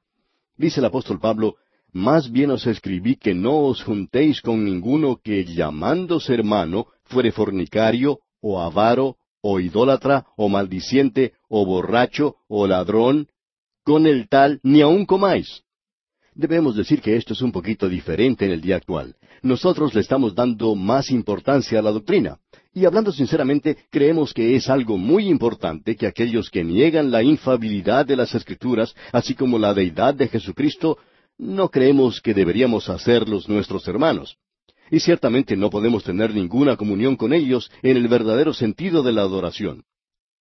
Dice 0.55 0.79
el 0.79 0.85
apóstol 0.85 1.19
Pablo, 1.19 1.55
Más 1.91 2.31
bien 2.31 2.51
os 2.51 2.65
escribí 2.67 3.17
que 3.17 3.33
no 3.33 3.65
os 3.65 3.83
juntéis 3.83 4.41
con 4.41 4.63
ninguno 4.63 5.19
que 5.21 5.43
llamándose 5.43 6.33
hermano 6.33 6.87
fuere 7.03 7.33
fornicario, 7.33 8.19
o 8.39 8.61
avaro, 8.61 9.17
o 9.41 9.59
idólatra, 9.59 10.25
o 10.37 10.47
maldiciente, 10.47 11.33
o 11.49 11.65
borracho, 11.65 12.37
o 12.47 12.65
ladrón, 12.65 13.27
con 13.83 14.07
el 14.07 14.29
tal 14.29 14.61
ni 14.63 14.79
aun 14.79 15.05
comáis. 15.05 15.63
Debemos 16.33 16.75
decir 16.75 17.01
que 17.01 17.15
esto 17.15 17.33
es 17.33 17.41
un 17.41 17.51
poquito 17.51 17.89
diferente 17.89 18.45
en 18.45 18.51
el 18.51 18.61
día 18.61 18.77
actual. 18.77 19.15
Nosotros 19.41 19.93
le 19.93 20.01
estamos 20.01 20.33
dando 20.33 20.75
más 20.75 21.11
importancia 21.11 21.79
a 21.79 21.81
la 21.81 21.91
doctrina. 21.91 22.37
Y 22.73 22.85
hablando 22.85 23.11
sinceramente, 23.11 23.77
creemos 23.89 24.33
que 24.33 24.55
es 24.55 24.69
algo 24.69 24.97
muy 24.97 25.27
importante 25.27 25.95
que 25.95 26.07
aquellos 26.07 26.49
que 26.49 26.63
niegan 26.63 27.11
la 27.11 27.21
infabilidad 27.21 28.05
de 28.05 28.15
las 28.15 28.33
Escrituras, 28.33 28.95
así 29.11 29.35
como 29.35 29.59
la 29.59 29.73
deidad 29.73 30.13
de 30.13 30.29
Jesucristo, 30.29 30.97
no 31.37 31.69
creemos 31.69 32.21
que 32.21 32.33
deberíamos 32.33 32.87
hacerlos 32.87 33.49
nuestros 33.49 33.87
hermanos 33.87 34.37
y 34.91 34.99
ciertamente 34.99 35.55
no 35.55 35.69
podemos 35.69 36.03
tener 36.03 36.35
ninguna 36.35 36.75
comunión 36.75 37.15
con 37.15 37.31
ellos 37.33 37.71
en 37.81 37.95
el 37.95 38.09
verdadero 38.09 38.53
sentido 38.53 39.01
de 39.01 39.13
la 39.13 39.21
adoración. 39.21 39.85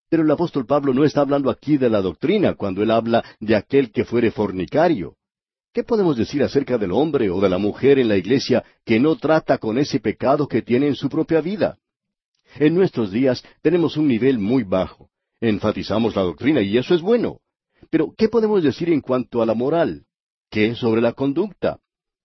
Pero 0.09 0.23
el 0.23 0.31
apóstol 0.31 0.65
Pablo 0.65 0.93
no 0.93 1.05
está 1.05 1.21
hablando 1.21 1.49
aquí 1.49 1.77
de 1.77 1.89
la 1.89 2.01
doctrina 2.01 2.55
cuando 2.55 2.83
él 2.83 2.91
habla 2.91 3.23
de 3.39 3.55
aquel 3.55 3.91
que 3.91 4.03
fuere 4.03 4.29
fornicario. 4.29 5.15
¿Qué 5.73 5.85
podemos 5.85 6.17
decir 6.17 6.43
acerca 6.43 6.77
del 6.77 6.91
hombre 6.91 7.29
o 7.29 7.39
de 7.39 7.47
la 7.47 7.57
mujer 7.57 7.97
en 7.97 8.09
la 8.09 8.17
iglesia 8.17 8.61
que 8.83 8.99
no 8.99 9.15
trata 9.15 9.57
con 9.57 9.77
ese 9.77 10.01
pecado 10.01 10.45
que 10.45 10.61
tiene 10.61 10.87
en 10.87 10.95
su 10.95 11.07
propia 11.07 11.39
vida? 11.39 11.77
En 12.55 12.75
nuestros 12.75 13.09
días 13.09 13.41
tenemos 13.61 13.95
un 13.95 14.09
nivel 14.09 14.37
muy 14.37 14.63
bajo. 14.63 15.09
Enfatizamos 15.39 16.13
la 16.13 16.23
doctrina 16.23 16.61
y 16.61 16.77
eso 16.77 16.93
es 16.93 17.01
bueno. 17.01 17.39
Pero, 17.89 18.13
¿qué 18.17 18.27
podemos 18.27 18.61
decir 18.61 18.89
en 18.89 18.99
cuanto 18.99 19.41
a 19.41 19.45
la 19.45 19.53
moral? 19.53 20.03
¿Qué 20.49 20.75
sobre 20.75 20.99
la 20.99 21.13
conducta? 21.13 21.79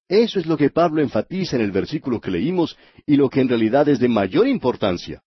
Eso 0.09 0.41
es 0.41 0.47
lo 0.47 0.57
que 0.57 0.71
Pablo 0.71 1.01
enfatiza 1.01 1.55
en 1.55 1.63
el 1.63 1.71
versículo 1.71 2.21
que 2.21 2.33
leímos 2.33 2.77
y 3.07 3.17
lo 3.17 3.31
que 3.31 3.41
en 3.41 3.49
realidad 3.49 3.89
es 3.89 4.01
de 4.01 4.09
mayor 4.09 4.49
importancia. 4.49 5.23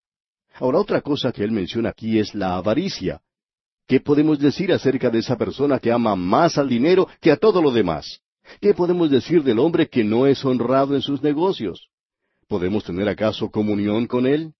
Ahora, 0.55 0.79
otra 0.79 0.99
cosa 0.99 1.31
que 1.31 1.43
él 1.45 1.51
menciona 1.51 1.89
aquí 1.89 2.19
es 2.19 2.35
la 2.35 2.57
avaricia. 2.57 3.21
¿Qué 3.89 3.99
podemos 3.99 4.37
decir 4.37 4.71
acerca 4.71 5.09
de 5.09 5.17
esa 5.17 5.35
persona 5.35 5.79
que 5.79 5.91
ama 5.91 6.15
más 6.15 6.59
al 6.59 6.69
dinero 6.69 7.07
que 7.19 7.31
a 7.31 7.37
todo 7.37 7.59
lo 7.59 7.71
demás? 7.71 8.21
¿Qué 8.61 8.75
podemos 8.75 9.09
decir 9.09 9.41
del 9.41 9.57
hombre 9.57 9.89
que 9.89 10.03
no 10.03 10.27
es 10.27 10.45
honrado 10.45 10.93
en 10.93 11.01
sus 11.01 11.23
negocios? 11.23 11.87
¿Podemos 12.47 12.83
tener 12.83 13.09
acaso 13.09 13.49
comunión 13.49 14.05
con 14.05 14.27
él? 14.27 14.53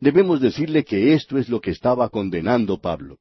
Debemos 0.00 0.40
decirle 0.40 0.86
que 0.86 1.12
esto 1.12 1.36
es 1.36 1.50
lo 1.50 1.60
que 1.60 1.70
estaba 1.70 2.08
condenando 2.08 2.80
Pablo. 2.80 3.18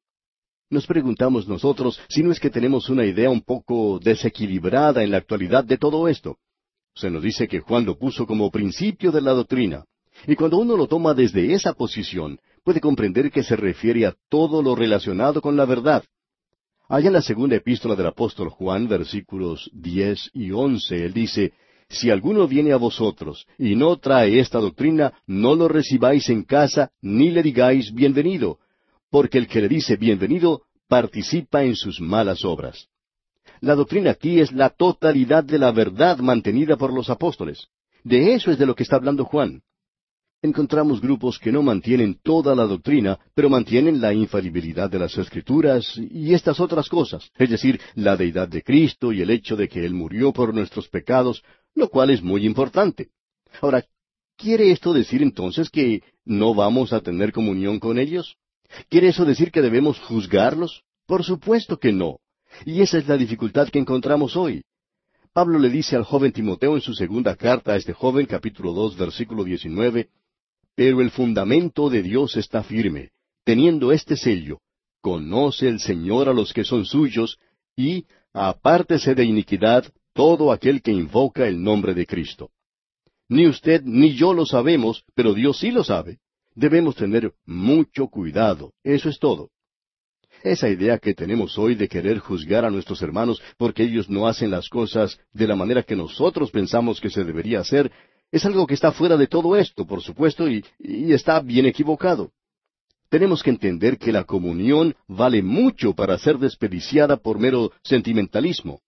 Nos 0.70 0.88
preguntamos 0.88 1.50
nosotros 1.50 2.00
si 2.08 2.24
no 2.24 2.32
es 2.32 2.40
que 2.40 2.50
tenemos 2.50 2.88
una 2.88 3.04
idea 3.04 3.30
un 3.30 3.42
poco 3.42 4.00
desequilibrada 4.02 5.04
en 5.04 5.12
la 5.12 5.18
actualidad 5.18 5.66
de 5.66 5.78
todo 5.78 6.08
esto. 6.08 6.38
Se 6.96 7.10
nos 7.10 7.24
dice 7.24 7.50
que 7.50 7.60
Juan 7.60 7.86
lo 7.86 7.98
puso 7.98 8.26
como 8.26 8.52
principio 8.52 9.12
de 9.12 9.20
la 9.20 9.32
doctrina. 9.32 9.84
Y 10.28 10.36
cuando 10.38 10.60
uno 10.60 10.78
lo 10.78 10.88
toma 10.88 11.14
desde 11.14 11.52
esa 11.52 11.74
posición, 11.74 12.40
puede 12.64 12.80
comprender 12.80 13.32
que 13.32 13.44
se 13.44 13.56
refiere 13.56 14.06
a 14.06 14.16
todo 14.30 14.62
lo 14.62 14.76
relacionado 14.76 15.42
con 15.42 15.56
la 15.56 15.66
verdad. 15.66 16.04
Allá 16.88 17.08
en 17.08 17.14
la 17.14 17.22
segunda 17.22 17.56
epístola 17.56 17.96
del 17.96 18.08
apóstol 18.08 18.50
Juan, 18.50 18.88
versículos 18.88 19.70
diez 19.74 20.30
y 20.34 20.52
once, 20.52 21.06
él 21.06 21.14
dice, 21.14 21.54
Si 21.88 22.10
alguno 22.10 22.48
viene 22.48 22.74
a 22.74 22.78
vosotros 22.78 23.48
y 23.58 23.76
no 23.76 23.98
trae 23.98 24.40
esta 24.40 24.60
doctrina, 24.60 25.14
no 25.26 25.56
lo 25.56 25.68
recibáis 25.68 26.30
en 26.30 26.44
casa, 26.44 26.92
ni 27.02 27.32
le 27.32 27.44
digáis 27.44 27.94
bienvenido, 27.94 28.60
porque 29.10 29.38
el 29.38 29.48
que 29.48 29.62
le 29.62 29.70
dice 29.70 29.96
bienvenido 29.96 30.64
participa 30.88 31.64
en 31.64 31.76
sus 31.76 32.02
malas 32.02 32.44
obras. 32.44 32.88
La 33.62 33.76
doctrina 33.76 34.12
aquí 34.12 34.40
es 34.40 34.52
la 34.52 34.70
totalidad 34.70 35.44
de 35.44 35.60
la 35.60 35.72
verdad 35.72 36.18
mantenida 36.18 36.76
por 36.78 36.94
los 36.94 37.10
apóstoles. 37.10 37.68
De 38.04 38.34
eso 38.34 38.52
es 38.52 38.58
de 38.58 38.66
lo 38.66 38.76
que 38.76 38.84
está 38.84 38.96
hablando 38.96 39.24
Juan. 39.24 39.62
Encontramos 40.44 41.02
grupos 41.02 41.38
que 41.38 41.52
no 41.52 41.62
mantienen 41.62 42.18
toda 42.24 42.56
la 42.56 42.64
doctrina, 42.64 43.20
pero 43.36 43.48
mantienen 43.48 44.02
la 44.02 44.12
infalibilidad 44.12 44.90
de 44.90 44.98
las 44.98 45.16
escrituras 45.16 45.96
y 45.98 46.34
estas 46.34 46.60
otras 46.60 46.90
cosas, 46.90 47.30
es 47.38 47.52
decir, 47.52 47.80
la 47.94 48.18
deidad 48.18 48.48
de 48.48 48.64
Cristo 48.64 49.14
y 49.14 49.22
el 49.22 49.30
hecho 49.30 49.56
de 49.56 49.70
que 49.70 49.86
Él 49.86 49.94
murió 49.94 50.34
por 50.34 50.52
nuestros 50.52 50.88
pecados, 50.88 51.44
lo 51.76 51.90
cual 51.90 52.10
es 52.10 52.24
muy 52.24 52.44
importante. 52.44 53.10
Ahora, 53.62 53.86
¿quiere 54.36 54.72
esto 54.72 54.94
decir 54.94 55.22
entonces 55.22 55.70
que 55.70 56.02
no 56.26 56.56
vamos 56.56 56.92
a 56.92 57.02
tener 57.02 57.32
comunión 57.32 57.80
con 57.80 58.00
ellos? 58.00 58.38
¿Quiere 58.90 59.10
eso 59.10 59.26
decir 59.26 59.52
que 59.52 59.62
debemos 59.62 60.00
juzgarlos? 60.00 60.82
Por 61.06 61.24
supuesto 61.24 61.78
que 61.78 61.92
no. 61.92 62.18
Y 62.66 62.82
esa 62.82 62.98
es 62.98 63.08
la 63.08 63.18
dificultad 63.18 63.70
que 63.70 63.78
encontramos 63.78 64.36
hoy. 64.36 64.64
Pablo 65.34 65.60
le 65.60 65.70
dice 65.70 65.96
al 65.96 66.04
joven 66.04 66.32
Timoteo 66.32 66.76
en 66.76 66.82
su 66.82 66.96
segunda 66.96 67.36
carta 67.36 67.74
a 67.74 67.76
este 67.76 67.94
joven, 67.94 68.26
capítulo 68.26 68.74
dos, 68.74 68.98
versículo 68.98 69.44
diecinueve, 69.44 70.10
Pero 70.76 71.02
el 71.02 71.12
fundamento 71.12 71.90
de 71.90 72.02
Dios 72.04 72.38
está 72.38 72.64
firme, 72.64 73.12
teniendo 73.44 73.92
este 73.92 74.16
sello, 74.16 74.60
conoce 75.02 75.68
el 75.68 75.80
Señor 75.80 76.30
a 76.30 76.34
los 76.34 76.54
que 76.54 76.64
son 76.64 76.86
suyos, 76.86 77.38
y 77.76 78.06
apártese 78.34 79.16
de 79.16 79.26
iniquidad 79.26 79.92
todo 80.14 80.52
aquel 80.52 80.82
que 80.82 80.92
invoca 80.92 81.48
el 81.48 81.62
nombre 81.62 81.94
de 81.94 82.06
Cristo. 82.06 82.52
Ni 83.30 83.48
usted 83.48 83.82
ni 83.84 84.14
yo 84.14 84.34
lo 84.34 84.46
sabemos, 84.46 85.04
pero 85.16 85.34
Dios 85.34 85.60
sí 85.60 85.72
lo 85.72 85.84
sabe. 85.84 86.20
Debemos 86.54 86.96
tener 86.96 87.32
mucho 87.46 88.08
cuidado, 88.08 88.74
eso 88.84 89.10
es 89.10 89.20
todo. 89.20 89.50
Esa 90.44 90.70
idea 90.70 90.98
que 90.98 91.14
tenemos 91.14 91.58
hoy 91.58 91.76
de 91.76 91.88
querer 91.88 92.20
juzgar 92.20 92.66
a 92.66 92.72
nuestros 92.72 93.02
hermanos 93.02 93.42
porque 93.58 93.84
ellos 93.84 94.10
no 94.10 94.28
hacen 94.28 94.50
las 94.52 94.70
cosas 94.70 95.20
de 95.34 95.48
la 95.48 95.56
manera 95.56 95.84
que 95.84 95.96
nosotros 95.96 96.52
pensamos 96.52 97.00
que 97.00 97.10
se 97.10 97.24
debería 97.24 97.60
hacer, 97.60 97.92
es 98.32 98.46
algo 98.46 98.66
que 98.66 98.76
está 98.76 98.92
fuera 98.92 99.18
de 99.18 99.28
todo 99.28 99.58
esto, 99.58 99.86
por 99.86 100.02
supuesto, 100.02 100.48
y, 100.50 100.64
está 100.80 101.42
bien 101.42 101.66
equivocado. 101.66 102.32
Tenemos 103.10 103.44
que 103.44 103.50
entender 103.50 103.98
que 103.98 104.14
la 104.14 104.24
comunión 104.24 104.96
vale 105.08 105.44
mucho 105.44 105.94
para 105.94 106.18
ser 106.18 106.38
desperdiciada 106.38 107.18
por 107.18 107.40
mero 107.40 107.72
sentimentalismo. 107.84 108.80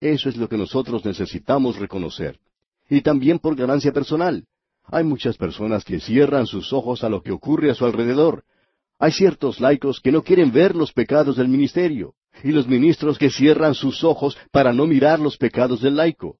Eso 0.00 0.28
es 0.28 0.36
lo 0.36 0.48
que 0.48 0.56
nosotros 0.56 1.04
necesitamos 1.04 1.76
reconocer. 1.76 2.38
Y 2.88 3.00
también 3.00 3.40
por 3.40 3.56
ganancia 3.56 3.92
personal. 3.92 4.44
Hay 4.84 5.02
muchas 5.02 5.36
personas 5.36 5.84
que 5.84 5.98
cierran 5.98 6.46
sus 6.46 6.72
ojos 6.72 7.02
a 7.02 7.08
lo 7.08 7.22
que 7.22 7.32
ocurre 7.32 7.72
a 7.72 7.74
su 7.74 7.84
alrededor. 7.84 8.44
Hay 9.00 9.10
ciertos 9.10 9.58
laicos 9.58 10.00
que 10.00 10.12
no 10.12 10.22
quieren 10.22 10.52
ver 10.52 10.76
los 10.76 10.92
pecados 10.92 11.36
del 11.36 11.48
ministerio, 11.48 12.14
y 12.44 12.52
los 12.52 12.68
ministros 12.68 13.18
que 13.18 13.30
cierran 13.30 13.74
sus 13.74 14.04
ojos 14.04 14.38
para 14.52 14.72
no 14.72 14.86
mirar 14.86 15.18
los 15.18 15.36
pecados 15.36 15.80
del 15.80 15.96
laico. 15.96 16.38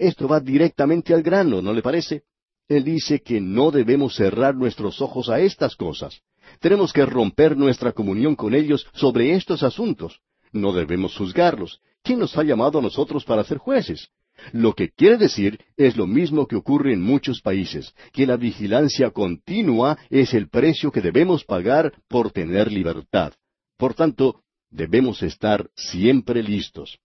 Esto 0.00 0.26
va 0.26 0.40
directamente 0.40 1.12
al 1.12 1.22
grano, 1.22 1.60
¿no 1.60 1.74
le 1.74 1.82
parece? 1.82 2.22
Él 2.66 2.84
dice 2.84 3.20
que 3.20 3.38
no 3.38 3.70
debemos 3.70 4.14
cerrar 4.14 4.54
nuestros 4.54 5.02
ojos 5.02 5.28
a 5.28 5.40
estas 5.40 5.76
cosas. 5.76 6.22
Tenemos 6.58 6.94
que 6.94 7.04
romper 7.04 7.54
nuestra 7.54 7.92
comunión 7.92 8.34
con 8.34 8.54
ellos 8.54 8.86
sobre 8.94 9.34
estos 9.34 9.62
asuntos. 9.62 10.20
No 10.52 10.72
debemos 10.72 11.14
juzgarlos. 11.18 11.82
¿Quién 12.02 12.18
nos 12.18 12.34
ha 12.38 12.42
llamado 12.42 12.78
a 12.78 12.82
nosotros 12.82 13.26
para 13.26 13.44
ser 13.44 13.58
jueces? 13.58 14.08
Lo 14.52 14.72
que 14.72 14.88
quiere 14.88 15.18
decir 15.18 15.60
es 15.76 15.98
lo 15.98 16.06
mismo 16.06 16.46
que 16.46 16.56
ocurre 16.56 16.94
en 16.94 17.02
muchos 17.02 17.42
países, 17.42 17.94
que 18.14 18.26
la 18.26 18.38
vigilancia 18.38 19.10
continua 19.10 19.98
es 20.08 20.32
el 20.32 20.48
precio 20.48 20.90
que 20.90 21.02
debemos 21.02 21.44
pagar 21.44 21.92
por 22.08 22.30
tener 22.30 22.72
libertad. 22.72 23.34
Por 23.76 23.92
tanto, 23.92 24.40
debemos 24.70 25.22
estar 25.22 25.68
siempre 25.74 26.42
listos. 26.42 26.98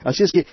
Así 0.00 0.22
es 0.22 0.32
que 0.32 0.46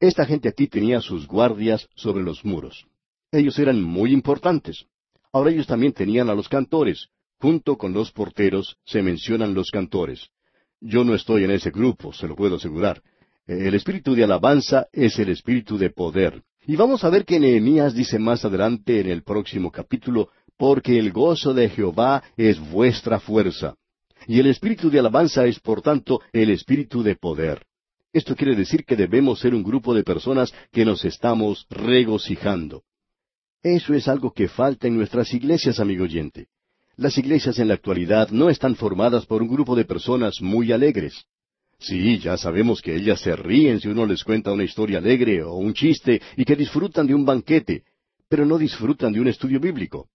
esta 0.00 0.26
gente 0.26 0.48
aquí 0.48 0.66
tenía 0.66 1.00
sus 1.00 1.26
guardias 1.26 1.88
sobre 1.94 2.22
los 2.22 2.44
muros. 2.44 2.86
Ellos 3.32 3.58
eran 3.58 3.82
muy 3.82 4.12
importantes. 4.12 4.86
Ahora 5.32 5.50
ellos 5.50 5.66
también 5.66 5.92
tenían 5.92 6.30
a 6.30 6.34
los 6.34 6.48
cantores. 6.48 7.08
Junto 7.40 7.76
con 7.76 7.92
los 7.92 8.12
porteros 8.12 8.76
se 8.84 9.02
mencionan 9.02 9.54
los 9.54 9.70
cantores. 9.70 10.28
Yo 10.80 11.04
no 11.04 11.14
estoy 11.14 11.44
en 11.44 11.50
ese 11.50 11.70
grupo, 11.70 12.12
se 12.12 12.28
lo 12.28 12.36
puedo 12.36 12.56
asegurar. 12.56 13.02
El 13.46 13.74
espíritu 13.74 14.14
de 14.14 14.24
alabanza 14.24 14.86
es 14.92 15.18
el 15.18 15.28
espíritu 15.28 15.76
de 15.76 15.90
poder. 15.90 16.42
Y 16.66 16.76
vamos 16.76 17.04
a 17.04 17.10
ver 17.10 17.24
que 17.24 17.38
Nehemías 17.38 17.94
dice 17.94 18.18
más 18.18 18.44
adelante 18.44 19.00
en 19.00 19.10
el 19.10 19.22
próximo 19.22 19.70
capítulo, 19.70 20.30
porque 20.56 20.98
el 20.98 21.12
gozo 21.12 21.52
de 21.52 21.68
Jehová 21.68 22.22
es 22.36 22.58
vuestra 22.70 23.20
fuerza. 23.20 23.74
Y 24.26 24.40
el 24.40 24.46
espíritu 24.46 24.90
de 24.90 25.00
alabanza 25.00 25.44
es, 25.44 25.60
por 25.60 25.82
tanto, 25.82 26.20
el 26.32 26.50
espíritu 26.50 27.02
de 27.02 27.16
poder. 27.16 27.66
Esto 28.14 28.36
quiere 28.36 28.54
decir 28.54 28.84
que 28.84 28.94
debemos 28.94 29.40
ser 29.40 29.56
un 29.56 29.64
grupo 29.64 29.92
de 29.92 30.04
personas 30.04 30.54
que 30.70 30.84
nos 30.84 31.04
estamos 31.04 31.66
regocijando. 31.68 32.84
Eso 33.60 33.92
es 33.92 34.06
algo 34.06 34.32
que 34.32 34.46
falta 34.46 34.86
en 34.86 34.96
nuestras 34.96 35.34
iglesias, 35.34 35.80
amigo 35.80 36.04
oyente. 36.04 36.46
Las 36.96 37.18
iglesias 37.18 37.58
en 37.58 37.66
la 37.66 37.74
actualidad 37.74 38.28
no 38.30 38.50
están 38.50 38.76
formadas 38.76 39.26
por 39.26 39.42
un 39.42 39.48
grupo 39.48 39.74
de 39.74 39.84
personas 39.84 40.40
muy 40.40 40.70
alegres. 40.70 41.24
Sí, 41.80 42.20
ya 42.20 42.36
sabemos 42.36 42.80
que 42.80 42.94
ellas 42.94 43.20
se 43.20 43.34
ríen 43.34 43.80
si 43.80 43.88
uno 43.88 44.06
les 44.06 44.22
cuenta 44.22 44.52
una 44.52 44.62
historia 44.62 44.98
alegre 44.98 45.42
o 45.42 45.54
un 45.54 45.74
chiste 45.74 46.22
y 46.36 46.44
que 46.44 46.54
disfrutan 46.54 47.08
de 47.08 47.16
un 47.16 47.24
banquete, 47.24 47.82
pero 48.28 48.46
no 48.46 48.58
disfrutan 48.58 49.12
de 49.12 49.20
un 49.22 49.26
estudio 49.26 49.58
bíblico. 49.58 50.08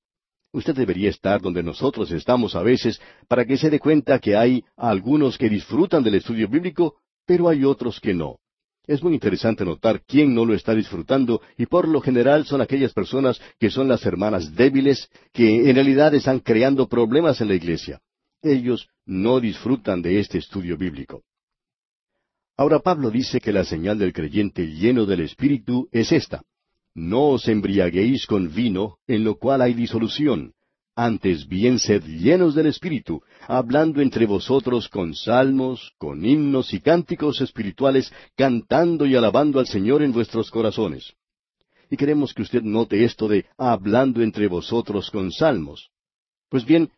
Usted 0.54 0.74
debería 0.74 1.10
estar 1.10 1.42
donde 1.42 1.64
nosotros 1.64 2.10
estamos 2.12 2.56
a 2.56 2.64
veces 2.64 2.98
para 3.28 3.44
que 3.44 3.58
se 3.58 3.70
dé 3.70 3.78
cuenta 3.78 4.20
que 4.20 4.38
hay 4.38 4.64
algunos 4.78 5.38
que 5.38 5.50
disfrutan 5.50 6.02
del 6.02 6.16
estudio 6.16 6.48
bíblico, 6.48 6.96
pero 7.30 7.48
hay 7.48 7.64
otros 7.64 8.00
que 8.00 8.16
no. 8.16 8.40
Es 8.88 9.04
muy 9.04 9.14
interesante 9.14 9.64
notar 9.64 10.02
quién 10.02 10.34
no 10.34 10.46
lo 10.46 10.56
está 10.56 10.74
disfrutando 10.74 11.44
y 11.60 11.68
por 11.68 11.88
lo 11.88 12.02
general 12.02 12.48
son 12.48 12.60
aquellas 12.60 12.92
personas 12.92 13.40
que 13.60 13.70
son 13.70 13.88
las 13.88 14.04
hermanas 14.04 14.56
débiles 14.56 15.08
que 15.32 15.70
en 15.70 15.76
realidad 15.76 16.16
están 16.16 16.40
creando 16.40 16.90
problemas 16.90 17.40
en 17.40 17.50
la 17.50 17.54
iglesia. 17.54 18.02
Ellos 18.42 18.88
no 19.06 19.40
disfrutan 19.40 20.02
de 20.02 20.20
este 20.20 20.40
estudio 20.40 20.76
bíblico. 20.76 21.22
Ahora 22.58 22.80
Pablo 22.80 23.12
dice 23.12 23.40
que 23.40 23.54
la 23.54 23.64
señal 23.64 24.00
del 24.00 24.12
creyente 24.12 24.66
lleno 24.66 25.06
del 25.06 25.22
Espíritu 25.22 25.88
es 25.92 26.12
esta. 26.12 26.42
No 26.96 27.28
os 27.28 27.48
embriaguéis 27.48 28.26
con 28.26 28.52
vino, 28.52 28.98
en 29.06 29.24
lo 29.24 29.36
cual 29.36 29.62
hay 29.62 29.76
disolución, 29.76 30.54
antes 31.06 31.48
bien 31.48 31.80
sed 31.80 32.04
llenos 32.04 32.56
del 32.56 32.68
Espíritu, 32.68 33.24
hablando 33.48 34.02
entre 34.02 34.26
vosotros 34.26 34.90
con 34.90 35.16
salmos, 35.16 35.94
con 35.98 36.26
himnos 36.26 36.74
y 36.74 36.82
cánticos 36.82 37.40
espirituales, 37.40 38.12
cantando 38.36 39.06
y 39.06 39.16
alabando 39.16 39.60
al 39.60 39.68
Señor 39.68 40.04
en 40.04 40.12
vuestros 40.12 40.52
corazones. 40.52 41.14
Y 41.90 41.96
queremos 41.96 42.34
que 42.34 42.42
usted 42.42 42.64
note 42.64 43.06
esto 43.06 43.30
de 43.30 43.46
hablando 43.58 44.22
entre 44.22 44.48
vosotros 44.48 45.10
con 45.10 45.32
salmos. 45.32 45.90
Pues 46.50 46.66
bien, 46.66 46.92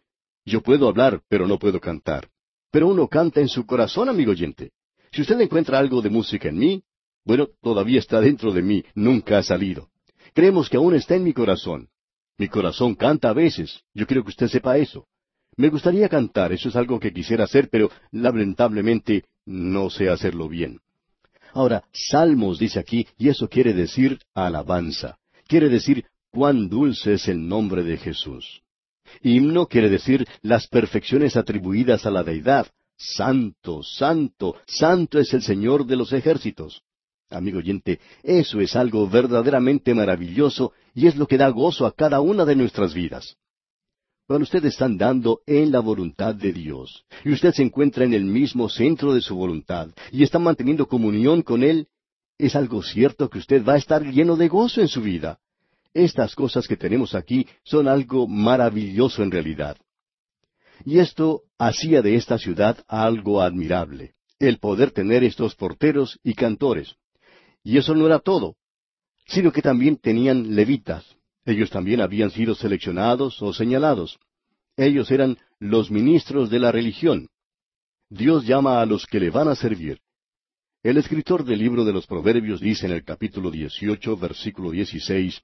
yo 0.46 0.62
puedo 0.62 0.88
hablar, 0.88 1.22
pero 1.30 1.48
no 1.48 1.60
puedo 1.60 1.80
cantar. 1.80 2.28
Pero 2.72 2.88
uno 2.88 3.08
canta 3.08 3.40
en 3.40 3.50
su 3.50 3.68
corazón, 3.68 4.10
amigo 4.10 4.32
oyente. 4.32 4.72
Si 5.12 5.22
usted 5.22 5.40
encuentra 5.40 5.78
algo 5.78 6.02
de 6.02 6.10
música 6.10 6.50
en 6.50 6.58
mí, 6.58 6.84
bueno, 7.24 7.50
todavía 7.62 8.00
está 8.00 8.20
dentro 8.20 8.52
de 8.52 8.64
mí, 8.64 8.84
nunca 8.96 9.38
ha 9.38 9.44
salido. 9.44 9.90
Creemos 10.34 10.70
que 10.70 10.78
aún 10.78 10.96
está 10.96 11.16
en 11.16 11.24
mi 11.24 11.34
corazón. 11.34 11.91
Mi 12.38 12.48
corazón 12.48 12.96
canta 12.96 13.30
a 13.30 13.34
veces. 13.34 13.82
Yo 13.94 14.08
quiero 14.08 14.24
que 14.24 14.30
usted 14.30 14.48
sepa 14.48 14.78
eso. 14.78 15.08
Me 15.58 15.70
gustaría 15.70 16.08
cantar, 16.08 16.54
eso 16.54 16.70
es 16.70 16.76
algo 16.76 17.00
que 17.00 17.14
quisiera 17.14 17.44
hacer, 17.44 17.70
pero 17.70 17.92
lamentablemente 18.12 19.26
no 19.46 19.90
sé 19.90 20.10
hacerlo 20.10 20.48
bien. 20.48 20.80
Ahora, 21.54 21.84
salmos 21.92 22.58
dice 22.58 22.80
aquí, 22.80 23.06
y 23.18 23.30
eso 23.30 23.50
quiere 23.50 23.74
decir 23.74 24.20
alabanza. 24.34 25.18
Quiere 25.48 25.68
decir 25.70 26.06
cuán 26.32 26.70
dulce 26.70 27.14
es 27.14 27.28
el 27.28 27.48
nombre 27.48 27.84
de 27.84 27.98
Jesús. 27.98 28.62
Himno 29.22 29.68
quiere 29.68 29.90
decir 29.90 30.26
las 30.42 30.68
perfecciones 30.68 31.36
atribuidas 31.36 32.06
a 32.06 32.12
la 32.12 32.24
deidad. 32.24 32.68
Santo, 32.96 33.84
santo, 33.84 34.56
santo 34.66 35.20
es 35.20 35.34
el 35.34 35.42
Señor 35.42 35.86
de 35.86 35.98
los 35.98 36.14
ejércitos. 36.14 36.84
Amigo 37.32 37.60
oyente, 37.60 38.00
eso 38.24 38.60
es 38.60 38.76
algo 38.76 39.08
verdaderamente 39.08 39.94
maravilloso 39.94 40.74
y 40.94 41.08
es 41.08 41.16
lo 41.16 41.28
que 41.28 41.38
da 41.38 41.50
gozo 41.50 41.86
a 41.86 41.94
cada 41.94 42.20
una 42.20 42.46
de 42.46 42.56
nuestras 42.56 42.94
vidas. 42.94 43.38
Cuando 44.28 44.44
ustedes 44.44 44.74
están 44.74 44.98
dando 44.98 45.42
en 45.46 45.72
la 45.72 45.80
voluntad 45.80 46.36
de 46.36 46.54
Dios 46.54 47.06
y 47.24 47.32
usted 47.32 47.54
se 47.54 47.64
encuentra 47.64 48.06
en 48.06 48.14
el 48.14 48.24
mismo 48.24 48.70
centro 48.70 49.14
de 49.14 49.22
su 49.22 49.36
voluntad 49.36 49.90
y 50.12 50.24
está 50.24 50.40
manteniendo 50.40 50.88
comunión 50.88 51.42
con 51.42 51.64
Él, 51.64 51.88
es 52.38 52.56
algo 52.56 52.82
cierto 52.82 53.30
que 53.30 53.40
usted 53.40 53.64
va 53.66 53.74
a 53.74 53.78
estar 53.78 54.04
lleno 54.04 54.36
de 54.36 54.48
gozo 54.48 54.82
en 54.82 54.88
su 54.88 55.02
vida. 55.02 55.40
Estas 55.94 56.36
cosas 56.36 56.68
que 56.68 56.78
tenemos 56.78 57.16
aquí 57.16 57.48
son 57.64 57.88
algo 57.88 58.28
maravilloso 58.28 59.24
en 59.24 59.32
realidad. 59.32 59.78
Y 60.86 61.00
esto 61.00 61.44
hacía 61.58 62.02
de 62.02 62.16
esta 62.16 62.38
ciudad 62.38 62.84
algo 62.88 63.42
admirable, 63.42 64.16
el 64.40 64.58
poder 64.58 64.92
tener 64.92 65.24
estos 65.24 65.56
porteros 65.56 66.20
y 66.24 66.34
cantores. 66.34 66.96
Y 67.64 67.78
eso 67.78 67.94
no 67.96 68.06
era 68.06 68.20
todo, 68.20 68.56
sino 69.28 69.52
que 69.52 69.62
también 69.62 69.98
tenían 69.98 70.56
levitas. 70.56 71.06
Ellos 71.46 71.70
también 71.70 72.02
habían 72.02 72.32
sido 72.32 72.56
seleccionados 72.56 73.42
o 73.42 73.54
señalados. 73.54 74.20
Ellos 74.78 75.12
eran 75.12 75.38
los 75.60 75.92
ministros 75.92 76.50
de 76.50 76.60
la 76.60 76.72
religión. 76.72 77.28
Dios 78.10 78.46
llama 78.46 78.82
a 78.82 78.86
los 78.86 79.06
que 79.06 79.20
le 79.20 79.30
van 79.30 79.48
a 79.48 79.56
servir. 79.56 80.00
El 80.84 80.98
escritor 80.98 81.46
del 81.46 81.60
libro 81.60 81.86
de 81.86 81.94
los 81.94 82.08
Proverbios 82.08 82.60
dice 82.60 82.88
en 82.88 82.94
el 82.94 83.04
capítulo 83.04 83.52
18, 83.52 84.18
versículo 84.18 84.72
16, 84.72 85.42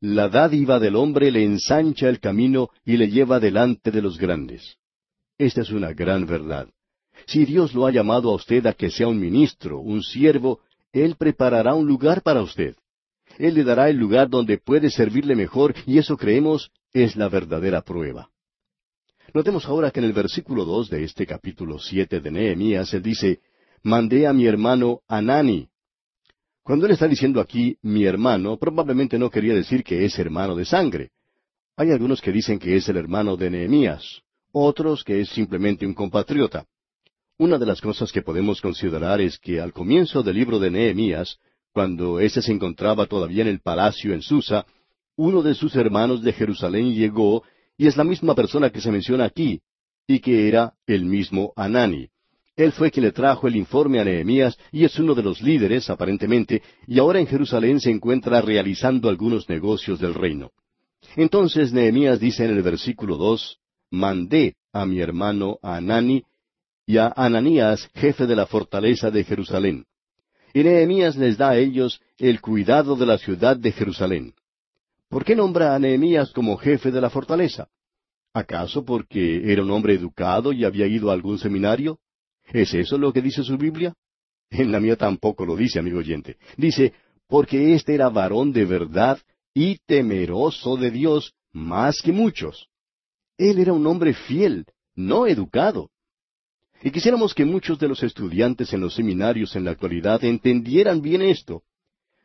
La 0.00 0.28
dádiva 0.28 0.78
del 0.78 0.96
hombre 0.96 1.30
le 1.30 1.44
ensancha 1.44 2.08
el 2.08 2.20
camino 2.20 2.70
y 2.84 2.96
le 2.96 3.08
lleva 3.08 3.38
delante 3.38 3.90
de 3.90 4.00
los 4.00 4.16
grandes. 4.16 4.78
Esta 5.36 5.60
es 5.60 5.70
una 5.70 5.92
gran 5.92 6.26
verdad. 6.26 6.68
Si 7.26 7.44
Dios 7.44 7.74
lo 7.74 7.86
ha 7.86 7.92
llamado 7.92 8.30
a 8.30 8.34
usted 8.34 8.66
a 8.66 8.72
que 8.72 8.90
sea 8.90 9.08
un 9.08 9.20
ministro, 9.20 9.78
un 9.78 10.02
siervo, 10.02 10.60
él 10.92 11.16
preparará 11.16 11.74
un 11.74 11.86
lugar 11.86 12.22
para 12.22 12.42
usted. 12.42 12.76
Él 13.38 13.54
le 13.54 13.64
dará 13.64 13.88
el 13.90 13.96
lugar 13.96 14.28
donde 14.28 14.58
puede 14.58 14.90
servirle 14.90 15.36
mejor 15.36 15.74
y 15.86 15.98
eso 15.98 16.16
creemos 16.16 16.70
es 16.92 17.16
la 17.16 17.28
verdadera 17.28 17.82
prueba. 17.82 18.30
Notemos 19.34 19.66
ahora 19.66 19.90
que 19.90 20.00
en 20.00 20.06
el 20.06 20.12
versículo 20.12 20.64
dos 20.64 20.88
de 20.88 21.04
este 21.04 21.26
capítulo 21.26 21.78
siete 21.78 22.20
de 22.20 22.30
Nehemías 22.30 22.92
él 22.94 23.02
dice, 23.02 23.40
Mandé 23.82 24.26
a 24.26 24.32
mi 24.32 24.46
hermano 24.46 25.00
Anani. 25.06 25.68
Cuando 26.62 26.86
él 26.86 26.92
está 26.92 27.06
diciendo 27.06 27.40
aquí 27.40 27.78
mi 27.82 28.04
hermano, 28.04 28.58
probablemente 28.58 29.18
no 29.18 29.30
quería 29.30 29.54
decir 29.54 29.84
que 29.84 30.04
es 30.04 30.18
hermano 30.18 30.56
de 30.56 30.64
sangre. 30.64 31.10
Hay 31.76 31.92
algunos 31.92 32.20
que 32.20 32.32
dicen 32.32 32.58
que 32.58 32.76
es 32.76 32.88
el 32.88 32.96
hermano 32.96 33.36
de 33.36 33.50
Nehemías, 33.50 34.22
otros 34.52 35.04
que 35.04 35.20
es 35.20 35.28
simplemente 35.28 35.86
un 35.86 35.94
compatriota. 35.94 36.66
Una 37.40 37.56
de 37.56 37.66
las 37.66 37.80
cosas 37.80 38.10
que 38.10 38.22
podemos 38.22 38.60
considerar 38.60 39.20
es 39.20 39.38
que 39.38 39.60
al 39.60 39.72
comienzo 39.72 40.24
del 40.24 40.34
libro 40.34 40.58
de 40.58 40.72
Nehemías, 40.72 41.38
cuando 41.72 42.18
éste 42.18 42.42
se 42.42 42.50
encontraba 42.50 43.06
todavía 43.06 43.42
en 43.42 43.48
el 43.48 43.60
palacio 43.60 44.12
en 44.12 44.22
Susa, 44.22 44.66
uno 45.16 45.40
de 45.42 45.54
sus 45.54 45.76
hermanos 45.76 46.20
de 46.20 46.32
Jerusalén 46.32 46.92
llegó 46.94 47.44
y 47.76 47.86
es 47.86 47.96
la 47.96 48.02
misma 48.02 48.34
persona 48.34 48.70
que 48.70 48.80
se 48.80 48.90
menciona 48.90 49.24
aquí, 49.24 49.60
y 50.08 50.18
que 50.18 50.48
era 50.48 50.74
el 50.84 51.04
mismo 51.04 51.52
Anani. 51.54 52.08
Él 52.56 52.72
fue 52.72 52.90
quien 52.90 53.04
le 53.04 53.12
trajo 53.12 53.46
el 53.46 53.54
informe 53.54 54.00
a 54.00 54.04
Nehemías 54.04 54.58
y 54.72 54.82
es 54.82 54.98
uno 54.98 55.14
de 55.14 55.22
los 55.22 55.40
líderes, 55.40 55.88
aparentemente, 55.90 56.60
y 56.88 56.98
ahora 56.98 57.20
en 57.20 57.28
Jerusalén 57.28 57.78
se 57.78 57.92
encuentra 57.92 58.40
realizando 58.40 59.08
algunos 59.08 59.48
negocios 59.48 60.00
del 60.00 60.14
reino. 60.14 60.50
Entonces 61.14 61.72
Nehemías 61.72 62.18
dice 62.18 62.46
en 62.46 62.50
el 62.50 62.62
versículo 62.64 63.16
dos, 63.16 63.60
mandé 63.92 64.56
a 64.72 64.84
mi 64.86 64.98
hermano 64.98 65.60
Anani 65.62 66.24
y 66.88 66.96
a 66.96 67.12
Ananías, 67.14 67.86
jefe 67.94 68.26
de 68.26 68.34
la 68.34 68.46
fortaleza 68.46 69.10
de 69.10 69.22
Jerusalén. 69.22 69.84
Y 70.54 70.64
Nehemías 70.64 71.16
les 71.16 71.36
da 71.36 71.50
a 71.50 71.58
ellos 71.58 72.00
el 72.16 72.40
cuidado 72.40 72.96
de 72.96 73.04
la 73.04 73.18
ciudad 73.18 73.58
de 73.58 73.72
Jerusalén. 73.72 74.32
¿Por 75.10 75.22
qué 75.22 75.36
nombra 75.36 75.74
a 75.74 75.78
Nehemías 75.78 76.32
como 76.32 76.56
jefe 76.56 76.90
de 76.90 77.02
la 77.02 77.10
fortaleza? 77.10 77.68
¿Acaso 78.32 78.86
porque 78.86 79.52
era 79.52 79.62
un 79.62 79.70
hombre 79.70 79.92
educado 79.92 80.50
y 80.50 80.64
había 80.64 80.86
ido 80.86 81.10
a 81.10 81.12
algún 81.12 81.38
seminario? 81.38 81.98
¿Es 82.54 82.72
eso 82.72 82.96
lo 82.96 83.12
que 83.12 83.20
dice 83.20 83.42
su 83.42 83.58
Biblia? 83.58 83.92
En 84.48 84.72
la 84.72 84.80
mía 84.80 84.96
tampoco 84.96 85.44
lo 85.44 85.56
dice, 85.56 85.78
amigo 85.78 85.98
oyente. 85.98 86.38
Dice, 86.56 86.94
porque 87.26 87.74
éste 87.74 87.94
era 87.94 88.08
varón 88.08 88.50
de 88.50 88.64
verdad 88.64 89.18
y 89.52 89.76
temeroso 89.84 90.78
de 90.78 90.90
Dios 90.90 91.34
más 91.52 92.00
que 92.00 92.12
muchos. 92.12 92.70
Él 93.36 93.58
era 93.58 93.74
un 93.74 93.86
hombre 93.86 94.14
fiel, 94.14 94.64
no 94.94 95.26
educado. 95.26 95.90
Y 96.82 96.90
quisiéramos 96.90 97.34
que 97.34 97.44
muchos 97.44 97.78
de 97.78 97.88
los 97.88 98.02
estudiantes 98.02 98.72
en 98.72 98.80
los 98.80 98.94
seminarios 98.94 99.56
en 99.56 99.64
la 99.64 99.72
actualidad 99.72 100.22
entendieran 100.24 101.02
bien 101.02 101.22
esto. 101.22 101.62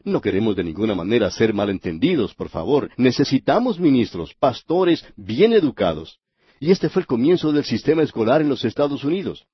No 0.03 0.21
queremos 0.21 0.55
de 0.55 0.63
ninguna 0.63 0.93
manera 0.93 1.31
ser 1.31 1.53
malentendidos, 1.53 2.35
por 2.35 2.49
favor. 2.49 2.91
Necesitamos 2.97 3.79
ministros, 3.79 4.33
pastores 4.37 5.05
bien 5.15 5.53
educados. 5.53 6.19
Y 6.59 6.71
este 6.71 6.89
fue 6.89 7.01
el 7.01 7.07
comienzo 7.07 7.51
del 7.51 7.63
sistema 7.63 8.03
escolar 8.03 8.41
en 8.41 8.49
los 8.49 8.63
Estados 8.63 9.03
Unidos. 9.03 9.45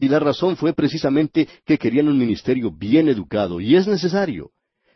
Y 0.00 0.08
la 0.08 0.20
razón 0.20 0.56
fue 0.56 0.72
precisamente 0.72 1.48
que 1.64 1.78
querían 1.78 2.08
un 2.08 2.18
ministerio 2.18 2.70
bien 2.70 3.08
educado, 3.08 3.60
y 3.60 3.76
es 3.76 3.86
necesario. 3.86 4.50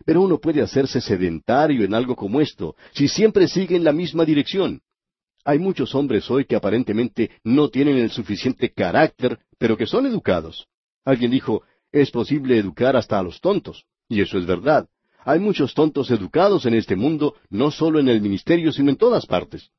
Pero 0.05 0.23
uno 0.23 0.39
puede 0.39 0.63
hacerse 0.63 1.01
sedentario 1.01 1.85
en 1.85 1.95
algo 1.95 2.17
como 2.17 2.41
esto, 2.41 2.75
si 2.93 3.09
siempre 3.09 3.49
sigue 3.49 3.77
en 3.77 3.85
la 3.85 3.93
misma 3.93 4.25
dirección. 4.25 4.81
Hay 5.45 5.59
muchos 5.59 5.95
hombres 5.95 6.31
hoy 6.31 6.45
que 6.45 6.57
aparentemente 6.57 7.31
no 7.45 7.69
tienen 7.69 7.97
el 7.97 8.11
suficiente 8.11 8.73
carácter, 8.73 9.39
pero 9.59 9.77
que 9.77 9.87
son 9.87 10.07
educados. 10.07 10.67
Alguien 11.05 11.31
dijo, 11.31 11.63
es 11.93 12.11
posible 12.11 12.59
educar 12.59 12.97
hasta 12.97 13.19
a 13.19 13.23
los 13.23 13.41
tontos. 13.41 13.85
Y 14.09 14.21
eso 14.21 14.39
es 14.39 14.47
verdad. 14.47 14.89
Hay 15.25 15.39
muchos 15.39 15.75
tontos 15.75 16.11
educados 16.11 16.67
en 16.67 16.75
este 16.75 16.97
mundo, 16.97 17.37
no 17.49 17.71
solo 17.71 18.01
en 18.01 18.09
el 18.09 18.21
ministerio, 18.21 18.73
sino 18.73 18.91
en 18.91 18.97
todas 18.97 19.27
partes. 19.27 19.71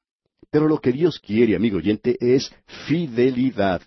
Pero 0.50 0.68
lo 0.68 0.80
que 0.80 0.92
Dios 0.92 1.20
quiere, 1.20 1.56
amigo 1.56 1.78
oyente, 1.78 2.18
es 2.20 2.54
fidelidad. 2.88 3.82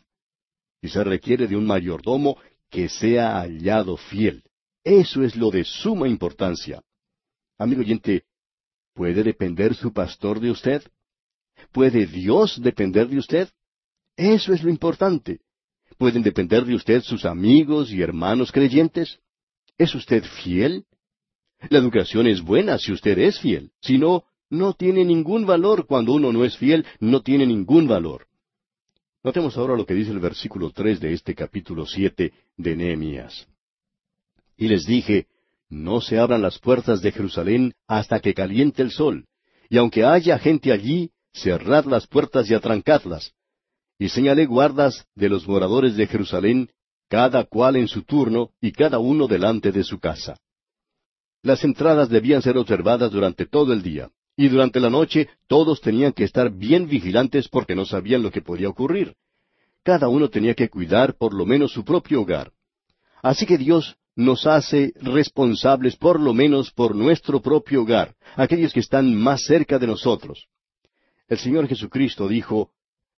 Y 0.80 0.88
se 0.88 1.02
requiere 1.02 1.46
de 1.46 1.56
un 1.56 1.66
mayordomo 1.66 2.38
que 2.70 2.88
sea 2.88 3.40
hallado 3.40 3.96
fiel. 3.96 4.42
Eso 4.82 5.22
es 5.22 5.36
lo 5.36 5.50
de 5.50 5.64
suma 5.64 6.08
importancia. 6.08 6.82
Amigo 7.58 7.80
oyente, 7.80 8.24
¿puede 8.94 9.22
depender 9.22 9.74
su 9.74 9.92
pastor 9.92 10.40
de 10.40 10.50
usted? 10.50 10.82
¿Puede 11.74 12.06
Dios 12.06 12.62
depender 12.62 13.08
de 13.08 13.18
usted? 13.18 13.48
Eso 14.16 14.52
es 14.52 14.62
lo 14.62 14.70
importante. 14.70 15.40
¿Pueden 15.98 16.22
depender 16.22 16.64
de 16.64 16.76
usted 16.76 17.02
sus 17.02 17.24
amigos 17.24 17.90
y 17.90 18.00
hermanos 18.00 18.52
creyentes? 18.52 19.18
¿Es 19.76 19.92
usted 19.92 20.22
fiel? 20.22 20.84
La 21.70 21.80
educación 21.80 22.28
es 22.28 22.40
buena 22.40 22.78
si 22.78 22.92
usted 22.92 23.18
es 23.18 23.40
fiel. 23.40 23.72
Si 23.80 23.98
no, 23.98 24.22
no 24.50 24.74
tiene 24.74 25.04
ningún 25.04 25.46
valor. 25.46 25.84
Cuando 25.88 26.12
uno 26.12 26.32
no 26.32 26.44
es 26.44 26.56
fiel, 26.56 26.86
no 27.00 27.22
tiene 27.22 27.44
ningún 27.44 27.88
valor. 27.88 28.28
Notemos 29.24 29.56
ahora 29.56 29.76
lo 29.76 29.84
que 29.84 29.94
dice 29.94 30.12
el 30.12 30.20
versículo 30.20 30.70
tres 30.70 31.00
de 31.00 31.12
este 31.12 31.34
capítulo 31.34 31.86
siete 31.86 32.34
de 32.56 32.76
Nehemías. 32.76 33.48
Y 34.56 34.68
les 34.68 34.86
dije, 34.86 35.26
no 35.68 36.00
se 36.00 36.20
abran 36.20 36.40
las 36.40 36.60
puertas 36.60 37.02
de 37.02 37.10
Jerusalén 37.10 37.74
hasta 37.88 38.20
que 38.20 38.32
caliente 38.32 38.80
el 38.80 38.92
sol, 38.92 39.26
y 39.68 39.76
aunque 39.78 40.04
haya 40.04 40.38
gente 40.38 40.70
allí, 40.70 41.10
cerrad 41.34 41.84
las 41.84 42.06
puertas 42.06 42.48
y 42.48 42.54
atrancadlas. 42.54 43.32
Y 43.98 44.08
señalé 44.08 44.46
guardas 44.46 45.06
de 45.14 45.28
los 45.28 45.46
moradores 45.46 45.96
de 45.96 46.06
Jerusalén, 46.06 46.70
cada 47.08 47.44
cual 47.44 47.76
en 47.76 47.88
su 47.88 48.02
turno 48.02 48.50
y 48.60 48.72
cada 48.72 48.98
uno 48.98 49.26
delante 49.26 49.72
de 49.72 49.84
su 49.84 49.98
casa. 49.98 50.36
Las 51.42 51.62
entradas 51.62 52.08
debían 52.08 52.40
ser 52.40 52.56
observadas 52.56 53.12
durante 53.12 53.44
todo 53.44 53.72
el 53.72 53.82
día, 53.82 54.10
y 54.36 54.48
durante 54.48 54.80
la 54.80 54.90
noche 54.90 55.28
todos 55.46 55.80
tenían 55.80 56.12
que 56.12 56.24
estar 56.24 56.50
bien 56.50 56.88
vigilantes 56.88 57.48
porque 57.48 57.74
no 57.74 57.84
sabían 57.84 58.22
lo 58.22 58.30
que 58.30 58.40
podía 58.40 58.68
ocurrir. 58.68 59.14
Cada 59.82 60.08
uno 60.08 60.30
tenía 60.30 60.54
que 60.54 60.70
cuidar 60.70 61.14
por 61.16 61.34
lo 61.34 61.44
menos 61.44 61.72
su 61.72 61.84
propio 61.84 62.22
hogar. 62.22 62.52
Así 63.22 63.44
que 63.44 63.58
Dios 63.58 63.96
nos 64.16 64.46
hace 64.46 64.92
responsables 64.96 65.96
por 65.96 66.18
lo 66.18 66.32
menos 66.32 66.70
por 66.70 66.94
nuestro 66.94 67.42
propio 67.42 67.82
hogar, 67.82 68.14
aquellos 68.36 68.72
que 68.72 68.80
están 68.80 69.14
más 69.14 69.44
cerca 69.44 69.78
de 69.78 69.86
nosotros. 69.86 70.46
El 71.28 71.38
Señor 71.38 71.66
Jesucristo 71.68 72.28
dijo, 72.28 72.72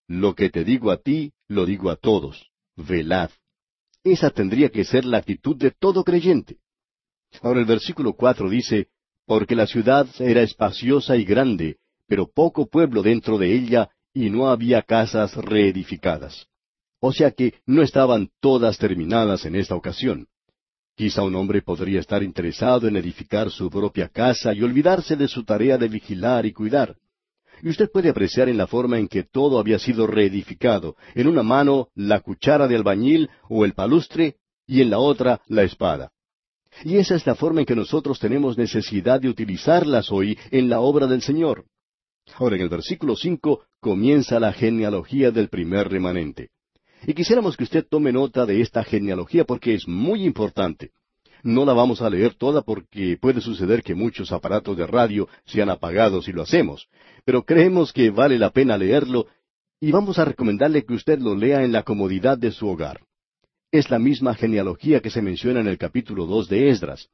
Lo 0.06 0.34
que 0.34 0.50
te 0.50 0.64
digo 0.64 0.90
a 0.90 0.98
ti, 0.98 1.32
lo 1.48 1.66
digo 1.66 1.90
a 1.90 1.96
todos, 1.96 2.50
velad. 2.76 3.30
Esa 4.04 4.30
tendría 4.30 4.68
que 4.68 4.84
ser 4.84 5.04
la 5.04 5.18
actitud 5.18 5.56
de 5.56 5.72
todo 5.72 6.04
creyente. 6.04 6.58
Ahora 7.42 7.60
el 7.60 7.66
versículo 7.66 8.12
cuatro 8.12 8.48
dice, 8.48 8.88
Porque 9.26 9.56
la 9.56 9.66
ciudad 9.66 10.06
era 10.20 10.42
espaciosa 10.42 11.16
y 11.16 11.24
grande, 11.24 11.78
pero 12.06 12.30
poco 12.32 12.66
pueblo 12.66 13.02
dentro 13.02 13.38
de 13.38 13.52
ella, 13.52 13.90
y 14.14 14.30
no 14.30 14.48
había 14.48 14.82
casas 14.82 15.34
reedificadas. 15.34 16.46
O 17.00 17.12
sea 17.12 17.32
que 17.32 17.54
no 17.66 17.82
estaban 17.82 18.30
todas 18.40 18.78
terminadas 18.78 19.44
en 19.44 19.56
esta 19.56 19.74
ocasión. 19.74 20.28
Quizá 20.94 21.22
un 21.22 21.34
hombre 21.34 21.60
podría 21.60 22.00
estar 22.00 22.22
interesado 22.22 22.88
en 22.88 22.96
edificar 22.96 23.50
su 23.50 23.68
propia 23.68 24.08
casa 24.08 24.54
y 24.54 24.62
olvidarse 24.62 25.16
de 25.16 25.28
su 25.28 25.44
tarea 25.44 25.76
de 25.76 25.88
vigilar 25.88 26.46
y 26.46 26.52
cuidar. 26.52 26.96
Y 27.62 27.68
usted 27.68 27.90
puede 27.90 28.10
apreciar 28.10 28.48
en 28.48 28.58
la 28.58 28.66
forma 28.66 28.98
en 28.98 29.08
que 29.08 29.24
todo 29.24 29.58
había 29.58 29.78
sido 29.78 30.06
reedificado, 30.06 30.96
en 31.14 31.26
una 31.26 31.42
mano 31.42 31.88
la 31.94 32.20
cuchara 32.20 32.68
de 32.68 32.76
albañil 32.76 33.30
o 33.48 33.64
el 33.64 33.72
palustre, 33.72 34.36
y 34.66 34.82
en 34.82 34.90
la 34.90 34.98
otra 34.98 35.40
la 35.46 35.62
espada. 35.62 36.12
Y 36.84 36.96
esa 36.96 37.14
es 37.14 37.26
la 37.26 37.34
forma 37.34 37.60
en 37.60 37.66
que 37.66 37.76
nosotros 37.76 38.18
tenemos 38.18 38.58
necesidad 38.58 39.20
de 39.20 39.28
utilizarlas 39.28 40.10
hoy 40.12 40.38
en 40.50 40.68
la 40.68 40.80
obra 40.80 41.06
del 41.06 41.22
Señor. 41.22 41.64
Ahora 42.34 42.56
en 42.56 42.62
el 42.62 42.68
versículo 42.68 43.16
cinco 43.16 43.64
comienza 43.80 44.40
la 44.40 44.52
genealogía 44.52 45.30
del 45.30 45.48
primer 45.48 45.88
remanente. 45.88 46.50
Y 47.06 47.14
quisiéramos 47.14 47.56
que 47.56 47.64
usted 47.64 47.86
tome 47.88 48.12
nota 48.12 48.44
de 48.46 48.60
esta 48.60 48.82
genealogía 48.82 49.44
porque 49.44 49.74
es 49.74 49.86
muy 49.86 50.24
importante. 50.24 50.90
No 51.46 51.64
la 51.64 51.74
vamos 51.74 52.02
a 52.02 52.10
leer 52.10 52.34
toda 52.34 52.62
porque 52.62 53.16
puede 53.20 53.40
suceder 53.40 53.84
que 53.84 53.94
muchos 53.94 54.32
aparatos 54.32 54.76
de 54.76 54.84
radio 54.84 55.28
sean 55.44 55.70
apagados 55.70 56.24
si 56.24 56.32
lo 56.32 56.42
hacemos, 56.42 56.88
pero 57.24 57.44
creemos 57.44 57.92
que 57.92 58.10
vale 58.10 58.36
la 58.36 58.50
pena 58.50 58.76
leerlo 58.76 59.28
y 59.80 59.92
vamos 59.92 60.18
a 60.18 60.24
recomendarle 60.24 60.84
que 60.84 60.94
usted 60.94 61.20
lo 61.20 61.36
lea 61.36 61.62
en 61.62 61.70
la 61.70 61.84
comodidad 61.84 62.36
de 62.36 62.50
su 62.50 62.66
hogar. 62.66 63.00
Es 63.70 63.90
la 63.90 64.00
misma 64.00 64.34
genealogía 64.34 65.00
que 65.00 65.08
se 65.08 65.22
menciona 65.22 65.60
en 65.60 65.68
el 65.68 65.78
capítulo 65.78 66.26
dos 66.26 66.48
de 66.48 66.68
Esdras. 66.68 67.10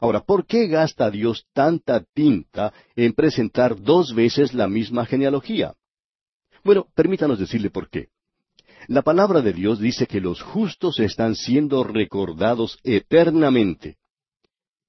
Ahora, 0.00 0.24
¿por 0.24 0.44
qué 0.44 0.66
gasta 0.66 1.08
Dios 1.08 1.46
tanta 1.52 2.02
tinta 2.12 2.72
en 2.96 3.12
presentar 3.12 3.80
dos 3.80 4.12
veces 4.12 4.54
la 4.54 4.66
misma 4.66 5.06
genealogía? 5.06 5.74
Bueno, 6.64 6.88
permítanos 6.96 7.38
decirle 7.38 7.70
por 7.70 7.88
qué. 7.88 8.08
La 8.88 9.02
palabra 9.02 9.42
de 9.42 9.52
Dios 9.52 9.78
dice 9.78 10.06
que 10.06 10.18
los 10.18 10.40
justos 10.40 10.98
están 10.98 11.34
siendo 11.34 11.84
recordados 11.84 12.78
eternamente. 12.82 13.98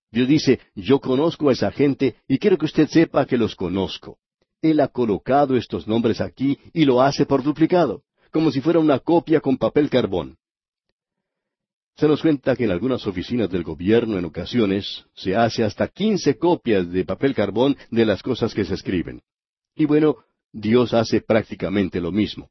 Dios 0.09 0.25
dice, 0.25 0.61
yo 0.73 1.01
conozco 1.01 1.49
a 1.49 1.51
esa 1.51 1.69
gente 1.69 2.15
y 2.25 2.37
quiero 2.37 2.57
que 2.57 2.63
usted 2.63 2.87
sepa 2.87 3.25
que 3.25 3.37
los 3.37 3.55
conozco. 3.55 4.17
Él 4.61 4.79
ha 4.79 4.87
colocado 4.87 5.57
estos 5.57 5.85
nombres 5.85 6.21
aquí 6.21 6.57
y 6.71 6.85
lo 6.85 7.01
hace 7.01 7.25
por 7.25 7.43
duplicado, 7.43 8.03
como 8.31 8.51
si 8.51 8.61
fuera 8.61 8.79
una 8.79 8.99
copia 8.99 9.41
con 9.41 9.57
papel 9.57 9.89
carbón. 9.89 10.37
Se 11.97 12.07
nos 12.07 12.21
cuenta 12.21 12.55
que 12.55 12.63
en 12.63 12.71
algunas 12.71 13.05
oficinas 13.05 13.49
del 13.49 13.63
gobierno 13.63 14.17
en 14.17 14.23
ocasiones 14.23 15.05
se 15.13 15.35
hace 15.35 15.65
hasta 15.65 15.89
quince 15.89 16.37
copias 16.37 16.89
de 16.89 17.03
papel 17.03 17.35
carbón 17.35 17.75
de 17.91 18.05
las 18.05 18.23
cosas 18.23 18.53
que 18.53 18.63
se 18.63 18.75
escriben. 18.75 19.21
Y 19.75 19.83
bueno, 19.83 20.15
Dios 20.53 20.93
hace 20.93 21.19
prácticamente 21.19 21.99
lo 21.99 22.13
mismo. 22.13 22.49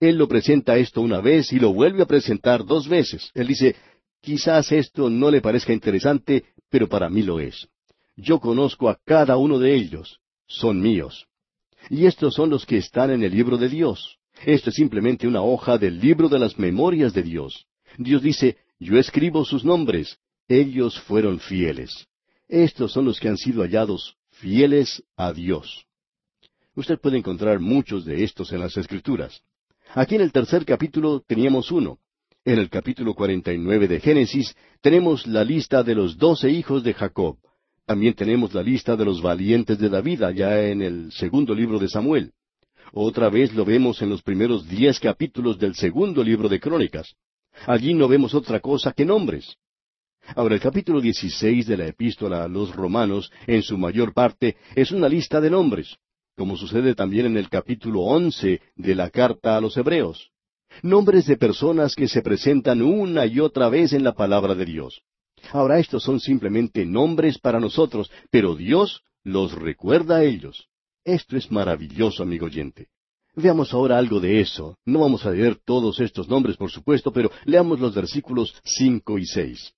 Él 0.00 0.16
lo 0.16 0.28
presenta 0.28 0.76
esto 0.76 1.00
una 1.00 1.20
vez 1.20 1.52
y 1.52 1.58
lo 1.58 1.72
vuelve 1.72 2.02
a 2.02 2.06
presentar 2.06 2.64
dos 2.64 2.88
veces. 2.88 3.30
Él 3.34 3.48
dice, 3.48 3.74
quizás 4.20 4.70
esto 4.70 5.10
no 5.10 5.30
le 5.30 5.40
parezca 5.40 5.72
interesante, 5.72 6.44
pero 6.70 6.88
para 6.88 7.08
mí 7.10 7.22
lo 7.22 7.40
es. 7.40 7.68
Yo 8.16 8.40
conozco 8.40 8.88
a 8.88 8.98
cada 9.04 9.36
uno 9.36 9.58
de 9.58 9.74
ellos. 9.74 10.20
Son 10.46 10.80
míos. 10.80 11.26
Y 11.90 12.06
estos 12.06 12.34
son 12.34 12.50
los 12.50 12.64
que 12.64 12.78
están 12.78 13.10
en 13.10 13.22
el 13.22 13.32
libro 13.32 13.56
de 13.56 13.68
Dios. 13.68 14.18
Esto 14.44 14.70
es 14.70 14.76
simplemente 14.76 15.26
una 15.26 15.42
hoja 15.42 15.78
del 15.78 16.00
libro 16.00 16.28
de 16.28 16.38
las 16.38 16.58
memorias 16.58 17.12
de 17.12 17.22
Dios. 17.22 17.66
Dios 17.96 18.22
dice, 18.22 18.56
yo 18.78 18.98
escribo 18.98 19.44
sus 19.44 19.64
nombres. 19.64 20.18
Ellos 20.48 20.98
fueron 21.00 21.40
fieles. 21.40 22.06
Estos 22.48 22.92
son 22.92 23.04
los 23.04 23.20
que 23.20 23.28
han 23.28 23.36
sido 23.36 23.62
hallados 23.62 24.16
fieles 24.30 25.02
a 25.16 25.32
Dios. 25.32 25.84
Usted 26.74 26.98
puede 26.98 27.18
encontrar 27.18 27.58
muchos 27.58 28.04
de 28.04 28.22
estos 28.22 28.52
en 28.52 28.60
las 28.60 28.76
Escrituras. 28.76 29.42
Aquí 29.94 30.16
en 30.16 30.20
el 30.20 30.32
tercer 30.32 30.66
capítulo 30.66 31.22
teníamos 31.26 31.70
uno. 31.70 31.98
En 32.44 32.58
el 32.58 32.68
capítulo 32.68 33.14
49 33.14 33.88
de 33.88 34.00
Génesis 34.00 34.54
tenemos 34.82 35.26
la 35.26 35.44
lista 35.44 35.82
de 35.82 35.94
los 35.94 36.18
doce 36.18 36.50
hijos 36.50 36.82
de 36.84 36.92
Jacob. 36.92 37.38
También 37.86 38.12
tenemos 38.12 38.52
la 38.52 38.62
lista 38.62 38.96
de 38.96 39.06
los 39.06 39.22
valientes 39.22 39.78
de 39.78 39.88
David 39.88 40.22
allá 40.22 40.68
en 40.68 40.82
el 40.82 41.10
segundo 41.12 41.54
libro 41.54 41.78
de 41.78 41.88
Samuel. 41.88 42.32
Otra 42.92 43.30
vez 43.30 43.54
lo 43.54 43.64
vemos 43.64 44.02
en 44.02 44.10
los 44.10 44.22
primeros 44.22 44.68
diez 44.68 45.00
capítulos 45.00 45.58
del 45.58 45.74
segundo 45.74 46.22
libro 46.22 46.50
de 46.50 46.60
Crónicas. 46.60 47.14
Allí 47.66 47.94
no 47.94 48.08
vemos 48.08 48.34
otra 48.34 48.60
cosa 48.60 48.92
que 48.92 49.06
nombres. 49.06 49.56
Ahora, 50.36 50.54
el 50.54 50.60
capítulo 50.60 51.00
16 51.00 51.66
de 51.66 51.76
la 51.78 51.86
epístola 51.86 52.44
a 52.44 52.48
los 52.48 52.76
romanos, 52.76 53.32
en 53.46 53.62
su 53.62 53.78
mayor 53.78 54.12
parte, 54.12 54.56
es 54.74 54.92
una 54.92 55.08
lista 55.08 55.40
de 55.40 55.48
nombres, 55.48 55.96
como 56.38 56.56
sucede 56.56 56.94
también 56.94 57.26
en 57.26 57.36
el 57.36 57.50
capítulo 57.50 58.02
11 58.02 58.62
de 58.76 58.94
la 58.94 59.10
carta 59.10 59.56
a 59.56 59.60
los 59.60 59.76
hebreos. 59.76 60.30
Nombres 60.82 61.26
de 61.26 61.36
personas 61.36 61.94
que 61.94 62.08
se 62.08 62.22
presentan 62.22 62.80
una 62.80 63.26
y 63.26 63.40
otra 63.40 63.68
vez 63.68 63.92
en 63.92 64.04
la 64.04 64.14
palabra 64.14 64.54
de 64.54 64.64
Dios. 64.64 65.02
Ahora 65.50 65.78
estos 65.80 66.04
son 66.04 66.20
simplemente 66.20 66.86
nombres 66.86 67.38
para 67.38 67.58
nosotros, 67.58 68.10
pero 68.30 68.54
Dios 68.54 69.02
los 69.24 69.52
recuerda 69.52 70.18
a 70.18 70.24
ellos. 70.24 70.68
Esto 71.04 71.36
es 71.36 71.50
maravilloso, 71.50 72.22
amigo 72.22 72.46
oyente. 72.46 72.86
Veamos 73.34 73.72
ahora 73.74 73.98
algo 73.98 74.20
de 74.20 74.40
eso. 74.40 74.76
No 74.84 75.00
vamos 75.00 75.26
a 75.26 75.30
leer 75.30 75.56
todos 75.64 76.00
estos 76.00 76.28
nombres, 76.28 76.56
por 76.56 76.70
supuesto, 76.70 77.12
pero 77.12 77.30
leamos 77.44 77.80
los 77.80 77.94
versículos 77.94 78.54
cinco 78.64 79.18
y 79.18 79.26
seis. 79.26 79.74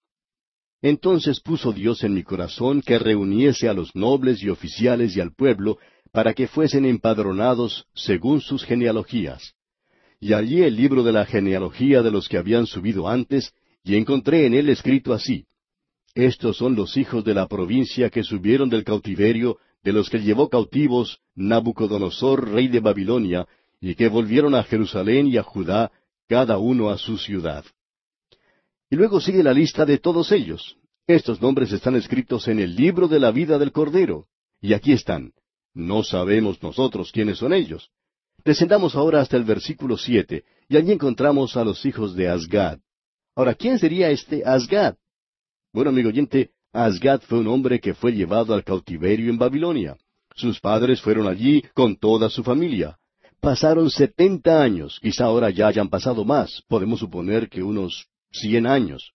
Entonces 0.83 1.41
puso 1.41 1.73
Dios 1.73 2.05
en 2.05 2.15
mi 2.15 2.23
corazón 2.23 2.81
que 2.81 2.99
reuniese 2.99 3.69
a 3.69 3.75
los 3.75 3.95
nobles 3.95 4.43
y 4.43 4.49
oficiales 4.49 5.15
y 5.15 5.21
al 5.21 5.35
pueblo, 5.35 5.79
para 6.13 6.35
que 6.35 6.49
fuesen 6.49 6.85
empadronados 6.85 7.87
según 7.95 8.41
sus 8.41 8.65
genealogías. 8.65 9.55
Y 10.19 10.33
allí 10.35 10.63
el 10.63 10.77
libro 10.77 11.03
de 11.03 11.13
la 11.13 11.25
genealogía 11.25 12.03
de 12.03 12.11
los 12.11 12.29
que 12.29 12.37
habían 12.37 12.67
subido 12.67 13.09
antes, 13.09 13.53
y 13.83 13.97
encontré 13.97 14.47
en 14.47 14.55
él 14.55 14.69
escrito 14.69 15.13
así, 15.15 15.47
Estos 16.15 16.59
son 16.59 16.75
los 16.75 16.97
hijos 16.97 17.25
de 17.25 17.35
la 17.35 17.47
provincia 17.47 18.11
que 18.11 18.23
subieron 18.23 18.69
del 18.69 18.85
cautiverio, 18.85 19.59
de 19.83 19.93
los 19.93 20.11
que 20.11 20.19
llevó 20.19 20.49
cautivos 20.49 21.21
Nabucodonosor, 21.35 22.51
rey 22.51 22.69
de 22.69 22.81
Babilonia, 22.81 23.47
y 23.81 23.95
que 23.95 24.09
volvieron 24.09 24.55
a 24.55 24.63
Jerusalén 24.63 25.27
y 25.29 25.39
a 25.39 25.43
Judá, 25.43 25.91
cada 26.29 26.59
uno 26.59 26.91
a 26.91 26.99
su 26.99 27.17
ciudad. 27.17 27.65
Y 28.91 28.97
luego 28.97 29.21
sigue 29.21 29.43
la 29.43 29.55
lista 29.55 29.87
de 29.87 29.99
todos 29.99 30.33
ellos. 30.33 30.77
Estos 31.07 31.41
nombres 31.41 31.73
están 31.73 31.97
escritos 31.97 32.47
en 32.49 32.59
el 32.59 32.77
libro 32.77 33.09
de 33.09 33.21
la 33.21 33.31
vida 33.31 33.59
del 33.59 33.73
Cordero. 33.73 34.27
Y 34.61 34.75
aquí 34.75 34.93
están. 34.93 35.33
No 35.75 36.03
sabemos 36.03 36.63
nosotros 36.63 37.13
quiénes 37.13 37.39
son 37.39 37.53
ellos. 37.53 37.91
Descendamos 38.45 38.95
ahora 38.95 39.21
hasta 39.21 39.37
el 39.37 39.45
versículo 39.45 39.97
siete, 39.97 40.45
y 40.69 40.77
allí 40.77 40.93
encontramos 40.93 41.57
a 41.57 41.65
los 41.65 41.85
hijos 41.85 42.15
de 42.15 42.29
Asgad. 42.29 42.79
Ahora, 43.37 43.55
¿quién 43.55 43.79
sería 43.79 44.11
este 44.11 44.43
Asgad? 44.45 44.97
Bueno, 45.73 45.91
amigo 45.91 46.09
oyente, 46.09 46.51
Asgad 46.73 47.21
fue 47.21 47.39
un 47.39 47.49
hombre 47.49 47.81
que 47.81 47.95
fue 47.95 48.13
llevado 48.13 48.55
al 48.55 48.65
cautiverio 48.65 49.31
en 49.31 49.39
Babilonia. 49.39 49.97
Sus 50.35 50.61
padres 50.61 51.01
fueron 51.01 51.27
allí 51.27 51.63
con 51.75 51.97
toda 51.97 52.31
su 52.31 52.43
familia. 52.43 52.97
Pasaron 53.41 53.91
setenta 53.91 54.63
años, 54.63 54.99
quizá 55.01 55.25
ahora 55.25 55.51
ya 55.51 55.69
hayan 55.69 55.89
pasado 55.89 56.25
más, 56.25 56.63
podemos 56.69 57.01
suponer 57.01 57.49
que 57.49 57.63
unos 57.63 58.07
cien 58.31 58.67
años. 58.67 59.13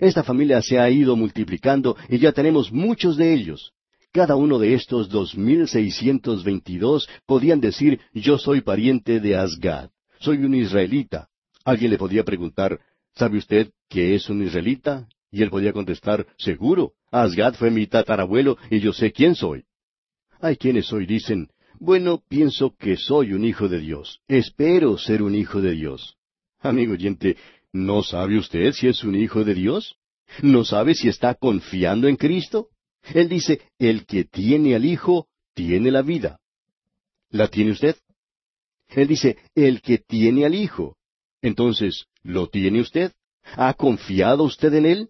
Esta 0.00 0.22
familia 0.22 0.60
se 0.62 0.78
ha 0.78 0.90
ido 0.90 1.16
multiplicando 1.16 1.96
y 2.08 2.18
ya 2.18 2.32
tenemos 2.32 2.72
muchos 2.72 3.16
de 3.16 3.32
ellos. 3.34 3.72
Cada 4.12 4.36
uno 4.36 4.58
de 4.58 4.74
estos 4.74 5.10
dos 5.10 5.36
mil 5.36 5.68
seiscientos 5.68 6.42
veintidós 6.42 7.08
podían 7.26 7.60
decir 7.60 8.00
yo 8.14 8.38
soy 8.38 8.62
pariente 8.62 9.20
de 9.20 9.36
Asgad, 9.36 9.90
soy 10.18 10.38
un 10.38 10.54
israelita. 10.54 11.28
Alguien 11.64 11.90
le 11.90 11.98
podía 11.98 12.24
preguntar, 12.24 12.80
¿sabe 13.14 13.38
usted 13.38 13.70
qué 13.88 14.14
es 14.14 14.30
un 14.30 14.42
israelita? 14.42 15.06
Y 15.30 15.42
él 15.42 15.50
podía 15.50 15.74
contestar, 15.74 16.26
seguro, 16.38 16.92
Asgad 17.10 17.54
fue 17.54 17.70
mi 17.70 17.86
tatarabuelo 17.86 18.56
y 18.70 18.80
yo 18.80 18.94
sé 18.94 19.12
quién 19.12 19.34
soy. 19.34 19.64
Hay 20.40 20.56
quienes 20.56 20.90
hoy 20.90 21.04
dicen, 21.04 21.48
bueno, 21.78 22.22
pienso 22.28 22.74
que 22.78 22.96
soy 22.96 23.34
un 23.34 23.44
hijo 23.44 23.68
de 23.68 23.78
Dios, 23.78 24.20
espero 24.26 24.96
ser 24.96 25.22
un 25.22 25.34
hijo 25.34 25.60
de 25.60 25.72
Dios. 25.72 26.16
Amigo 26.60 26.94
oyente, 26.94 27.36
¿no 27.72 28.02
sabe 28.02 28.38
usted 28.38 28.72
si 28.72 28.88
es 28.88 29.04
un 29.04 29.14
hijo 29.14 29.44
de 29.44 29.54
Dios? 29.54 29.96
¿No 30.42 30.64
sabe 30.64 30.94
si 30.94 31.08
está 31.08 31.34
confiando 31.34 32.08
en 32.08 32.16
Cristo? 32.16 32.68
Él 33.14 33.28
dice, 33.28 33.60
el 33.78 34.06
que 34.06 34.24
tiene 34.24 34.74
al 34.74 34.84
Hijo, 34.84 35.28
tiene 35.54 35.90
la 35.90 36.02
vida. 36.02 36.40
¿La 37.30 37.48
tiene 37.48 37.72
usted? 37.72 37.96
Él 38.88 39.08
dice, 39.08 39.36
el 39.54 39.80
que 39.82 39.98
tiene 39.98 40.44
al 40.44 40.54
Hijo. 40.54 40.96
Entonces, 41.42 42.06
¿lo 42.22 42.48
tiene 42.48 42.80
usted? 42.80 43.12
¿Ha 43.56 43.74
confiado 43.74 44.44
usted 44.44 44.72
en 44.74 44.86
Él? 44.86 45.08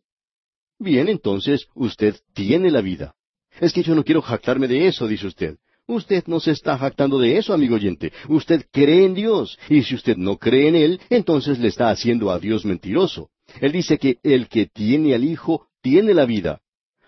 Bien, 0.78 1.08
entonces, 1.08 1.66
usted 1.74 2.16
tiene 2.34 2.70
la 2.70 2.80
vida. 2.80 3.14
Es 3.60 3.72
que 3.72 3.82
yo 3.82 3.94
no 3.94 4.04
quiero 4.04 4.22
jactarme 4.22 4.68
de 4.68 4.86
eso, 4.86 5.08
dice 5.08 5.26
usted. 5.26 5.58
Usted 5.86 6.24
no 6.26 6.38
se 6.38 6.50
está 6.50 6.76
jactando 6.76 7.18
de 7.18 7.38
eso, 7.38 7.54
amigo 7.54 7.76
oyente. 7.76 8.12
Usted 8.28 8.66
cree 8.70 9.06
en 9.06 9.14
Dios. 9.14 9.58
Y 9.70 9.82
si 9.82 9.94
usted 9.94 10.16
no 10.16 10.36
cree 10.36 10.68
en 10.68 10.76
Él, 10.76 11.00
entonces 11.08 11.58
le 11.58 11.68
está 11.68 11.88
haciendo 11.88 12.30
a 12.30 12.38
Dios 12.38 12.64
mentiroso. 12.66 13.30
Él 13.60 13.72
dice 13.72 13.98
que 13.98 14.18
el 14.22 14.48
que 14.48 14.66
tiene 14.66 15.14
al 15.14 15.24
Hijo 15.24 15.66
tiene 15.80 16.12
la 16.12 16.26
vida. 16.26 16.60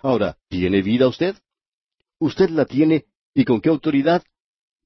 Ahora, 0.02 0.36
¿tiene 0.48 0.82
vida 0.82 1.08
usted? 1.08 1.36
Usted 2.18 2.50
la 2.50 2.64
tiene, 2.64 3.04
¿y 3.34 3.44
con 3.44 3.60
qué 3.60 3.68
autoridad? 3.68 4.22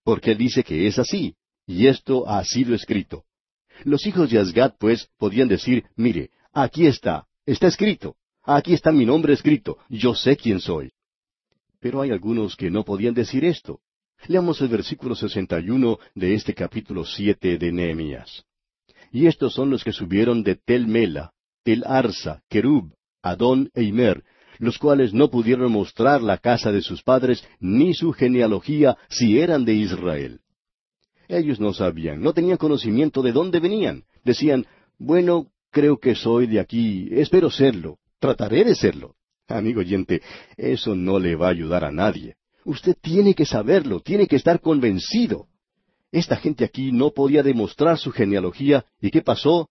Porque 0.02 0.34
dice 0.34 0.64
que 0.64 0.86
es 0.86 0.98
así, 0.98 1.36
y 1.66 1.86
esto 1.86 2.28
ha 2.28 2.44
sido 2.44 2.74
escrito. 2.74 3.24
Los 3.84 4.06
hijos 4.06 4.30
de 4.30 4.38
Asgad, 4.38 4.74
pues, 4.78 5.08
podían 5.18 5.48
decir, 5.48 5.84
mire, 5.96 6.30
aquí 6.52 6.86
está, 6.86 7.26
está 7.46 7.68
escrito, 7.68 8.16
aquí 8.42 8.74
está 8.74 8.92
mi 8.92 9.04
nombre 9.04 9.32
escrito, 9.32 9.78
yo 9.88 10.14
sé 10.14 10.36
quién 10.36 10.60
soy. 10.60 10.92
Pero 11.80 12.00
hay 12.00 12.10
algunos 12.10 12.56
que 12.56 12.70
no 12.70 12.84
podían 12.84 13.14
decir 13.14 13.44
esto. 13.44 13.80
Leamos 14.26 14.60
el 14.62 14.68
versículo 14.68 15.14
61 15.14 15.98
de 16.14 16.34
este 16.34 16.54
capítulo 16.54 17.04
siete 17.04 17.58
de 17.58 17.72
Nehemías. 17.72 18.44
Y 19.12 19.26
estos 19.26 19.54
son 19.54 19.70
los 19.70 19.84
que 19.84 19.92
subieron 19.92 20.42
de 20.42 20.56
Tel 20.56 20.86
Mela, 20.86 21.32
Tel 21.62 21.84
Arsa, 21.86 22.42
Kerub, 22.48 22.94
Adón 23.22 23.70
e 23.74 23.82
Imer, 23.82 24.24
los 24.58 24.78
cuales 24.78 25.12
no 25.12 25.30
pudieron 25.30 25.72
mostrar 25.72 26.22
la 26.22 26.38
casa 26.38 26.72
de 26.72 26.82
sus 26.82 27.02
padres 27.02 27.46
ni 27.60 27.94
su 27.94 28.12
genealogía 28.12 28.96
si 29.08 29.38
eran 29.38 29.64
de 29.64 29.74
Israel. 29.74 30.40
Ellos 31.28 31.60
no 31.60 31.72
sabían, 31.72 32.20
no 32.20 32.32
tenían 32.32 32.58
conocimiento 32.58 33.22
de 33.22 33.32
dónde 33.32 33.60
venían. 33.60 34.04
Decían, 34.24 34.66
bueno, 34.98 35.46
creo 35.70 35.98
que 35.98 36.14
soy 36.14 36.46
de 36.46 36.60
aquí, 36.60 37.08
espero 37.10 37.50
serlo, 37.50 37.98
trataré 38.18 38.64
de 38.64 38.74
serlo. 38.74 39.14
Amigo 39.48 39.80
oyente, 39.80 40.22
eso 40.56 40.94
no 40.94 41.18
le 41.18 41.36
va 41.36 41.48
a 41.48 41.50
ayudar 41.50 41.84
a 41.84 41.92
nadie. 41.92 42.36
Usted 42.64 42.96
tiene 43.00 43.34
que 43.34 43.44
saberlo, 43.44 44.00
tiene 44.00 44.26
que 44.26 44.36
estar 44.36 44.60
convencido. 44.60 45.48
Esta 46.10 46.36
gente 46.36 46.64
aquí 46.64 46.92
no 46.92 47.10
podía 47.10 47.42
demostrar 47.42 47.98
su 47.98 48.10
genealogía, 48.10 48.86
¿y 49.00 49.10
qué 49.10 49.20
pasó? 49.20 49.68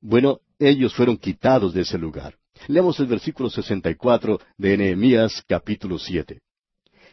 Bueno, 0.00 0.40
ellos 0.58 0.94
fueron 0.94 1.16
quitados 1.18 1.74
de 1.74 1.82
ese 1.82 1.98
lugar. 1.98 2.34
Leamos 2.68 3.00
el 3.00 3.06
versículo 3.06 3.50
64 3.50 4.40
de 4.56 4.76
Nehemías 4.76 5.42
capítulo 5.48 5.98
7. 5.98 6.40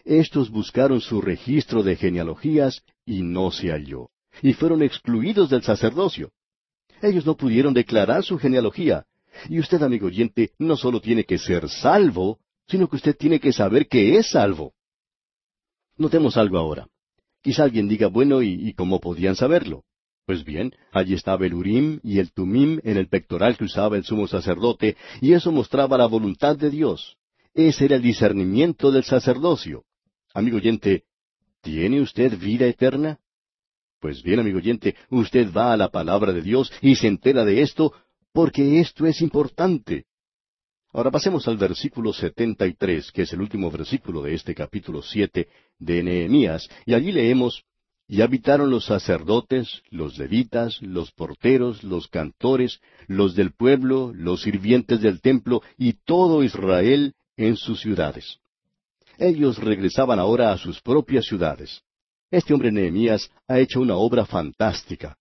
Estos 0.05 0.49
buscaron 0.49 1.01
su 1.01 1.21
registro 1.21 1.81
de 1.81 1.95
genealogías 1.95 2.83
y 3.05 3.23
no 3.23 3.49
se 3.51 3.71
halló, 3.71 4.09
y 4.41 4.53
fueron 4.53 4.83
excluidos 4.83 5.49
del 5.49 5.63
sacerdocio. 5.63 6.31
Ellos 7.01 7.25
no 7.25 7.35
pudieron 7.35 7.73
declarar 7.73 8.23
su 8.23 8.37
genealogía. 8.37 9.05
Y 9.47 9.59
usted, 9.59 9.81
amigo 9.81 10.07
oyente, 10.07 10.51
no 10.59 10.75
solo 10.75 10.99
tiene 10.99 11.23
que 11.23 11.37
ser 11.37 11.69
salvo, 11.69 12.39
sino 12.67 12.87
que 12.87 12.97
usted 12.97 13.15
tiene 13.15 13.39
que 13.39 13.53
saber 13.53 13.87
que 13.87 14.17
es 14.17 14.31
salvo. 14.31 14.73
Notemos 15.97 16.37
algo 16.37 16.57
ahora. 16.57 16.87
Quizá 17.41 17.63
alguien 17.63 17.87
diga, 17.87 18.07
bueno, 18.07 18.41
¿y, 18.41 18.69
y 18.69 18.73
cómo 18.73 18.99
podían 18.99 19.35
saberlo? 19.35 19.83
Pues 20.29 20.45
bien, 20.45 20.75
allí 20.91 21.15
estaba 21.15 21.47
el 21.47 21.55
Urim 21.55 21.99
y 22.03 22.19
el 22.19 22.31
Tumim 22.31 22.79
en 22.83 22.97
el 22.97 23.07
pectoral 23.07 23.57
que 23.57 23.63
usaba 23.63 23.97
el 23.97 24.03
sumo 24.03 24.27
sacerdote, 24.27 24.95
y 25.21 25.33
eso 25.33 25.51
mostraba 25.51 25.97
la 25.97 26.05
voluntad 26.05 26.55
de 26.55 26.69
Dios. 26.69 27.17
Ese 27.55 27.85
era 27.85 27.95
el 27.95 28.03
discernimiento 28.03 28.91
del 28.91 29.03
sacerdocio. 29.03 29.85
Amigo 30.35 30.57
oyente, 30.57 31.05
¿tiene 31.63 31.99
usted 31.99 32.37
vida 32.37 32.67
eterna? 32.67 33.17
Pues 33.99 34.21
bien, 34.21 34.39
amigo 34.39 34.59
oyente, 34.59 34.95
usted 35.09 35.51
va 35.51 35.73
a 35.73 35.77
la 35.77 35.89
palabra 35.89 36.31
de 36.31 36.43
Dios 36.43 36.71
y 36.79 36.93
se 36.93 37.07
entera 37.07 37.43
de 37.43 37.63
esto, 37.63 37.91
porque 38.31 38.81
esto 38.81 39.07
es 39.07 39.23
importante. 39.23 40.05
Ahora 40.93 41.09
pasemos 41.09 41.47
al 41.47 41.57
versículo 41.57 42.13
setenta 42.13 42.67
y 42.67 42.75
tres, 42.75 43.11
que 43.11 43.23
es 43.23 43.33
el 43.33 43.41
último 43.41 43.71
versículo 43.71 44.21
de 44.21 44.35
este 44.35 44.53
capítulo 44.53 45.01
siete 45.01 45.47
de 45.79 46.03
Nehemías, 46.03 46.69
y 46.85 46.93
allí 46.93 47.11
leemos 47.11 47.63
y 48.11 48.23
habitaron 48.23 48.71
los 48.71 48.85
sacerdotes, 48.85 49.83
los 49.91 50.17
levitas, 50.17 50.81
los 50.81 51.11
porteros, 51.11 51.83
los 51.83 52.07
cantores, 52.07 52.81
los 53.07 53.35
del 53.35 53.51
pueblo, 53.51 54.11
los 54.15 54.41
sirvientes 54.41 54.99
del 54.99 55.21
templo 55.21 55.61
y 55.77 55.93
todo 55.93 56.43
Israel 56.43 57.13
en 57.37 57.55
sus 57.55 57.79
ciudades. 57.81 58.39
Ellos 59.19 59.59
regresaban 59.59 60.17
ahora 60.17 60.51
a 60.51 60.57
sus 60.57 60.81
propias 60.81 61.25
ciudades. 61.25 61.83
Este 62.31 62.51
hombre 62.51 62.71
Nehemías 62.71 63.29
ha 63.47 63.59
hecho 63.59 63.79
una 63.79 63.95
obra 63.95 64.25
fantástica. 64.25 65.15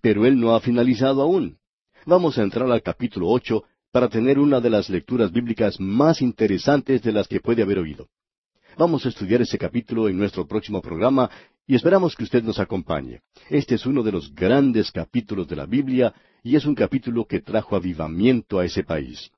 Pero 0.00 0.24
él 0.24 0.38
no 0.38 0.54
ha 0.54 0.60
finalizado 0.60 1.22
aún. 1.22 1.58
Vamos 2.06 2.38
a 2.38 2.42
entrar 2.42 2.70
al 2.70 2.82
capítulo 2.82 3.28
ocho 3.28 3.64
para 3.90 4.08
tener 4.08 4.38
una 4.38 4.60
de 4.60 4.70
las 4.70 4.88
lecturas 4.88 5.32
bíblicas 5.32 5.80
más 5.80 6.22
interesantes 6.22 7.02
de 7.02 7.10
las 7.10 7.26
que 7.26 7.40
puede 7.40 7.62
haber 7.62 7.80
oído. 7.80 8.06
Vamos 8.76 9.04
a 9.04 9.08
estudiar 9.08 9.42
ese 9.42 9.58
capítulo 9.58 10.08
en 10.08 10.16
nuestro 10.16 10.46
próximo 10.46 10.80
programa 10.80 11.28
y 11.68 11.74
esperamos 11.74 12.16
que 12.16 12.24
usted 12.24 12.42
nos 12.42 12.58
acompañe. 12.58 13.20
Este 13.50 13.74
es 13.74 13.84
uno 13.84 14.02
de 14.02 14.10
los 14.10 14.34
grandes 14.34 14.90
capítulos 14.90 15.46
de 15.46 15.56
la 15.56 15.66
Biblia 15.66 16.14
y 16.42 16.56
es 16.56 16.64
un 16.64 16.74
capítulo 16.74 17.26
que 17.26 17.40
trajo 17.40 17.76
avivamiento 17.76 18.58
a 18.58 18.64
ese 18.64 18.84
país. 18.84 19.30